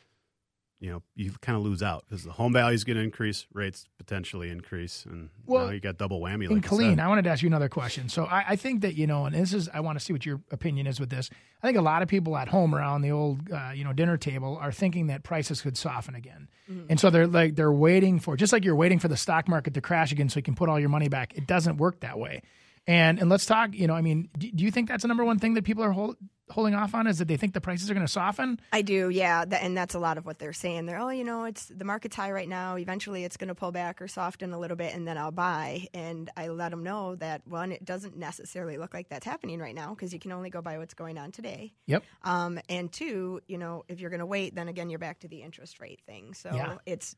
you 0.80 0.90
know 0.90 1.02
you 1.14 1.32
kind 1.40 1.56
of 1.56 1.64
lose 1.64 1.82
out 1.82 2.04
because 2.06 2.24
the 2.24 2.32
home 2.32 2.52
value 2.52 2.74
is 2.74 2.84
going 2.84 2.96
to 2.96 3.02
increase, 3.02 3.46
rates 3.52 3.88
potentially 3.98 4.50
increase, 4.50 5.06
and 5.06 5.30
Well, 5.46 5.66
now 5.66 5.72
you 5.72 5.80
got 5.80 5.96
double 5.96 6.20
whammy. 6.20 6.42
Like 6.42 6.50
And 6.50 6.56
you 6.64 6.68
Colleen. 6.68 7.00
I 7.00 7.08
wanted 7.08 7.22
to 7.22 7.30
ask 7.30 7.42
you 7.42 7.48
another 7.48 7.68
question. 7.68 8.08
So 8.08 8.24
I, 8.24 8.44
I 8.50 8.56
think 8.56 8.82
that 8.82 8.94
you 8.94 9.06
know, 9.06 9.26
and 9.26 9.34
this 9.34 9.54
is 9.54 9.68
I 9.72 9.80
want 9.80 9.98
to 9.98 10.04
see 10.04 10.12
what 10.12 10.26
your 10.26 10.40
opinion 10.50 10.86
is 10.86 11.00
with 11.00 11.10
this. 11.10 11.30
I 11.62 11.66
think 11.66 11.78
a 11.78 11.82
lot 11.82 12.02
of 12.02 12.08
people 12.08 12.36
at 12.36 12.48
home 12.48 12.74
around 12.74 13.02
the 13.02 13.10
old 13.10 13.50
uh, 13.50 13.72
you 13.74 13.84
know 13.84 13.92
dinner 13.92 14.16
table 14.16 14.58
are 14.60 14.72
thinking 14.72 15.06
that 15.06 15.22
prices 15.22 15.62
could 15.62 15.76
soften 15.76 16.14
again, 16.14 16.48
and 16.88 17.00
so 17.00 17.10
they're 17.10 17.26
like 17.26 17.56
they're 17.56 17.72
waiting 17.72 18.20
for 18.20 18.36
just 18.36 18.52
like 18.52 18.64
you're 18.64 18.76
waiting 18.76 18.98
for 18.98 19.08
the 19.08 19.16
stock 19.16 19.48
market 19.48 19.74
to 19.74 19.80
crash 19.80 20.12
again 20.12 20.28
so 20.28 20.38
you 20.38 20.42
can 20.42 20.54
put 20.54 20.68
all 20.68 20.78
your 20.78 20.90
money 20.90 21.08
back. 21.08 21.34
It 21.34 21.46
doesn't 21.46 21.78
work 21.78 22.00
that 22.00 22.18
way. 22.18 22.42
And 22.86 23.18
and 23.18 23.28
let's 23.28 23.46
talk. 23.46 23.74
You 23.74 23.86
know, 23.86 23.94
I 23.94 24.00
mean, 24.02 24.28
do, 24.38 24.50
do 24.50 24.64
you 24.64 24.70
think 24.70 24.88
that's 24.88 25.02
the 25.02 25.08
number 25.08 25.24
one 25.24 25.38
thing 25.38 25.54
that 25.54 25.64
people 25.64 25.82
are 25.82 25.90
hold, 25.90 26.16
holding 26.50 26.74
off 26.74 26.94
on 26.94 27.08
is 27.08 27.18
that 27.18 27.26
they 27.26 27.36
think 27.36 27.52
the 27.52 27.60
prices 27.60 27.90
are 27.90 27.94
going 27.94 28.06
to 28.06 28.12
soften? 28.12 28.60
I 28.72 28.82
do, 28.82 29.08
yeah, 29.08 29.44
Th- 29.44 29.60
and 29.60 29.76
that's 29.76 29.96
a 29.96 29.98
lot 29.98 30.18
of 30.18 30.24
what 30.26 30.38
they're 30.38 30.52
saying. 30.52 30.86
They're, 30.86 31.00
oh, 31.00 31.08
you 31.08 31.24
know, 31.24 31.44
it's 31.44 31.66
the 31.66 31.84
market's 31.84 32.14
high 32.14 32.30
right 32.30 32.48
now. 32.48 32.76
Eventually, 32.76 33.24
it's 33.24 33.36
going 33.36 33.48
to 33.48 33.56
pull 33.56 33.72
back 33.72 34.00
or 34.00 34.06
soften 34.06 34.52
a 34.52 34.58
little 34.60 34.76
bit, 34.76 34.94
and 34.94 35.06
then 35.06 35.18
I'll 35.18 35.32
buy. 35.32 35.88
And 35.94 36.30
I 36.36 36.46
let 36.48 36.70
them 36.70 36.84
know 36.84 37.16
that 37.16 37.42
one, 37.46 37.72
it 37.72 37.84
doesn't 37.84 38.16
necessarily 38.16 38.78
look 38.78 38.94
like 38.94 39.08
that's 39.08 39.26
happening 39.26 39.58
right 39.58 39.74
now 39.74 39.90
because 39.90 40.12
you 40.12 40.20
can 40.20 40.30
only 40.30 40.50
go 40.50 40.62
by 40.62 40.78
what's 40.78 40.94
going 40.94 41.18
on 41.18 41.32
today. 41.32 41.72
Yep. 41.86 42.04
Um, 42.22 42.60
and 42.68 42.92
two, 42.92 43.40
you 43.48 43.58
know, 43.58 43.84
if 43.88 43.98
you're 44.00 44.10
going 44.10 44.20
to 44.20 44.26
wait, 44.26 44.54
then 44.54 44.68
again, 44.68 44.90
you're 44.90 45.00
back 45.00 45.18
to 45.20 45.28
the 45.28 45.42
interest 45.42 45.80
rate 45.80 46.00
thing. 46.06 46.34
So 46.34 46.50
Yeah. 46.54 46.76
it's 46.86 47.16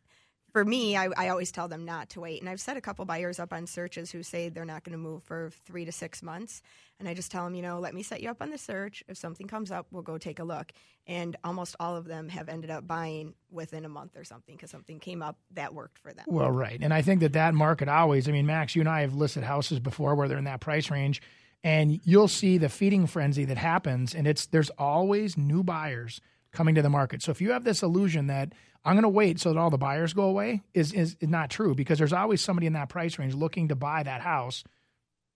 for 0.58 0.64
me, 0.64 0.96
I, 0.96 1.08
I 1.16 1.28
always 1.28 1.52
tell 1.52 1.68
them 1.68 1.84
not 1.84 2.08
to 2.10 2.20
wait. 2.20 2.40
And 2.40 2.50
I've 2.50 2.60
set 2.60 2.76
a 2.76 2.80
couple 2.80 3.04
buyers 3.04 3.38
up 3.38 3.52
on 3.52 3.64
searches 3.64 4.10
who 4.10 4.24
say 4.24 4.48
they're 4.48 4.64
not 4.64 4.82
going 4.82 4.90
to 4.90 4.98
move 4.98 5.22
for 5.22 5.52
three 5.64 5.84
to 5.84 5.92
six 5.92 6.20
months. 6.20 6.62
And 6.98 7.08
I 7.08 7.14
just 7.14 7.30
tell 7.30 7.44
them, 7.44 7.54
you 7.54 7.62
know, 7.62 7.78
let 7.78 7.94
me 7.94 8.02
set 8.02 8.20
you 8.20 8.28
up 8.28 8.42
on 8.42 8.50
the 8.50 8.58
search. 8.58 9.04
If 9.06 9.16
something 9.16 9.46
comes 9.46 9.70
up, 9.70 9.86
we'll 9.92 10.02
go 10.02 10.18
take 10.18 10.40
a 10.40 10.42
look. 10.42 10.72
And 11.06 11.36
almost 11.44 11.76
all 11.78 11.94
of 11.94 12.06
them 12.06 12.28
have 12.30 12.48
ended 12.48 12.70
up 12.70 12.88
buying 12.88 13.34
within 13.52 13.84
a 13.84 13.88
month 13.88 14.16
or 14.16 14.24
something 14.24 14.56
because 14.56 14.72
something 14.72 14.98
came 14.98 15.22
up 15.22 15.38
that 15.52 15.74
worked 15.74 15.96
for 15.96 16.12
them. 16.12 16.24
Well, 16.26 16.50
right. 16.50 16.80
And 16.82 16.92
I 16.92 17.02
think 17.02 17.20
that 17.20 17.34
that 17.34 17.54
market 17.54 17.88
always, 17.88 18.28
I 18.28 18.32
mean, 18.32 18.44
Max, 18.46 18.74
you 18.74 18.82
and 18.82 18.88
I 18.88 19.02
have 19.02 19.14
listed 19.14 19.44
houses 19.44 19.78
before 19.78 20.16
where 20.16 20.26
they're 20.26 20.38
in 20.38 20.44
that 20.46 20.58
price 20.58 20.90
range, 20.90 21.22
and 21.62 22.00
you'll 22.02 22.26
see 22.26 22.58
the 22.58 22.68
feeding 22.68 23.06
frenzy 23.06 23.44
that 23.44 23.58
happens. 23.58 24.12
And 24.12 24.26
it's 24.26 24.46
there's 24.46 24.70
always 24.70 25.38
new 25.38 25.62
buyers 25.62 26.20
coming 26.52 26.74
to 26.74 26.82
the 26.82 26.90
market. 26.90 27.22
So 27.22 27.30
if 27.30 27.40
you 27.40 27.52
have 27.52 27.64
this 27.64 27.82
illusion 27.82 28.26
that 28.28 28.52
I'm 28.84 28.94
going 28.94 29.02
to 29.02 29.08
wait 29.08 29.40
so 29.40 29.52
that 29.52 29.58
all 29.58 29.70
the 29.70 29.78
buyers 29.78 30.12
go 30.14 30.22
away, 30.24 30.62
is, 30.72 30.92
is 30.92 31.16
is 31.20 31.28
not 31.28 31.50
true 31.50 31.74
because 31.74 31.98
there's 31.98 32.12
always 32.12 32.40
somebody 32.40 32.66
in 32.66 32.72
that 32.74 32.88
price 32.88 33.18
range 33.18 33.34
looking 33.34 33.68
to 33.68 33.74
buy 33.74 34.02
that 34.02 34.20
house. 34.20 34.64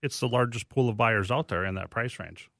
It's 0.02 0.18
the 0.20 0.28
largest 0.28 0.68
pool 0.68 0.88
of 0.88 0.96
buyers 0.96 1.30
out 1.30 1.48
there 1.48 1.64
in 1.64 1.74
that 1.76 1.90
price 1.90 2.18
range. 2.18 2.50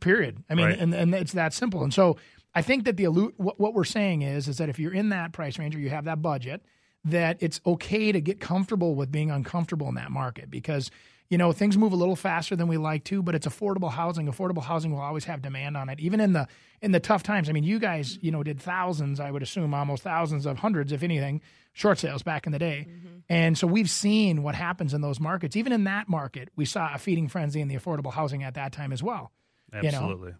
Period. 0.00 0.42
I 0.48 0.54
mean, 0.54 0.66
Right. 0.66 0.78
and, 0.78 0.94
and 0.94 1.14
it's 1.14 1.32
that 1.32 1.52
simple. 1.52 1.82
And 1.82 1.92
so 1.92 2.16
I 2.54 2.62
think 2.62 2.84
that 2.84 2.96
the 2.96 3.06
what 3.06 3.74
we're 3.74 3.84
saying 3.84 4.22
is 4.22 4.48
is 4.48 4.58
that 4.58 4.68
if 4.68 4.78
you're 4.78 4.92
in 4.94 5.10
that 5.10 5.32
price 5.32 5.58
range 5.58 5.74
or 5.76 5.80
you 5.80 5.90
have 5.90 6.04
that 6.04 6.22
budget, 6.22 6.62
that 7.04 7.36
it's 7.40 7.60
okay 7.66 8.12
to 8.12 8.20
get 8.20 8.40
comfortable 8.40 8.94
with 8.94 9.10
being 9.10 9.30
uncomfortable 9.30 9.88
in 9.88 9.94
that 9.96 10.10
market 10.10 10.50
because 10.50 10.90
you 11.32 11.38
know 11.38 11.50
things 11.50 11.78
move 11.78 11.94
a 11.94 11.96
little 11.96 12.14
faster 12.14 12.54
than 12.54 12.68
we 12.68 12.76
like 12.76 13.04
to, 13.04 13.22
but 13.22 13.34
it's 13.34 13.46
affordable 13.46 13.90
housing. 13.90 14.26
Affordable 14.26 14.62
housing 14.62 14.92
will 14.92 15.00
always 15.00 15.24
have 15.24 15.40
demand 15.40 15.78
on 15.78 15.88
it, 15.88 15.98
even 15.98 16.20
in 16.20 16.34
the 16.34 16.46
in 16.82 16.92
the 16.92 17.00
tough 17.00 17.22
times. 17.22 17.48
I 17.48 17.52
mean, 17.52 17.64
you 17.64 17.78
guys, 17.78 18.18
you 18.20 18.30
know, 18.30 18.42
did 18.42 18.60
thousands, 18.60 19.18
I 19.18 19.30
would 19.30 19.42
assume, 19.42 19.72
almost 19.72 20.02
thousands 20.02 20.44
of 20.44 20.58
hundreds, 20.58 20.92
if 20.92 21.02
anything, 21.02 21.40
short 21.72 21.98
sales 21.98 22.22
back 22.22 22.44
in 22.44 22.52
the 22.52 22.58
day. 22.58 22.86
Mm-hmm. 22.86 23.08
And 23.30 23.56
so 23.56 23.66
we've 23.66 23.88
seen 23.88 24.42
what 24.42 24.54
happens 24.54 24.92
in 24.92 25.00
those 25.00 25.20
markets. 25.20 25.56
Even 25.56 25.72
in 25.72 25.84
that 25.84 26.06
market, 26.06 26.50
we 26.54 26.66
saw 26.66 26.92
a 26.92 26.98
feeding 26.98 27.28
frenzy 27.28 27.62
in 27.62 27.68
the 27.68 27.76
affordable 27.76 28.12
housing 28.12 28.42
at 28.42 28.52
that 28.56 28.72
time 28.72 28.92
as 28.92 29.02
well. 29.02 29.32
you 29.72 29.90
know? 29.90 30.00
Absolutely. 30.00 30.32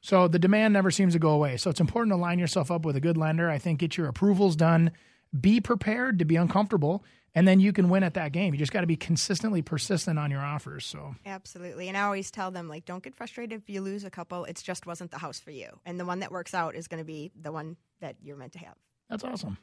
So 0.00 0.26
the 0.26 0.40
demand 0.40 0.74
never 0.74 0.90
seems 0.90 1.12
to 1.12 1.20
go 1.20 1.30
away. 1.30 1.58
So 1.58 1.70
it's 1.70 1.78
important 1.78 2.12
to 2.12 2.16
line 2.16 2.40
yourself 2.40 2.72
up 2.72 2.84
with 2.84 2.96
a 2.96 3.00
good 3.00 3.16
lender. 3.16 3.48
I 3.48 3.58
think 3.58 3.78
get 3.78 3.96
your 3.96 4.08
approvals 4.08 4.56
done. 4.56 4.90
Be 5.38 5.60
prepared 5.60 6.18
to 6.18 6.24
be 6.24 6.36
uncomfortable, 6.36 7.04
and 7.34 7.46
then 7.46 7.60
you 7.60 7.72
can 7.72 7.88
win 7.88 8.02
at 8.02 8.14
that 8.14 8.32
game. 8.32 8.54
You 8.54 8.58
just 8.58 8.72
got 8.72 8.80
to 8.80 8.86
be 8.86 8.96
consistently 8.96 9.62
persistent 9.62 10.18
on 10.18 10.30
your 10.30 10.40
offers. 10.40 10.84
So 10.84 11.14
Absolutely. 11.24 11.88
And 11.88 11.96
I 11.96 12.02
always 12.02 12.30
tell 12.30 12.50
them, 12.50 12.68
like, 12.68 12.84
don't 12.84 13.02
get 13.02 13.14
frustrated 13.14 13.60
if 13.60 13.70
you 13.70 13.80
lose 13.80 14.04
a 14.04 14.10
couple. 14.10 14.44
It's 14.44 14.62
just 14.62 14.86
wasn't 14.86 15.10
the 15.10 15.18
house 15.18 15.38
for 15.38 15.50
you. 15.50 15.68
And 15.86 16.00
the 16.00 16.04
one 16.04 16.20
that 16.20 16.32
works 16.32 16.54
out 16.54 16.74
is 16.74 16.88
going 16.88 16.98
to 16.98 17.04
be 17.04 17.30
the 17.40 17.52
one 17.52 17.76
that 18.00 18.16
you're 18.22 18.36
meant 18.36 18.52
to 18.54 18.58
have. 18.58 18.74
that's 19.08 19.24
awesome. 19.24 19.58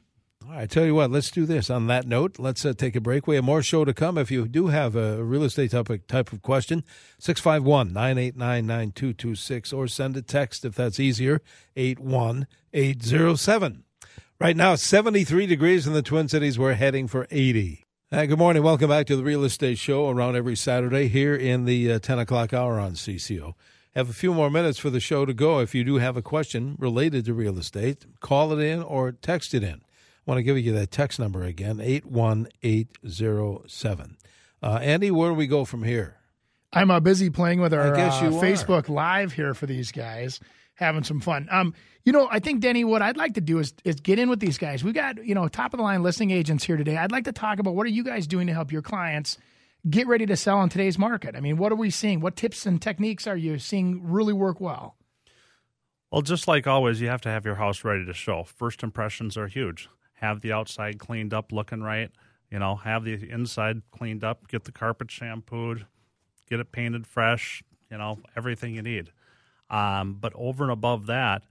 All 0.46 0.54
right, 0.54 0.70
tell 0.70 0.84
you 0.84 0.94
what, 0.94 1.10
let's 1.10 1.30
do 1.30 1.44
this. 1.46 1.68
On 1.68 1.88
that 1.88 2.06
note, 2.06 2.38
let's 2.38 2.64
uh, 2.64 2.72
take 2.72 2.94
a 2.96 3.00
break. 3.00 3.26
We 3.26 3.34
have 3.34 3.44
more 3.44 3.62
show 3.62 3.84
to 3.84 3.92
come. 3.92 4.16
If 4.16 4.30
you 4.30 4.46
do 4.46 4.68
have 4.68 4.94
a 4.94 5.22
real 5.22 5.42
estate 5.42 5.72
topic 5.72 6.06
type 6.06 6.32
of 6.32 6.42
question, 6.42 6.84
651 7.18 7.92
989 7.92 8.66
9226, 8.66 9.72
or 9.72 9.88
send 9.88 10.16
a 10.16 10.22
text 10.22 10.64
if 10.64 10.76
that's 10.76 11.00
easier, 11.00 11.42
81807. 11.76 13.84
Right 14.40 14.56
now, 14.56 14.76
73 14.76 15.48
degrees 15.48 15.88
in 15.88 15.94
the 15.94 16.02
Twin 16.02 16.28
Cities. 16.28 16.60
We're 16.60 16.74
heading 16.74 17.08
for 17.08 17.26
80. 17.28 17.82
Uh, 18.12 18.26
good 18.26 18.38
morning. 18.38 18.62
Welcome 18.62 18.88
back 18.88 19.06
to 19.06 19.16
the 19.16 19.24
Real 19.24 19.42
Estate 19.42 19.78
Show 19.78 20.08
around 20.08 20.36
every 20.36 20.54
Saturday 20.54 21.08
here 21.08 21.34
in 21.34 21.64
the 21.64 21.94
uh, 21.94 21.98
10 21.98 22.20
o'clock 22.20 22.52
hour 22.52 22.78
on 22.78 22.92
CCO. 22.92 23.54
Have 23.96 24.08
a 24.08 24.12
few 24.12 24.32
more 24.32 24.48
minutes 24.48 24.78
for 24.78 24.90
the 24.90 25.00
show 25.00 25.26
to 25.26 25.34
go. 25.34 25.58
If 25.58 25.74
you 25.74 25.82
do 25.82 25.96
have 25.96 26.16
a 26.16 26.22
question 26.22 26.76
related 26.78 27.24
to 27.24 27.34
real 27.34 27.58
estate, 27.58 28.06
call 28.20 28.52
it 28.52 28.62
in 28.62 28.80
or 28.80 29.10
text 29.10 29.54
it 29.54 29.64
in. 29.64 29.80
I 29.80 30.24
want 30.24 30.38
to 30.38 30.44
give 30.44 30.56
you 30.56 30.72
that 30.72 30.92
text 30.92 31.18
number 31.18 31.42
again 31.42 31.80
81807. 31.80 34.18
Uh, 34.62 34.78
Andy, 34.80 35.10
where 35.10 35.30
do 35.30 35.34
we 35.34 35.48
go 35.48 35.64
from 35.64 35.82
here? 35.82 36.14
I'm 36.72 36.92
uh, 36.92 37.00
busy 37.00 37.28
playing 37.28 37.60
with 37.60 37.74
our 37.74 37.92
I 37.92 37.96
guess 37.96 38.22
uh. 38.22 38.30
Facebook 38.30 38.88
Live 38.88 39.32
here 39.32 39.54
for 39.54 39.66
these 39.66 39.90
guys, 39.90 40.38
having 40.78 41.02
some 41.02 41.20
fun. 41.20 41.48
Um, 41.50 41.74
you 42.04 42.12
know, 42.12 42.28
I 42.30 42.38
think 42.38 42.60
Denny, 42.60 42.84
what 42.84 43.02
I'd 43.02 43.16
like 43.16 43.34
to 43.34 43.40
do 43.40 43.58
is 43.58 43.74
is 43.84 43.96
get 43.96 44.18
in 44.18 44.30
with 44.30 44.40
these 44.40 44.56
guys. 44.56 44.82
We 44.82 44.92
got 44.92 45.24
you 45.24 45.34
know 45.34 45.48
top 45.48 45.74
of 45.74 45.78
the 45.78 45.84
line 45.84 46.02
listing 46.02 46.30
agents 46.30 46.64
here 46.64 46.76
today. 46.76 46.96
I'd 46.96 47.12
like 47.12 47.24
to 47.24 47.32
talk 47.32 47.58
about 47.58 47.74
what 47.74 47.84
are 47.86 47.90
you 47.90 48.04
guys 48.04 48.26
doing 48.26 48.46
to 48.46 48.54
help 48.54 48.72
your 48.72 48.82
clients 48.82 49.36
get 49.88 50.06
ready 50.06 50.26
to 50.26 50.36
sell 50.36 50.62
in 50.62 50.68
today's 50.68 50.98
market. 50.98 51.36
I 51.36 51.40
mean, 51.40 51.56
what 51.56 51.72
are 51.72 51.76
we 51.76 51.90
seeing? 51.90 52.20
What 52.20 52.36
tips 52.36 52.66
and 52.66 52.80
techniques 52.80 53.26
are 53.26 53.36
you 53.36 53.58
seeing 53.58 54.02
really 54.10 54.32
work 54.32 54.60
well? 54.60 54.96
Well, 56.10 56.22
just 56.22 56.48
like 56.48 56.66
always, 56.66 57.00
you 57.00 57.08
have 57.08 57.20
to 57.22 57.28
have 57.28 57.44
your 57.44 57.56
house 57.56 57.84
ready 57.84 58.06
to 58.06 58.14
show. 58.14 58.44
First 58.44 58.82
impressions 58.82 59.36
are 59.36 59.46
huge. 59.46 59.88
Have 60.14 60.40
the 60.40 60.52
outside 60.52 60.98
cleaned 60.98 61.34
up, 61.34 61.52
looking 61.52 61.82
right. 61.82 62.10
You 62.50 62.58
know, 62.58 62.76
have 62.76 63.04
the 63.04 63.30
inside 63.30 63.82
cleaned 63.90 64.24
up. 64.24 64.48
Get 64.48 64.64
the 64.64 64.72
carpet 64.72 65.10
shampooed. 65.10 65.86
Get 66.48 66.60
it 66.60 66.72
painted 66.72 67.06
fresh. 67.06 67.62
You 67.90 67.98
know, 67.98 68.18
everything 68.36 68.74
you 68.74 68.82
need. 68.82 69.10
Um, 69.70 70.14
but 70.20 70.32
over 70.34 70.64
and 70.64 70.72
above 70.72 71.06
that, 71.06 71.42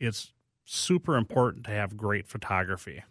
it's 0.00 0.32
super 0.64 1.16
important 1.16 1.64
to 1.66 1.70
have 1.70 1.96
great 1.96 2.26
photography. 2.26 3.02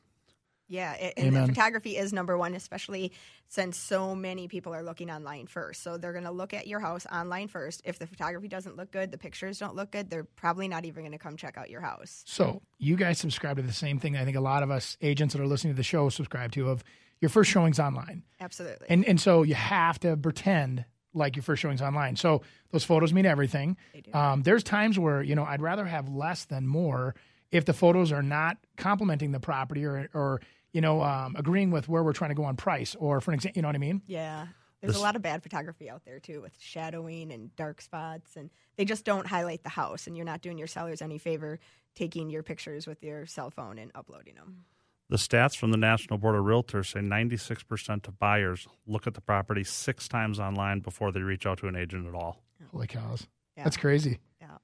Yeah, 0.71 0.93
a- 0.93 1.19
and 1.19 1.35
the 1.35 1.45
photography 1.47 1.97
is 1.97 2.13
number 2.13 2.37
one, 2.37 2.53
especially 2.53 3.11
since 3.49 3.75
so 3.75 4.15
many 4.15 4.47
people 4.47 4.73
are 4.73 4.81
looking 4.81 5.11
online 5.11 5.47
first. 5.47 5.83
So 5.83 5.97
they're 5.97 6.13
going 6.13 6.23
to 6.23 6.31
look 6.31 6.53
at 6.53 6.65
your 6.65 6.79
house 6.79 7.05
online 7.11 7.49
first. 7.49 7.81
If 7.83 7.99
the 7.99 8.07
photography 8.07 8.47
doesn't 8.47 8.77
look 8.77 8.89
good, 8.89 9.11
the 9.11 9.17
pictures 9.17 9.59
don't 9.59 9.75
look 9.75 9.91
good, 9.91 10.09
they're 10.09 10.23
probably 10.23 10.69
not 10.69 10.85
even 10.85 11.03
going 11.03 11.11
to 11.11 11.17
come 11.17 11.35
check 11.35 11.57
out 11.57 11.69
your 11.69 11.81
house. 11.81 12.23
So 12.25 12.61
you 12.77 12.95
guys 12.95 13.19
subscribe 13.19 13.57
to 13.57 13.63
the 13.63 13.73
same 13.73 13.99
thing. 13.99 14.15
I 14.15 14.23
think 14.23 14.37
a 14.37 14.41
lot 14.41 14.63
of 14.63 14.71
us 14.71 14.95
agents 15.01 15.33
that 15.33 15.41
are 15.41 15.47
listening 15.47 15.73
to 15.73 15.77
the 15.77 15.83
show 15.83 16.07
subscribe 16.07 16.53
to 16.53 16.69
of 16.69 16.85
your 17.19 17.27
first 17.27 17.51
showings 17.51 17.77
online. 17.77 18.23
Absolutely. 18.39 18.87
And 18.89 19.03
and 19.05 19.19
so 19.19 19.43
you 19.43 19.55
have 19.55 19.99
to 19.99 20.15
pretend 20.15 20.85
like 21.13 21.35
your 21.35 21.43
first 21.43 21.61
showings 21.61 21.81
online. 21.81 22.15
So 22.15 22.41
those 22.71 22.83
photos 22.83 23.13
mean 23.13 23.25
everything. 23.25 23.77
Um, 24.13 24.43
there's 24.43 24.63
times 24.63 24.97
where 24.97 25.21
you 25.21 25.35
know 25.35 25.43
I'd 25.43 25.61
rather 25.61 25.85
have 25.85 26.09
less 26.09 26.45
than 26.45 26.67
more 26.67 27.15
if 27.51 27.65
the 27.65 27.73
photos 27.73 28.11
are 28.11 28.23
not 28.23 28.57
complementing 28.77 29.31
the 29.31 29.39
property 29.39 29.85
or 29.85 30.09
or 30.13 30.41
you 30.71 30.81
know 30.81 31.01
um, 31.03 31.35
agreeing 31.37 31.71
with 31.71 31.89
where 31.89 32.03
we're 32.03 32.13
trying 32.13 32.31
to 32.31 32.35
go 32.35 32.43
on 32.43 32.55
price 32.55 32.95
or 32.95 33.21
for 33.21 33.31
an 33.31 33.35
example, 33.35 33.57
you 33.57 33.61
know 33.61 33.67
what 33.67 33.75
I 33.75 33.79
mean? 33.79 34.01
Yeah. 34.07 34.47
There's 34.81 34.95
a 34.95 35.01
lot 35.01 35.15
of 35.15 35.21
bad 35.21 35.43
photography 35.43 35.91
out 35.91 36.05
there 36.05 36.19
too 36.19 36.41
with 36.41 36.53
shadowing 36.59 37.31
and 37.31 37.55
dark 37.55 37.81
spots 37.81 38.35
and 38.35 38.49
they 38.77 38.85
just 38.85 39.05
don't 39.05 39.27
highlight 39.27 39.61
the 39.61 39.69
house 39.69 40.07
and 40.07 40.17
you're 40.17 40.25
not 40.25 40.41
doing 40.41 40.57
your 40.57 40.65
sellers 40.65 41.03
any 41.03 41.19
favor 41.19 41.59
taking 41.93 42.31
your 42.31 42.41
pictures 42.41 42.87
with 42.87 43.03
your 43.03 43.27
cell 43.27 43.51
phone 43.51 43.77
and 43.77 43.91
uploading 43.93 44.33
them. 44.35 44.65
The 45.11 45.17
stats 45.17 45.57
from 45.57 45.71
the 45.71 45.77
National 45.77 46.17
Board 46.17 46.35
of 46.37 46.45
Realtors 46.45 46.93
say 46.93 47.01
96% 47.01 48.07
of 48.07 48.17
buyers 48.17 48.65
look 48.87 49.07
at 49.07 49.13
the 49.13 49.19
property 49.19 49.61
six 49.65 50.07
times 50.07 50.39
online 50.39 50.79
before 50.79 51.11
they 51.11 51.19
reach 51.19 51.45
out 51.45 51.57
to 51.57 51.67
an 51.67 51.75
agent 51.75 52.07
at 52.07 52.15
all. 52.15 52.41
Holy 52.71 52.87
cows, 52.87 53.27
Yeah. 53.57 53.65
that's 53.65 53.75
crazy. 53.75 54.19
Yeah. 54.39 54.57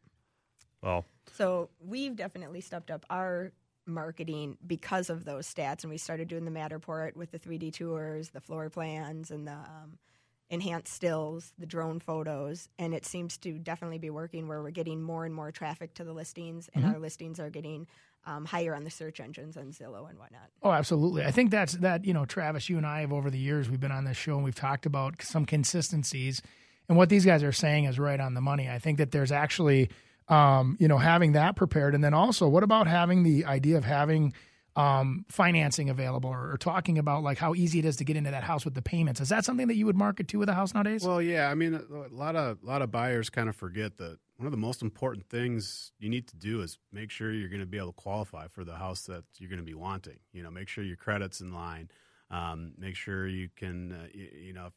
Well, 0.81 1.03
So 1.33 1.69
we've 1.81 2.15
definitely 2.15 2.61
stepped 2.61 2.89
up 2.91 3.05
our 3.09 3.51
marketing 3.85 4.57
because 4.65 5.09
of 5.09 5.25
those 5.25 5.53
stats, 5.53 5.83
and 5.83 5.91
we 5.91 5.97
started 5.97 6.29
doing 6.29 6.45
the 6.45 6.51
Matterport 6.51 7.17
with 7.17 7.31
the 7.31 7.39
3D 7.39 7.71
tours, 7.73 8.29
the 8.29 8.39
floor 8.39 8.69
plans, 8.69 9.31
and 9.31 9.45
the 9.45 9.51
um, 9.51 9.97
enhanced 10.49 10.93
stills, 10.93 11.51
the 11.57 11.65
drone 11.65 11.99
photos, 11.99 12.69
and 12.79 12.93
it 12.93 13.05
seems 13.05 13.37
to 13.39 13.59
definitely 13.59 13.97
be 13.97 14.09
working. 14.09 14.47
Where 14.47 14.61
we're 14.63 14.71
getting 14.71 15.01
more 15.01 15.25
and 15.25 15.35
more 15.35 15.51
traffic 15.51 15.93
to 15.95 16.05
the 16.05 16.13
listings, 16.13 16.69
and 16.73 16.85
our 16.85 16.99
listings 16.99 17.37
are 17.37 17.49
getting 17.49 17.85
um, 18.27 18.45
higher 18.45 18.75
on 18.75 18.83
the 18.83 18.91
search 18.91 19.19
engines 19.19 19.57
on 19.57 19.71
Zillow 19.71 20.07
and 20.07 20.19
whatnot. 20.19 20.49
Oh, 20.61 20.71
absolutely. 20.71 21.23
I 21.23 21.31
think 21.31 21.49
that's 21.49 21.73
that, 21.77 22.05
you 22.05 22.13
know, 22.13 22.25
Travis, 22.25 22.69
you 22.69 22.77
and 22.77 22.85
I 22.85 23.01
have 23.01 23.11
over 23.11 23.31
the 23.31 23.39
years, 23.39 23.69
we've 23.69 23.79
been 23.79 23.91
on 23.91 24.03
this 24.03 24.17
show 24.17 24.35
and 24.35 24.43
we've 24.43 24.53
talked 24.53 24.85
about 24.85 25.21
some 25.23 25.45
consistencies. 25.45 26.41
And 26.87 26.97
what 26.97 27.09
these 27.09 27.25
guys 27.25 27.41
are 27.41 27.51
saying 27.51 27.85
is 27.85 27.97
right 27.97 28.19
on 28.19 28.35
the 28.35 28.41
money. 28.41 28.69
I 28.69 28.77
think 28.77 28.99
that 28.99 29.11
there's 29.11 29.31
actually 29.31 29.89
um, 30.29 30.75
you 30.79 30.87
know, 30.87 30.97
having 30.97 31.33
that 31.33 31.55
prepared, 31.55 31.95
and 31.95 32.03
then 32.03 32.13
also, 32.13 32.47
what 32.47 32.63
about 32.63 32.87
having 32.87 33.23
the 33.23 33.45
idea 33.45 33.77
of 33.77 33.85
having 33.85 34.33
um, 34.75 35.25
financing 35.29 35.89
available, 35.89 36.29
or, 36.29 36.51
or 36.51 36.57
talking 36.57 36.97
about 36.97 37.23
like 37.23 37.37
how 37.37 37.55
easy 37.55 37.79
it 37.79 37.85
is 37.85 37.95
to 37.97 38.03
get 38.03 38.17
into 38.17 38.31
that 38.31 38.43
house 38.43 38.65
with 38.65 38.73
the 38.73 38.81
payments? 38.81 39.21
Is 39.21 39.29
that 39.29 39.45
something 39.45 39.67
that 39.67 39.75
you 39.75 39.85
would 39.85 39.95
market 39.95 40.27
to 40.29 40.39
with 40.39 40.49
a 40.49 40.53
house 40.53 40.73
nowadays? 40.73 41.03
Well, 41.03 41.21
yeah. 41.21 41.49
I 41.49 41.55
mean, 41.55 41.73
a 41.73 41.79
a 41.79 42.11
lot 42.11 42.35
of 42.35 42.57
a 42.61 42.65
lot 42.65 42.81
of 42.81 42.91
buyers 42.91 43.29
kind 43.29 43.47
of 43.47 43.55
forget 43.55 43.97
that 43.97 44.19
one 44.37 44.45
of 44.45 44.51
the 44.51 44.57
most 44.57 44.81
important 44.81 45.27
things 45.29 45.91
you 45.99 46.09
need 46.09 46.27
to 46.27 46.37
do 46.37 46.61
is 46.61 46.77
make 46.91 47.09
sure 47.11 47.31
you're 47.33 47.49
going 47.49 47.59
to 47.59 47.65
be 47.65 47.77
able 47.77 47.87
to 47.93 48.01
qualify 48.01 48.47
for 48.47 48.63
the 48.63 48.75
house 48.75 49.01
that 49.03 49.25
you're 49.39 49.49
going 49.49 49.59
to 49.59 49.65
be 49.65 49.73
wanting. 49.73 50.19
You 50.31 50.43
know, 50.43 50.51
make 50.51 50.69
sure 50.69 50.83
your 50.83 50.95
credit's 50.97 51.41
in 51.41 51.53
line. 51.53 51.89
Um, 52.29 52.73
make 52.77 52.95
sure 52.95 53.27
you 53.27 53.49
can, 53.55 53.91
uh, 53.91 54.07
you, 54.13 54.29
you 54.47 54.53
know, 54.53 54.69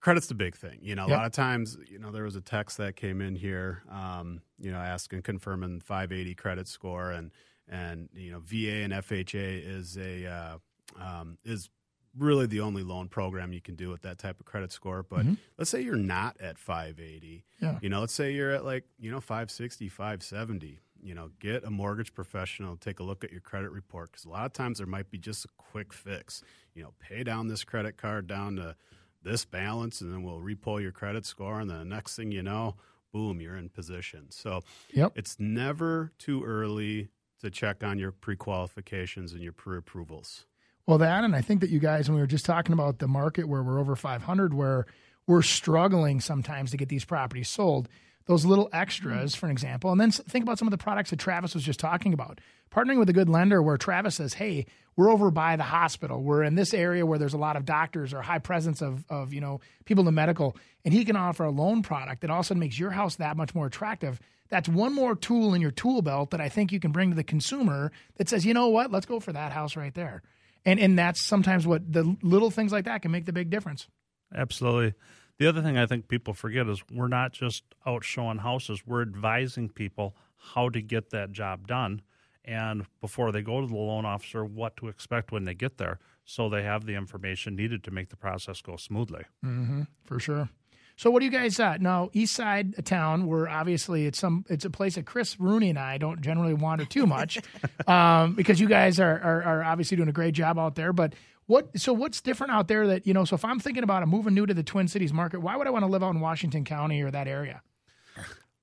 credit's 0.00 0.26
the 0.26 0.34
big 0.34 0.56
thing. 0.56 0.78
You 0.82 0.94
know, 0.94 1.06
a 1.06 1.08
Yep. 1.08 1.10
lot 1.10 1.26
of 1.26 1.32
times, 1.32 1.76
you 1.88 1.98
know, 1.98 2.10
there 2.10 2.24
was 2.24 2.36
a 2.36 2.40
text 2.40 2.76
that 2.78 2.96
came 2.96 3.20
in 3.20 3.34
here, 3.34 3.82
um, 3.90 4.42
you 4.58 4.70
know, 4.70 4.78
asking 4.78 5.22
confirming 5.22 5.80
580 5.80 6.34
credit 6.34 6.68
score 6.68 7.10
and 7.10 7.32
and 7.68 8.08
you 8.12 8.32
know 8.32 8.40
VA 8.40 8.82
and 8.82 8.92
FHA 8.92 9.62
is 9.64 9.96
a 9.96 10.26
uh, 10.26 10.58
um, 10.98 11.38
is 11.44 11.70
really 12.16 12.46
the 12.46 12.60
only 12.60 12.82
loan 12.82 13.08
program 13.08 13.52
you 13.52 13.60
can 13.60 13.74
do 13.74 13.88
with 13.90 14.02
that 14.02 14.18
type 14.18 14.38
of 14.40 14.46
credit 14.46 14.70
score. 14.72 15.02
But 15.02 15.24
Mhm. 15.26 15.38
let's 15.56 15.70
say 15.70 15.80
you're 15.80 15.96
not 15.96 16.38
at 16.40 16.58
580. 16.58 17.44
Yeah. 17.60 17.78
You 17.80 17.88
know, 17.88 18.00
let's 18.00 18.12
say 18.12 18.32
you're 18.34 18.50
at 18.52 18.64
like, 18.64 18.84
you 18.98 19.10
know, 19.10 19.20
560, 19.20 19.88
570. 19.88 20.80
You 21.04 21.14
know, 21.14 21.30
get 21.40 21.64
a 21.64 21.70
mortgage 21.70 22.14
professional, 22.14 22.76
take 22.76 23.00
a 23.00 23.02
look 23.02 23.24
at 23.24 23.32
your 23.32 23.40
credit 23.40 23.70
report 23.70 24.12
because 24.12 24.24
a 24.24 24.28
lot 24.28 24.46
of 24.46 24.52
times 24.52 24.78
there 24.78 24.86
might 24.86 25.10
be 25.10 25.18
just 25.18 25.44
a 25.44 25.48
quick 25.56 25.92
fix. 25.92 26.42
You 26.74 26.82
know, 26.84 26.94
pay 27.00 27.24
down 27.24 27.48
this 27.48 27.64
credit 27.64 27.96
card 27.96 28.26
down 28.28 28.56
to 28.56 28.76
this 29.22 29.44
balance 29.44 30.00
and 30.00 30.12
then 30.12 30.22
we'll 30.22 30.40
repull 30.40 30.80
your 30.80 30.92
credit 30.92 31.24
score. 31.26 31.60
And 31.60 31.68
then 31.70 31.78
the 31.78 31.84
next 31.84 32.14
thing 32.16 32.30
you 32.30 32.42
know, 32.42 32.76
boom, 33.12 33.40
you're 33.40 33.56
in 33.56 33.68
position. 33.68 34.30
So 34.30 34.62
Yep. 34.92 35.12
it's 35.16 35.40
never 35.40 36.12
too 36.18 36.44
early 36.44 37.08
to 37.40 37.50
check 37.50 37.82
on 37.82 37.98
your 37.98 38.12
pre 38.12 38.36
qualifications 38.36 39.32
and 39.32 39.42
your 39.42 39.52
pre 39.52 39.78
approvals. 39.78 40.46
Well, 40.86 40.98
that, 40.98 41.22
and 41.22 41.36
I 41.36 41.42
think 41.42 41.60
that 41.60 41.70
you 41.70 41.78
guys, 41.78 42.08
when 42.08 42.16
we 42.16 42.20
were 42.20 42.26
just 42.26 42.44
talking 42.44 42.72
about 42.72 42.98
the 42.98 43.06
market 43.06 43.46
where 43.46 43.62
we're 43.62 43.78
over 43.78 43.94
500, 43.94 44.52
where 44.52 44.86
we're 45.26 45.42
struggling 45.42 46.20
sometimes 46.20 46.72
to 46.72 46.76
get 46.76 46.88
these 46.88 47.04
properties 47.04 47.48
sold, 47.48 47.88
those 48.26 48.44
little 48.44 48.68
extras, 48.72 49.34
for 49.34 49.46
an 49.46 49.52
example, 49.52 49.92
and 49.92 50.00
then 50.00 50.10
think 50.10 50.42
about 50.42 50.58
some 50.58 50.66
of 50.66 50.72
the 50.72 50.78
products 50.78 51.10
that 51.10 51.18
Travis 51.18 51.54
was 51.54 51.64
just 51.64 51.80
talking 51.80 52.12
about. 52.12 52.40
Partnering 52.70 52.98
with 52.98 53.08
a 53.08 53.12
good 53.12 53.28
lender 53.28 53.62
where 53.62 53.76
Travis 53.76 54.16
says, 54.16 54.34
hey, 54.34 54.66
we're 54.96 55.10
over 55.10 55.30
by 55.30 55.56
the 55.56 55.62
hospital. 55.62 56.22
We're 56.22 56.42
in 56.42 56.54
this 56.54 56.74
area 56.74 57.06
where 57.06 57.18
there's 57.18 57.34
a 57.34 57.38
lot 57.38 57.56
of 57.56 57.64
doctors 57.64 58.12
or 58.12 58.22
high 58.22 58.38
presence 58.38 58.82
of, 58.82 59.04
of 59.08 59.32
you 59.32 59.40
know, 59.40 59.60
people 59.84 60.02
in 60.02 60.06
the 60.06 60.12
medical, 60.12 60.56
and 60.84 60.92
he 60.92 61.04
can 61.04 61.16
offer 61.16 61.44
a 61.44 61.50
loan 61.50 61.82
product 61.82 62.22
that 62.22 62.30
all 62.30 62.40
of 62.40 62.44
a 62.44 62.48
sudden 62.48 62.60
makes 62.60 62.78
your 62.78 62.90
house 62.90 63.16
that 63.16 63.36
much 63.36 63.54
more 63.54 63.66
attractive. 63.66 64.20
That's 64.48 64.68
one 64.68 64.94
more 64.94 65.14
tool 65.14 65.54
in 65.54 65.62
your 65.62 65.70
tool 65.70 66.02
belt 66.02 66.30
that 66.30 66.40
I 66.40 66.48
think 66.48 66.72
you 66.72 66.80
can 66.80 66.92
bring 66.92 67.10
to 67.10 67.16
the 67.16 67.24
consumer 67.24 67.92
that 68.16 68.28
says, 68.28 68.44
you 68.44 68.52
know 68.52 68.68
what, 68.68 68.90
let's 68.90 69.06
go 69.06 69.20
for 69.20 69.32
that 69.32 69.52
house 69.52 69.76
right 69.76 69.94
there 69.94 70.22
and 70.64 70.80
and 70.80 70.98
that's 70.98 71.20
sometimes 71.20 71.66
what 71.66 71.92
the 71.92 72.16
little 72.22 72.50
things 72.50 72.72
like 72.72 72.84
that 72.84 73.02
can 73.02 73.10
make 73.10 73.26
the 73.26 73.32
big 73.32 73.50
difference. 73.50 73.88
Absolutely. 74.34 74.94
The 75.38 75.48
other 75.48 75.62
thing 75.62 75.76
I 75.76 75.86
think 75.86 76.08
people 76.08 76.34
forget 76.34 76.68
is 76.68 76.82
we're 76.90 77.08
not 77.08 77.32
just 77.32 77.64
out 77.86 78.04
showing 78.04 78.38
houses, 78.38 78.86
we're 78.86 79.02
advising 79.02 79.68
people 79.68 80.14
how 80.36 80.68
to 80.68 80.80
get 80.80 81.10
that 81.10 81.32
job 81.32 81.66
done 81.66 82.02
and 82.44 82.86
before 83.00 83.30
they 83.30 83.42
go 83.42 83.60
to 83.60 83.66
the 83.66 83.76
loan 83.76 84.04
officer, 84.04 84.44
what 84.44 84.76
to 84.78 84.88
expect 84.88 85.30
when 85.30 85.44
they 85.44 85.54
get 85.54 85.78
there 85.78 85.98
so 86.24 86.48
they 86.48 86.62
have 86.62 86.86
the 86.86 86.94
information 86.94 87.54
needed 87.54 87.84
to 87.84 87.90
make 87.90 88.08
the 88.08 88.16
process 88.16 88.60
go 88.60 88.76
smoothly. 88.76 89.24
Mm-hmm, 89.44 89.82
for 90.04 90.18
sure. 90.18 90.48
So, 90.96 91.10
what 91.10 91.20
do 91.20 91.24
you 91.24 91.32
guys 91.32 91.58
uh, 91.58 91.78
now? 91.78 92.10
East 92.12 92.34
side 92.34 92.74
of 92.78 92.84
town, 92.84 93.26
where 93.26 93.48
obviously 93.48 94.06
it's 94.06 94.18
some 94.18 94.44
it's 94.48 94.64
a 94.64 94.70
place 94.70 94.94
that 94.96 95.06
Chris 95.06 95.38
Rooney 95.40 95.70
and 95.70 95.78
I 95.78 95.98
don't 95.98 96.20
generally 96.20 96.54
wander 96.54 96.84
too 96.84 97.06
much, 97.06 97.38
um, 97.86 98.34
because 98.34 98.60
you 98.60 98.68
guys 98.68 99.00
are, 99.00 99.20
are 99.20 99.42
are 99.42 99.64
obviously 99.64 99.96
doing 99.96 100.08
a 100.08 100.12
great 100.12 100.34
job 100.34 100.58
out 100.58 100.74
there. 100.74 100.92
But 100.92 101.14
what 101.46 101.78
so 101.78 101.92
what's 101.92 102.20
different 102.20 102.52
out 102.52 102.68
there 102.68 102.86
that 102.88 103.06
you 103.06 103.14
know? 103.14 103.24
So 103.24 103.34
if 103.34 103.44
I'm 103.44 103.58
thinking 103.58 103.82
about 103.82 104.02
a 104.02 104.06
moving 104.06 104.34
new 104.34 104.46
to 104.46 104.54
the 104.54 104.62
Twin 104.62 104.88
Cities 104.88 105.12
market, 105.12 105.40
why 105.40 105.56
would 105.56 105.66
I 105.66 105.70
want 105.70 105.84
to 105.84 105.90
live 105.90 106.02
out 106.02 106.14
in 106.14 106.20
Washington 106.20 106.64
County 106.64 107.02
or 107.02 107.10
that 107.10 107.26
area? 107.26 107.62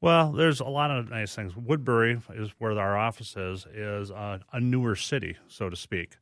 Well, 0.02 0.32
there's 0.32 0.62
a 0.62 0.66
lot 0.66 0.92
of 0.92 1.10
nice 1.10 1.36
things. 1.36 1.56
Woodbury 1.58 2.22
is 2.34 2.52
where 2.58 2.78
our 2.80 2.98
office 2.98 3.36
is, 3.36 3.66
is 3.74 4.12
a, 4.12 4.40
a 4.54 4.60
newer 4.60 4.96
city, 4.96 5.36
so 5.48 5.70
to 5.70 5.76
speak. 5.76 6.16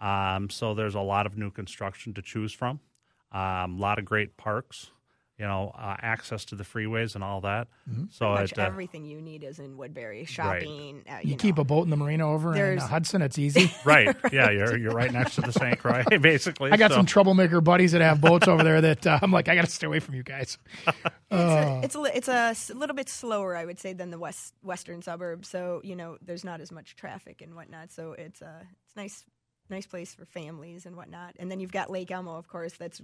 Um, 0.00 0.50
so 0.50 0.74
there's 0.74 0.96
a 0.96 1.00
lot 1.00 1.26
of 1.26 1.38
new 1.38 1.50
construction 1.50 2.12
to 2.14 2.22
choose 2.22 2.52
from. 2.52 2.80
Um, 3.30 3.76
a 3.76 3.78
lot 3.78 4.00
of 4.00 4.04
great 4.04 4.36
parks, 4.36 4.90
you 5.40 5.46
know, 5.46 5.72
uh, 5.76 5.96
access 6.02 6.44
to 6.44 6.54
the 6.54 6.64
freeways 6.64 7.14
and 7.14 7.24
all 7.24 7.40
that. 7.40 7.68
So 8.10 8.26
Pretty 8.26 8.42
much 8.42 8.52
it, 8.52 8.58
uh, 8.58 8.62
everything 8.62 9.04
you 9.06 9.20
need 9.22 9.42
is 9.42 9.58
in 9.58 9.76
Woodbury. 9.78 10.26
Shopping, 10.26 11.02
uh, 11.10 11.16
You, 11.22 11.30
you, 11.30 11.36
keep 11.36 11.56
a 11.58 11.64
boat 11.64 11.84
in 11.84 11.90
the 11.90 11.96
marina 11.96 12.30
over 12.30 12.50
in 12.50 12.54
There's- 12.58 12.82
uh, 12.82 12.86
Hudson. 12.86 13.22
It's 13.22 13.38
easy. 13.38 13.72
right, 13.84 14.14
yeah, 14.32 14.50
you're 14.50 14.76
you're 14.76 14.92
right 14.92 15.10
next 15.10 15.36
to 15.36 15.40
the 15.40 15.52
St. 15.52 15.78
Croix, 15.78 16.04
basically. 16.20 16.70
I 16.70 16.76
got 16.76 16.90
so- 16.90 16.98
some 16.98 17.06
troublemaker 17.06 17.60
buddies 17.60 17.92
that 17.92 18.02
have 18.02 18.20
boats 18.20 18.46
over 18.46 18.62
there 18.62 18.80
that 18.82 19.06
uh, 19.06 19.18
I'm 19.22 19.32
like, 19.32 19.48
I 19.48 19.54
got 19.54 19.64
to 19.64 19.70
stay 19.70 19.86
away 19.86 19.98
from 20.00 20.14
you 20.14 20.22
guys. 20.22 20.58
Uh, 21.32 21.80
it's 21.84 21.94
a, 21.94 22.02
it's 22.16 22.26
a 22.26 22.34
s- 22.50 22.70
little 22.70 22.96
bit 22.96 23.08
slower, 23.08 23.54
I 23.56 23.64
would 23.64 23.78
say, 23.78 23.92
than 23.92 24.10
the 24.10 24.18
west 24.18 24.52
western 24.64 25.00
suburbs. 25.00 25.46
So 25.48 25.80
you 25.84 25.94
know, 25.94 26.18
there's 26.20 26.42
not 26.44 26.60
as 26.60 26.72
much 26.72 26.96
traffic 26.96 27.40
and 27.40 27.54
whatnot. 27.54 27.92
So 27.92 28.12
it's 28.18 28.42
a 28.42 28.66
it's 28.84 28.96
nice 28.96 29.24
nice 29.68 29.86
place 29.86 30.12
for 30.12 30.24
families 30.24 30.86
and 30.86 30.96
whatnot. 30.96 31.36
And 31.38 31.48
then 31.48 31.60
you've 31.60 31.70
got 31.70 31.88
Lake 31.88 32.10
Elmo, 32.10 32.36
of 32.36 32.48
course, 32.48 32.72
that's 32.72 33.00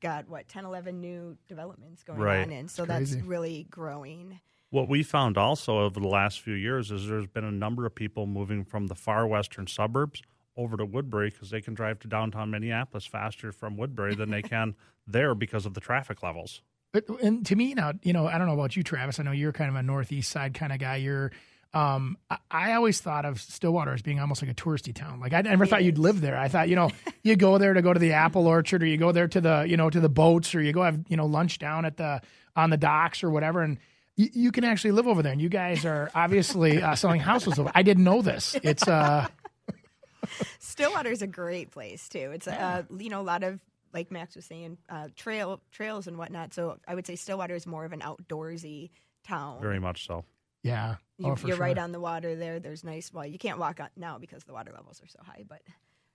got 0.00 0.28
what 0.28 0.48
10, 0.48 0.64
11 0.64 1.00
new 1.00 1.36
developments 1.48 2.02
going 2.02 2.20
Right. 2.20 2.42
on 2.44 2.52
in. 2.52 2.68
So 2.68 2.84
that's 2.84 3.14
really 3.14 3.66
growing. 3.70 4.40
What 4.70 4.88
we 4.88 5.02
found 5.02 5.38
also 5.38 5.78
over 5.78 6.00
the 6.00 6.08
last 6.08 6.40
few 6.40 6.54
years 6.54 6.90
is 6.90 7.06
there's 7.06 7.26
been 7.28 7.44
a 7.44 7.52
number 7.52 7.86
of 7.86 7.94
people 7.94 8.26
moving 8.26 8.64
from 8.64 8.88
the 8.88 8.94
far 8.96 9.26
western 9.26 9.66
suburbs 9.66 10.22
over 10.56 10.76
to 10.76 10.84
Woodbury 10.84 11.30
because 11.30 11.50
they 11.50 11.60
can 11.60 11.74
drive 11.74 11.98
to 12.00 12.08
downtown 12.08 12.50
Minneapolis 12.50 13.06
faster 13.06 13.52
from 13.52 13.76
Woodbury 13.76 14.14
than 14.14 14.30
they 14.30 14.42
can 14.42 14.74
there 15.06 15.34
because 15.34 15.66
of 15.66 15.74
the 15.74 15.80
traffic 15.80 16.22
levels. 16.22 16.62
But 16.92 17.08
and 17.22 17.44
to 17.46 17.56
me 17.56 17.74
now, 17.74 17.92
you 18.02 18.12
know, 18.12 18.26
I 18.26 18.38
don't 18.38 18.46
know 18.46 18.54
about 18.54 18.76
you, 18.76 18.82
Travis. 18.84 19.18
I 19.18 19.24
know 19.24 19.32
you're 19.32 19.52
kind 19.52 19.68
of 19.68 19.74
a 19.76 19.82
northeast 19.82 20.30
side 20.30 20.54
kind 20.54 20.72
of 20.72 20.78
guy. 20.78 20.96
You're, 20.96 21.32
um, 21.74 22.16
I, 22.30 22.38
I 22.50 22.72
always 22.74 23.00
thought 23.00 23.24
of 23.24 23.40
Stillwater 23.40 23.92
as 23.92 24.02
being 24.02 24.20
almost 24.20 24.42
like 24.42 24.50
a 24.50 24.54
touristy 24.54 24.94
town. 24.94 25.20
Like 25.20 25.32
I 25.32 25.42
never 25.42 25.66
thought 25.66 25.84
you'd 25.84 25.98
live 25.98 26.20
there. 26.20 26.38
I 26.38 26.48
thought, 26.48 26.68
you 26.68 26.76
know, 26.76 26.90
you 27.22 27.36
go 27.36 27.58
there 27.58 27.74
to 27.74 27.82
go 27.82 27.92
to 27.92 27.98
the 27.98 28.12
apple 28.12 28.46
orchard, 28.46 28.82
or 28.82 28.86
you 28.86 28.96
go 28.96 29.12
there 29.12 29.28
to 29.28 29.40
the, 29.40 29.66
you 29.68 29.76
know, 29.76 29.90
to 29.90 30.00
the 30.00 30.08
boats, 30.08 30.54
or 30.54 30.62
you 30.62 30.72
go 30.72 30.82
have, 30.82 31.00
you 31.08 31.16
know, 31.16 31.26
lunch 31.26 31.58
down 31.58 31.84
at 31.84 31.96
the 31.96 32.20
on 32.56 32.70
the 32.70 32.76
docks 32.76 33.22
or 33.24 33.30
whatever, 33.30 33.62
and. 33.62 33.78
You, 34.16 34.28
you 34.32 34.52
can 34.52 34.62
actually 34.62 34.92
live 34.92 35.08
over 35.08 35.24
there, 35.24 35.32
and 35.32 35.42
you 35.42 35.48
guys 35.48 35.84
are 35.84 36.08
obviously 36.14 36.80
uh, 36.80 36.94
selling 36.94 37.18
houses. 37.18 37.58
Over. 37.58 37.72
I 37.74 37.82
didn't 37.82 38.04
know 38.04 38.22
this. 38.22 38.54
It's 38.62 38.86
uh, 38.86 39.26
Stillwater 40.60 41.10
is 41.10 41.20
a 41.20 41.26
great 41.26 41.72
place 41.72 42.08
too. 42.08 42.30
It's 42.32 42.46
uh, 42.46 42.84
you 42.96 43.10
know 43.10 43.20
a 43.20 43.22
lot 43.22 43.42
of 43.42 43.60
like 43.92 44.10
Max 44.10 44.36
was 44.36 44.44
saying 44.44 44.78
uh, 44.88 45.08
trail 45.16 45.60
trails 45.72 46.06
and 46.06 46.18
whatnot. 46.18 46.54
So 46.54 46.78
I 46.86 46.94
would 46.94 47.06
say 47.06 47.16
Stillwater 47.16 47.54
is 47.54 47.66
more 47.66 47.84
of 47.84 47.92
an 47.92 48.00
outdoorsy 48.00 48.90
town. 49.26 49.60
Very 49.60 49.80
much 49.80 50.06
so. 50.06 50.24
Yeah. 50.64 50.96
You, 51.18 51.30
oh, 51.30 51.36
for 51.36 51.46
you're 51.46 51.56
right 51.56 51.78
on 51.78 51.92
the 51.92 52.00
water 52.00 52.34
there. 52.34 52.58
There's 52.58 52.82
nice. 52.82 53.12
Well, 53.12 53.24
you 53.24 53.38
can't 53.38 53.58
walk 53.58 53.78
on 53.78 53.88
now 53.96 54.18
because 54.18 54.42
the 54.42 54.52
water 54.52 54.72
levels 54.74 55.00
are 55.00 55.06
so 55.06 55.20
high, 55.22 55.44
but 55.48 55.62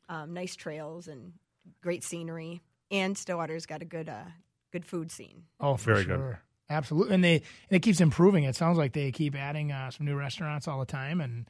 um, 0.10 0.34
nice 0.34 0.58
trails 0.58 1.08
and 1.08 1.32
great 1.82 2.04
scenery. 2.04 2.62
And 2.92 3.18
Stillwater's 3.18 3.66
got 3.66 3.82
a 3.82 3.86
good 3.86 4.10
uh, 4.10 4.26
good 4.74 4.86
food 4.86 5.12
scene. 5.12 5.44
Oh, 5.62 5.78
for 5.78 5.94
Very 5.94 6.06
good. 6.06 6.18
sure. 6.18 6.42
Absolutely. 6.70 7.16
And 7.16 7.24
they 7.24 7.36
and 7.36 7.44
it 7.78 7.80
keeps 7.80 8.02
improving. 8.02 8.44
It 8.44 8.56
sounds 8.56 8.78
like 8.78 8.92
they 8.92 9.12
keep 9.12 9.36
adding 9.36 9.72
uh, 9.72 9.90
some 9.92 10.06
new 10.06 10.16
restaurants 10.16 10.68
all 10.68 10.80
the 10.80 10.86
time 10.86 11.22
and 11.22 11.46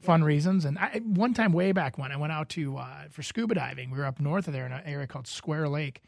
fun 0.00 0.22
reasons. 0.24 0.64
And 0.64 0.78
I, 0.78 1.00
one 1.04 1.34
time 1.34 1.52
way 1.52 1.72
back 1.72 1.98
when 1.98 2.12
I 2.12 2.16
went 2.16 2.32
out 2.32 2.48
to 2.50 2.76
uh, 2.78 3.04
for 3.10 3.22
scuba 3.22 3.54
diving, 3.54 3.90
we 3.90 3.98
were 3.98 4.04
up 4.04 4.20
north 4.20 4.46
of 4.46 4.52
there 4.52 4.64
in 4.64 4.72
an 4.72 4.82
area 4.86 5.06
called 5.06 5.26
Square 5.26 5.68
Lake. 5.68 6.02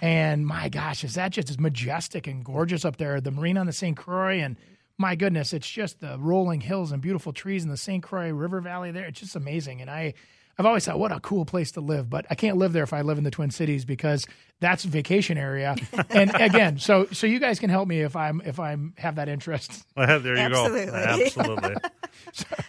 And 0.00 0.46
my 0.46 0.68
gosh, 0.68 1.04
is 1.04 1.14
that 1.14 1.30
just 1.32 1.50
as 1.50 1.58
majestic 1.58 2.26
and 2.26 2.44
gorgeous 2.44 2.84
up 2.84 2.96
there? 2.96 3.20
The 3.20 3.30
marina 3.30 3.60
on 3.60 3.66
the 3.66 3.72
St. 3.72 3.96
Croix 3.96 4.40
and 4.40 4.56
my 4.98 5.14
goodness, 5.14 5.52
it's 5.52 5.68
just 5.68 6.00
the 6.00 6.16
rolling 6.18 6.60
hills 6.60 6.92
and 6.92 7.02
beautiful 7.02 7.32
trees 7.32 7.64
in 7.64 7.70
the 7.70 7.76
St. 7.76 8.02
Croix 8.02 8.30
River 8.30 8.60
Valley 8.60 8.90
there. 8.90 9.06
It's 9.06 9.20
just 9.20 9.36
amazing. 9.36 9.80
And 9.80 9.90
I 9.90 10.14
I've 10.56 10.66
always 10.66 10.84
thought, 10.84 10.98
what 11.00 11.10
a 11.10 11.18
cool 11.18 11.44
place 11.44 11.72
to 11.72 11.80
live, 11.80 12.08
but 12.08 12.26
I 12.30 12.36
can't 12.36 12.56
live 12.56 12.72
there 12.72 12.84
if 12.84 12.92
I 12.92 13.02
live 13.02 13.18
in 13.18 13.24
the 13.24 13.30
Twin 13.30 13.50
Cities 13.50 13.84
because 13.84 14.24
that's 14.60 14.84
vacation 14.84 15.36
area. 15.36 15.74
and 16.10 16.30
again, 16.34 16.78
so 16.78 17.06
so 17.10 17.26
you 17.26 17.40
guys 17.40 17.58
can 17.58 17.70
help 17.70 17.88
me 17.88 18.02
if 18.02 18.14
I'm 18.14 18.40
if 18.44 18.60
I'm 18.60 18.94
have 18.98 19.16
that 19.16 19.28
interest. 19.28 19.84
there 19.96 20.20
you 20.20 20.38
Absolutely. 20.38 20.86
go. 20.86 20.92
Absolutely. 20.92 21.74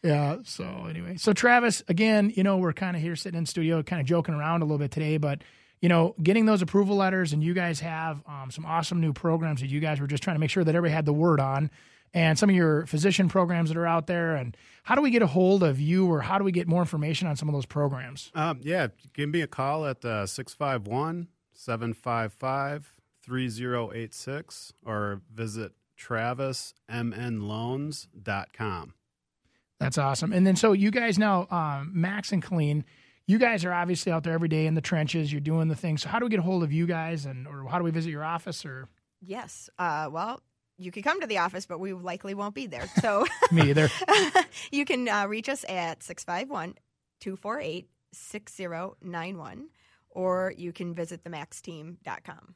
Yeah. 0.00 0.36
So 0.44 0.86
anyway, 0.88 1.16
so 1.16 1.32
Travis, 1.32 1.82
again, 1.88 2.32
you 2.36 2.44
know, 2.44 2.58
we're 2.58 2.72
kind 2.72 2.94
of 2.96 3.02
here 3.02 3.16
sitting 3.16 3.36
in 3.36 3.46
studio, 3.46 3.82
kind 3.82 4.00
of 4.00 4.06
joking 4.06 4.32
around 4.32 4.62
a 4.62 4.64
little 4.64 4.78
bit 4.78 4.92
today, 4.92 5.16
but 5.16 5.42
you 5.80 5.88
know, 5.88 6.14
getting 6.22 6.46
those 6.46 6.62
approval 6.62 6.96
letters, 6.96 7.32
and 7.32 7.42
you 7.42 7.54
guys 7.54 7.80
have 7.80 8.22
um, 8.26 8.50
some 8.50 8.66
awesome 8.66 9.00
new 9.00 9.12
programs 9.12 9.60
that 9.60 9.68
you 9.68 9.80
guys 9.80 10.00
were 10.00 10.06
just 10.06 10.22
trying 10.22 10.36
to 10.36 10.40
make 10.40 10.50
sure 10.50 10.64
that 10.64 10.74
everybody 10.74 10.92
had 10.92 11.04
the 11.04 11.12
word 11.12 11.40
on, 11.40 11.70
and 12.14 12.38
some 12.38 12.50
of 12.50 12.56
your 12.56 12.86
physician 12.86 13.28
programs 13.28 13.70
that 13.70 13.76
are 13.76 13.86
out 13.86 14.06
there. 14.06 14.34
And 14.34 14.56
how 14.82 14.94
do 14.94 15.02
we 15.02 15.10
get 15.10 15.22
a 15.22 15.26
hold 15.26 15.62
of 15.62 15.80
you, 15.80 16.10
or 16.10 16.20
how 16.20 16.38
do 16.38 16.44
we 16.44 16.52
get 16.52 16.66
more 16.66 16.80
information 16.80 17.28
on 17.28 17.36
some 17.36 17.48
of 17.48 17.54
those 17.54 17.66
programs? 17.66 18.30
Um, 18.34 18.60
yeah, 18.62 18.88
give 19.12 19.28
me 19.28 19.42
a 19.42 19.46
call 19.46 19.86
at 19.86 20.04
uh, 20.04 20.26
651 20.26 21.28
755 21.52 22.94
3086 23.22 24.72
or 24.84 25.20
visit 25.32 25.72
travismnloans.com. 25.98 28.94
That's 29.78 29.98
awesome. 29.98 30.32
And 30.32 30.46
then 30.46 30.56
so 30.56 30.72
you 30.72 30.90
guys 30.90 31.18
now, 31.18 31.46
um, 31.50 31.90
Max 31.94 32.32
and 32.32 32.42
Colleen, 32.42 32.84
you 33.28 33.38
guys 33.38 33.64
are 33.64 33.72
obviously 33.72 34.10
out 34.10 34.24
there 34.24 34.32
every 34.32 34.48
day 34.48 34.66
in 34.66 34.74
the 34.74 34.80
trenches. 34.80 35.30
You're 35.30 35.42
doing 35.42 35.68
the 35.68 35.76
thing. 35.76 35.98
So 35.98 36.08
how 36.08 36.18
do 36.18 36.24
we 36.24 36.30
get 36.30 36.40
a 36.40 36.42
hold 36.42 36.64
of 36.64 36.72
you 36.72 36.86
guys, 36.86 37.26
and 37.26 37.46
or 37.46 37.68
how 37.68 37.78
do 37.78 37.84
we 37.84 37.92
visit 37.92 38.10
your 38.10 38.24
office? 38.24 38.64
Or 38.64 38.88
Yes. 39.20 39.68
Uh, 39.78 40.08
well, 40.10 40.40
you 40.78 40.90
could 40.90 41.04
come 41.04 41.20
to 41.20 41.26
the 41.26 41.38
office, 41.38 41.66
but 41.66 41.78
we 41.78 41.92
likely 41.92 42.34
won't 42.34 42.54
be 42.54 42.66
there. 42.66 42.88
So 43.00 43.26
me 43.52 43.68
either. 43.70 43.90
you 44.72 44.84
can 44.84 45.08
uh, 45.08 45.26
reach 45.26 45.48
us 45.48 45.64
at 45.68 46.02
651 46.02 46.74
248 47.20 47.88
6091, 48.12 49.68
or 50.08 50.54
you 50.56 50.72
can 50.72 50.94
visit 50.94 51.22
themaxteam.com. 51.22 52.54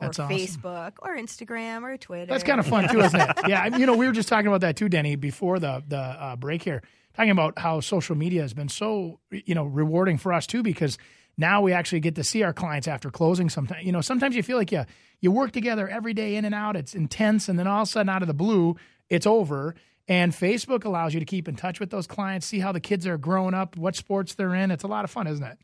That's 0.00 0.18
or 0.18 0.22
awesome. 0.24 0.36
Facebook 0.36 0.92
or 1.02 1.16
Instagram 1.16 1.82
or 1.82 1.96
Twitter. 1.96 2.26
That's 2.26 2.44
kind 2.44 2.60
of 2.60 2.66
fun 2.66 2.88
too, 2.88 3.00
isn't 3.00 3.20
it? 3.20 3.30
Yeah, 3.48 3.62
I- 3.72 3.76
you 3.76 3.86
know, 3.86 3.96
we 3.96 4.06
were 4.06 4.12
just 4.12 4.28
talking 4.28 4.48
about 4.48 4.60
that 4.62 4.76
too, 4.76 4.88
Denny, 4.88 5.16
before 5.16 5.58
the 5.58 5.82
the 5.86 5.96
uh, 5.98 6.36
break 6.36 6.62
here, 6.62 6.82
talking 7.14 7.30
about 7.30 7.58
how 7.58 7.80
social 7.80 8.16
media 8.16 8.42
has 8.42 8.54
been 8.54 8.68
so 8.68 9.20
you 9.30 9.54
know 9.54 9.64
rewarding 9.64 10.18
for 10.18 10.32
us 10.32 10.46
too 10.46 10.62
because 10.62 10.98
now 11.36 11.60
we 11.62 11.72
actually 11.72 12.00
get 12.00 12.14
to 12.14 12.22
see 12.24 12.42
our 12.44 12.52
clients 12.52 12.86
after 12.86 13.10
closing. 13.10 13.48
Sometimes, 13.50 13.84
you 13.84 13.90
know, 13.92 14.00
sometimes 14.00 14.36
you 14.36 14.42
feel 14.42 14.56
like 14.58 14.70
you 14.72 14.84
you 15.20 15.30
work 15.32 15.52
together 15.52 15.88
every 15.88 16.14
day 16.14 16.36
in 16.36 16.44
and 16.44 16.54
out. 16.54 16.76
It's 16.76 16.94
intense, 16.94 17.48
and 17.48 17.58
then 17.58 17.66
all 17.66 17.82
of 17.82 17.88
a 17.88 17.90
sudden, 17.90 18.08
out 18.08 18.22
of 18.22 18.28
the 18.28 18.34
blue, 18.34 18.76
it's 19.08 19.26
over. 19.26 19.74
And 20.06 20.32
Facebook 20.32 20.84
allows 20.84 21.14
you 21.14 21.20
to 21.20 21.24
keep 21.26 21.48
in 21.48 21.56
touch 21.56 21.80
with 21.80 21.88
those 21.88 22.06
clients, 22.06 22.46
see 22.46 22.58
how 22.58 22.72
the 22.72 22.80
kids 22.80 23.06
are 23.06 23.16
growing 23.16 23.54
up, 23.54 23.74
what 23.76 23.96
sports 23.96 24.34
they're 24.34 24.54
in. 24.54 24.70
It's 24.70 24.84
a 24.84 24.86
lot 24.86 25.04
of 25.04 25.10
fun, 25.10 25.26
isn't 25.26 25.42
it? 25.44 25.58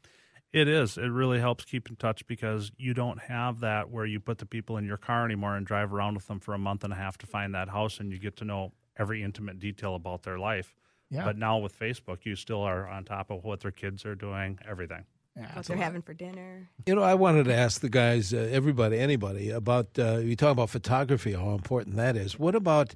It 0.52 0.66
is. 0.66 0.98
It 0.98 1.06
really 1.06 1.38
helps 1.38 1.64
keep 1.64 1.88
in 1.88 1.96
touch 1.96 2.26
because 2.26 2.72
you 2.76 2.92
don't 2.92 3.20
have 3.20 3.60
that 3.60 3.90
where 3.90 4.04
you 4.04 4.18
put 4.18 4.38
the 4.38 4.46
people 4.46 4.76
in 4.76 4.84
your 4.84 4.96
car 4.96 5.24
anymore 5.24 5.56
and 5.56 5.64
drive 5.64 5.92
around 5.92 6.14
with 6.14 6.26
them 6.26 6.40
for 6.40 6.54
a 6.54 6.58
month 6.58 6.82
and 6.82 6.92
a 6.92 6.96
half 6.96 7.18
to 7.18 7.26
find 7.26 7.54
that 7.54 7.68
house 7.68 8.00
and 8.00 8.10
you 8.10 8.18
get 8.18 8.36
to 8.36 8.44
know 8.44 8.72
every 8.98 9.22
intimate 9.22 9.60
detail 9.60 9.94
about 9.94 10.24
their 10.24 10.38
life. 10.38 10.74
Yeah. 11.08 11.24
But 11.24 11.38
now 11.38 11.58
with 11.58 11.78
Facebook, 11.78 12.24
you 12.24 12.36
still 12.36 12.62
are 12.62 12.88
on 12.88 13.04
top 13.04 13.30
of 13.30 13.44
what 13.44 13.60
their 13.60 13.70
kids 13.70 14.04
are 14.04 14.14
doing, 14.14 14.58
everything. 14.68 15.04
what 15.54 15.66
they're 15.66 15.76
having 15.76 16.02
for 16.02 16.14
dinner. 16.14 16.68
You 16.86 16.96
know, 16.96 17.02
I 17.02 17.14
wanted 17.14 17.44
to 17.44 17.54
ask 17.54 17.80
the 17.80 17.88
guys, 17.88 18.34
uh, 18.34 18.48
everybody, 18.50 18.98
anybody, 18.98 19.50
about 19.50 19.98
uh, 19.98 20.18
you 20.18 20.34
talk 20.36 20.52
about 20.52 20.70
photography, 20.70 21.32
how 21.32 21.52
important 21.52 21.96
that 21.96 22.16
is. 22.16 22.38
What 22.38 22.54
about 22.54 22.94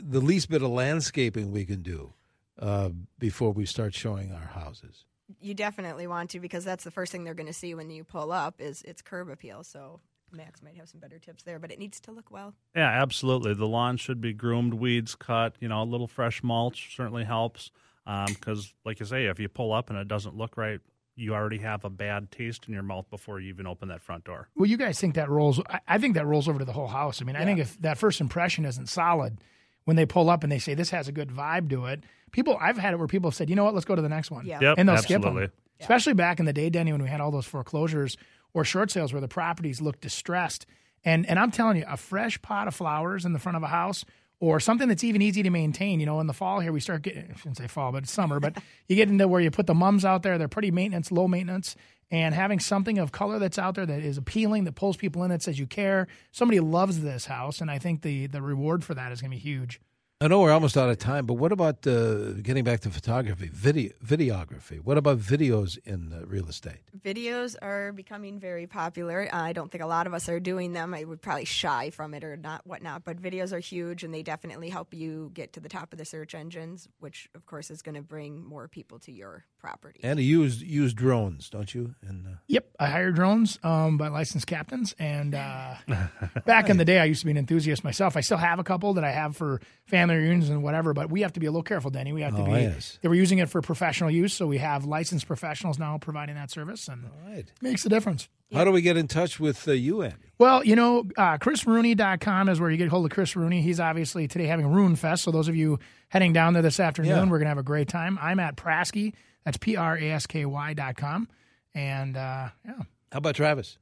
the 0.00 0.20
least 0.20 0.48
bit 0.48 0.62
of 0.62 0.70
landscaping 0.70 1.50
we 1.50 1.64
can 1.64 1.82
do 1.82 2.12
uh, 2.58 2.90
before 3.18 3.52
we 3.52 3.66
start 3.66 3.94
showing 3.94 4.32
our 4.32 4.46
houses? 4.46 5.04
You 5.40 5.54
definitely 5.54 6.06
want 6.06 6.30
to 6.30 6.40
because 6.40 6.64
that's 6.64 6.84
the 6.84 6.90
first 6.90 7.12
thing 7.12 7.24
they're 7.24 7.34
going 7.34 7.46
to 7.46 7.52
see 7.52 7.74
when 7.74 7.90
you 7.90 8.04
pull 8.04 8.32
up 8.32 8.60
is 8.60 8.82
its 8.82 9.02
curb 9.02 9.28
appeal. 9.28 9.64
So 9.64 10.00
Max 10.32 10.62
might 10.62 10.76
have 10.76 10.88
some 10.88 11.00
better 11.00 11.18
tips 11.18 11.42
there, 11.42 11.58
but 11.58 11.70
it 11.70 11.78
needs 11.78 12.00
to 12.00 12.12
look 12.12 12.30
well. 12.30 12.54
Yeah, 12.74 12.88
absolutely. 12.88 13.54
The 13.54 13.66
lawn 13.66 13.96
should 13.96 14.20
be 14.20 14.32
groomed, 14.32 14.74
weeds 14.74 15.14
cut. 15.14 15.54
You 15.60 15.68
know, 15.68 15.82
a 15.82 15.84
little 15.84 16.08
fresh 16.08 16.42
mulch 16.42 16.96
certainly 16.96 17.24
helps. 17.24 17.70
Um, 18.06 18.26
because, 18.26 18.74
like 18.84 18.98
you 18.98 19.06
say, 19.06 19.26
if 19.26 19.38
you 19.38 19.48
pull 19.48 19.72
up 19.72 19.88
and 19.88 19.98
it 19.98 20.08
doesn't 20.08 20.36
look 20.36 20.56
right, 20.56 20.80
you 21.14 21.34
already 21.34 21.58
have 21.58 21.84
a 21.84 21.90
bad 21.90 22.30
taste 22.30 22.66
in 22.66 22.74
your 22.74 22.82
mouth 22.82 23.08
before 23.10 23.38
you 23.38 23.48
even 23.50 23.66
open 23.66 23.88
that 23.88 24.02
front 24.02 24.24
door. 24.24 24.48
Well, 24.56 24.68
you 24.68 24.76
guys 24.76 24.98
think 24.98 25.14
that 25.14 25.28
rolls? 25.28 25.60
I, 25.68 25.80
I 25.86 25.98
think 25.98 26.14
that 26.14 26.26
rolls 26.26 26.48
over 26.48 26.58
to 26.58 26.64
the 26.64 26.72
whole 26.72 26.88
house. 26.88 27.22
I 27.22 27.24
mean, 27.24 27.36
I 27.36 27.44
think 27.44 27.60
if 27.60 27.80
that 27.82 27.98
first 27.98 28.20
impression 28.20 28.64
isn't 28.64 28.88
solid, 28.88 29.38
when 29.84 29.96
they 29.96 30.06
pull 30.06 30.30
up 30.30 30.42
and 30.42 30.52
they 30.52 30.58
say 30.58 30.74
this 30.74 30.90
has 30.90 31.08
a 31.08 31.12
good 31.12 31.28
vibe 31.28 31.70
to 31.70 31.86
it, 31.86 32.04
people 32.30 32.56
I've 32.60 32.78
had 32.78 32.94
it 32.94 32.98
where 32.98 33.08
people 33.08 33.30
have 33.30 33.34
said, 33.34 33.50
you 33.50 33.56
know 33.56 33.64
what, 33.64 33.74
let's 33.74 33.86
go 33.86 33.94
to 33.96 34.02
the 34.02 34.08
next 34.08 34.30
one, 34.30 34.46
Yeah. 34.46 34.60
Yep, 34.60 34.74
and 34.78 34.88
they'll 34.88 34.98
skip 34.98 35.16
absolutely. 35.16 35.46
them. 35.46 35.52
Especially 35.80 36.12
back 36.12 36.38
in 36.38 36.46
the 36.46 36.52
day, 36.52 36.70
Denny, 36.70 36.92
when 36.92 37.02
we 37.02 37.08
had 37.08 37.20
all 37.20 37.32
those 37.32 37.46
foreclosures 37.46 38.16
or 38.54 38.64
short 38.64 38.90
sales 38.90 39.12
where 39.12 39.20
the 39.20 39.28
properties 39.28 39.80
looked 39.80 40.00
distressed. 40.00 40.66
And 41.04 41.26
and 41.26 41.38
I'm 41.38 41.50
telling 41.50 41.76
you, 41.78 41.84
a 41.88 41.96
fresh 41.96 42.40
pot 42.40 42.68
of 42.68 42.74
flowers 42.74 43.24
in 43.24 43.32
the 43.32 43.40
front 43.40 43.56
of 43.56 43.62
a 43.64 43.68
house 43.68 44.04
or 44.42 44.58
something 44.58 44.88
that's 44.88 45.04
even 45.04 45.22
easy 45.22 45.44
to 45.44 45.50
maintain. 45.50 46.00
You 46.00 46.06
know, 46.06 46.18
in 46.18 46.26
the 46.26 46.32
fall 46.32 46.58
here 46.58 46.72
we 46.72 46.80
start 46.80 47.02
getting 47.02 47.30
I 47.32 47.36
shouldn't 47.36 47.58
say 47.58 47.68
fall, 47.68 47.92
but 47.92 48.02
it's 48.02 48.12
summer, 48.12 48.40
but 48.40 48.56
you 48.88 48.96
get 48.96 49.08
into 49.08 49.28
where 49.28 49.40
you 49.40 49.52
put 49.52 49.68
the 49.68 49.74
mums 49.74 50.04
out 50.04 50.24
there, 50.24 50.36
they're 50.36 50.48
pretty 50.48 50.72
maintenance, 50.72 51.12
low 51.12 51.28
maintenance. 51.28 51.76
And 52.10 52.34
having 52.34 52.58
something 52.58 52.98
of 52.98 53.12
color 53.12 53.38
that's 53.38 53.56
out 53.56 53.76
there 53.76 53.86
that 53.86 54.00
is 54.00 54.18
appealing, 54.18 54.64
that 54.64 54.74
pulls 54.74 54.96
people 54.96 55.22
in, 55.22 55.30
that 55.30 55.42
says 55.42 55.58
you 55.58 55.66
care. 55.66 56.08
Somebody 56.32 56.60
loves 56.60 57.00
this 57.00 57.24
house, 57.24 57.60
and 57.60 57.70
I 57.70 57.78
think 57.78 58.02
the 58.02 58.26
the 58.26 58.42
reward 58.42 58.84
for 58.84 58.94
that 58.94 59.12
is 59.12 59.20
going 59.22 59.30
to 59.30 59.36
be 59.36 59.40
huge. 59.40 59.80
I 60.22 60.28
know 60.28 60.38
we're 60.38 60.52
almost 60.52 60.76
out 60.76 60.88
of 60.88 60.98
time, 60.98 61.26
but 61.26 61.34
what 61.34 61.50
about 61.50 61.84
uh, 61.84 62.34
getting 62.34 62.62
back 62.62 62.78
to 62.82 62.90
photography, 62.90 63.50
video, 63.52 63.90
videography? 64.06 64.78
What 64.78 64.96
about 64.96 65.18
videos 65.18 65.78
in 65.84 66.12
uh, 66.12 66.24
real 66.26 66.46
estate? 66.48 66.78
Videos 66.96 67.56
are 67.60 67.90
becoming 67.90 68.38
very 68.38 68.68
popular. 68.68 69.28
Uh, 69.32 69.42
I 69.42 69.52
don't 69.52 69.72
think 69.72 69.82
a 69.82 69.86
lot 69.88 70.06
of 70.06 70.14
us 70.14 70.28
are 70.28 70.38
doing 70.38 70.74
them. 70.74 70.94
I 70.94 71.02
would 71.02 71.20
probably 71.20 71.44
shy 71.44 71.90
from 71.90 72.14
it 72.14 72.22
or 72.22 72.36
not, 72.36 72.64
whatnot. 72.64 73.02
But 73.02 73.20
videos 73.20 73.52
are 73.52 73.58
huge, 73.58 74.04
and 74.04 74.14
they 74.14 74.22
definitely 74.22 74.68
help 74.68 74.94
you 74.94 75.32
get 75.34 75.54
to 75.54 75.60
the 75.60 75.68
top 75.68 75.92
of 75.92 75.98
the 75.98 76.04
search 76.04 76.36
engines, 76.36 76.86
which 77.00 77.28
of 77.34 77.44
course 77.44 77.68
is 77.68 77.82
going 77.82 77.96
to 77.96 78.02
bring 78.02 78.44
more 78.44 78.68
people 78.68 79.00
to 79.00 79.10
your 79.10 79.44
property. 79.58 79.98
And 80.04 80.20
you 80.20 80.42
use 80.42 80.62
use 80.62 80.94
drones, 80.94 81.50
don't 81.50 81.74
you? 81.74 81.96
And 82.00 82.28
uh, 82.28 82.30
Yep, 82.46 82.66
I 82.78 82.86
hire 82.86 83.10
drones 83.10 83.58
um, 83.64 83.98
by 83.98 84.06
licensed 84.06 84.46
captains, 84.46 84.94
and 85.00 85.34
uh, 85.34 85.74
back 86.46 86.70
in 86.70 86.76
the 86.76 86.84
day, 86.84 87.00
I 87.00 87.06
used 87.06 87.22
to 87.22 87.26
be 87.26 87.32
an 87.32 87.38
enthusiast 87.38 87.82
myself. 87.82 88.16
I 88.16 88.20
still 88.20 88.38
have 88.38 88.60
a 88.60 88.64
couple 88.64 88.94
that 88.94 89.02
I 89.02 89.10
have 89.10 89.36
for 89.36 89.60
family 89.86 90.11
reunions 90.16 90.48
and 90.48 90.62
whatever, 90.62 90.92
but 90.92 91.10
we 91.10 91.22
have 91.22 91.32
to 91.34 91.40
be 91.40 91.46
a 91.46 91.50
little 91.50 91.62
careful, 91.62 91.90
Denny. 91.90 92.12
We 92.12 92.22
have 92.22 92.34
to 92.36 92.42
Oh, 92.42 92.46
be. 92.46 92.52
yes. 92.52 92.98
They 93.02 93.08
were 93.08 93.14
using 93.14 93.38
it 93.38 93.48
for 93.48 93.60
professional 93.62 94.10
use, 94.10 94.34
so 94.34 94.46
we 94.46 94.58
have 94.58 94.84
licensed 94.84 95.26
professionals 95.26 95.78
now 95.78 95.98
providing 95.98 96.34
that 96.36 96.50
service, 96.50 96.88
and 96.88 97.04
right. 97.26 97.50
makes 97.60 97.84
a 97.86 97.88
difference. 97.88 98.28
how 98.52 98.64
do 98.64 98.70
we 98.72 98.82
get 98.82 98.96
in 98.96 99.08
touch 99.08 99.40
with 99.40 99.66
uh, 99.66 99.72
you, 99.72 100.02
Andy? 100.02 100.16
Well, 100.38 100.64
you 100.64 100.76
know, 100.76 101.04
uh, 101.16 101.38
ChrisRooney.com 101.38 102.48
is 102.48 102.60
where 102.60 102.70
you 102.70 102.76
get 102.76 102.88
hold 102.88 103.04
of 103.06 103.10
Chris 103.12 103.34
Rooney. 103.36 103.62
He's 103.62 103.80
obviously 103.80 104.28
today 104.28 104.46
having 104.46 104.66
a 104.66 104.68
Rune 104.68 104.96
Fest. 104.96 105.22
So 105.24 105.30
those 105.30 105.48
of 105.48 105.56
you 105.56 105.78
heading 106.08 106.32
down 106.32 106.52
there 106.52 106.62
this 106.62 106.78
afternoon, 106.80 107.10
Yeah. 107.12 107.20
we're 107.22 107.38
going 107.38 107.44
to 107.46 107.50
have 107.50 107.58
a 107.58 107.62
great 107.62 107.88
time. 107.88 108.18
I'm 108.20 108.40
at 108.40 108.56
Prasky. 108.56 109.14
That's 109.44 109.56
P 109.56 109.76
R 109.76 109.96
A 109.96 110.10
S 110.10 110.26
K 110.26 110.44
Y 110.44 110.74
dot 110.74 110.96
com. 110.96 111.28
And 111.74 112.16
uh, 112.16 112.48
yeah. 112.64 112.72
How 113.10 113.18
about 113.18 113.34
Travis? 113.36 113.78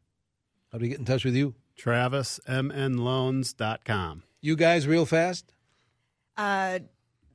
How 0.73 0.79
do 0.79 0.83
we 0.83 0.89
get 0.89 0.99
in 1.01 1.05
touch 1.05 1.25
with 1.25 1.35
you? 1.35 1.55
TravisMNLoans.com. 1.79 4.23
You 4.41 4.57
guys, 4.57 4.87
real 4.87 5.05
fast. 5.07 5.53
Uh, 6.41 6.79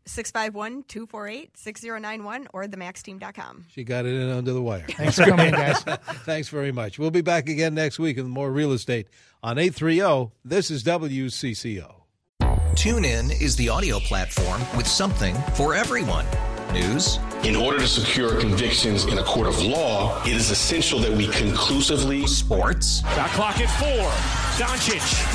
651 0.08 0.84
248 0.88 1.58
6091 1.58 2.48
or 2.54 2.66
themaxteam.com. 2.66 3.66
She 3.72 3.84
got 3.84 4.06
it 4.06 4.14
in 4.14 4.30
under 4.30 4.54
the 4.54 4.62
wire. 4.62 4.86
Thanks 4.90 5.16
for 5.16 5.26
coming 5.26 5.52
guys. 5.52 5.82
Thanks 6.26 6.50
very 6.50 6.72
much. 6.72 7.00
We'll 7.00 7.12
be 7.12 7.22
back 7.22 7.50
again 7.50 7.74
next 7.74 7.98
week 8.00 8.18
with 8.18 8.28
more 8.28 8.52
real 8.52 8.72
estate 8.74 9.08
on 9.44 9.58
830. 9.58 10.32
This 10.44 10.70
is 10.70 10.84
WCCO. 10.84 12.02
TuneIn 12.76 13.42
is 13.42 13.56
the 13.56 13.70
audio 13.70 14.00
platform 14.00 14.62
with 14.76 14.86
something 14.88 15.36
for 15.54 15.74
everyone. 15.74 16.26
News, 16.74 17.20
In 17.44 17.56
order 17.56 17.80
to 17.80 17.88
secure 17.88 18.38
convictions 18.40 19.06
in 19.06 19.18
a 19.18 19.24
court 19.24 19.48
of 19.48 19.62
law, 19.64 20.22
it 20.24 20.34
is 20.34 20.52
essential 20.52 21.00
that 21.00 21.12
we 21.12 21.28
conclusively 21.28 22.28
sports, 22.28 23.02
Shot 23.16 23.30
clock 23.30 23.60
at 23.62 23.70
four. 23.80 24.12
Doncic. 24.60 25.35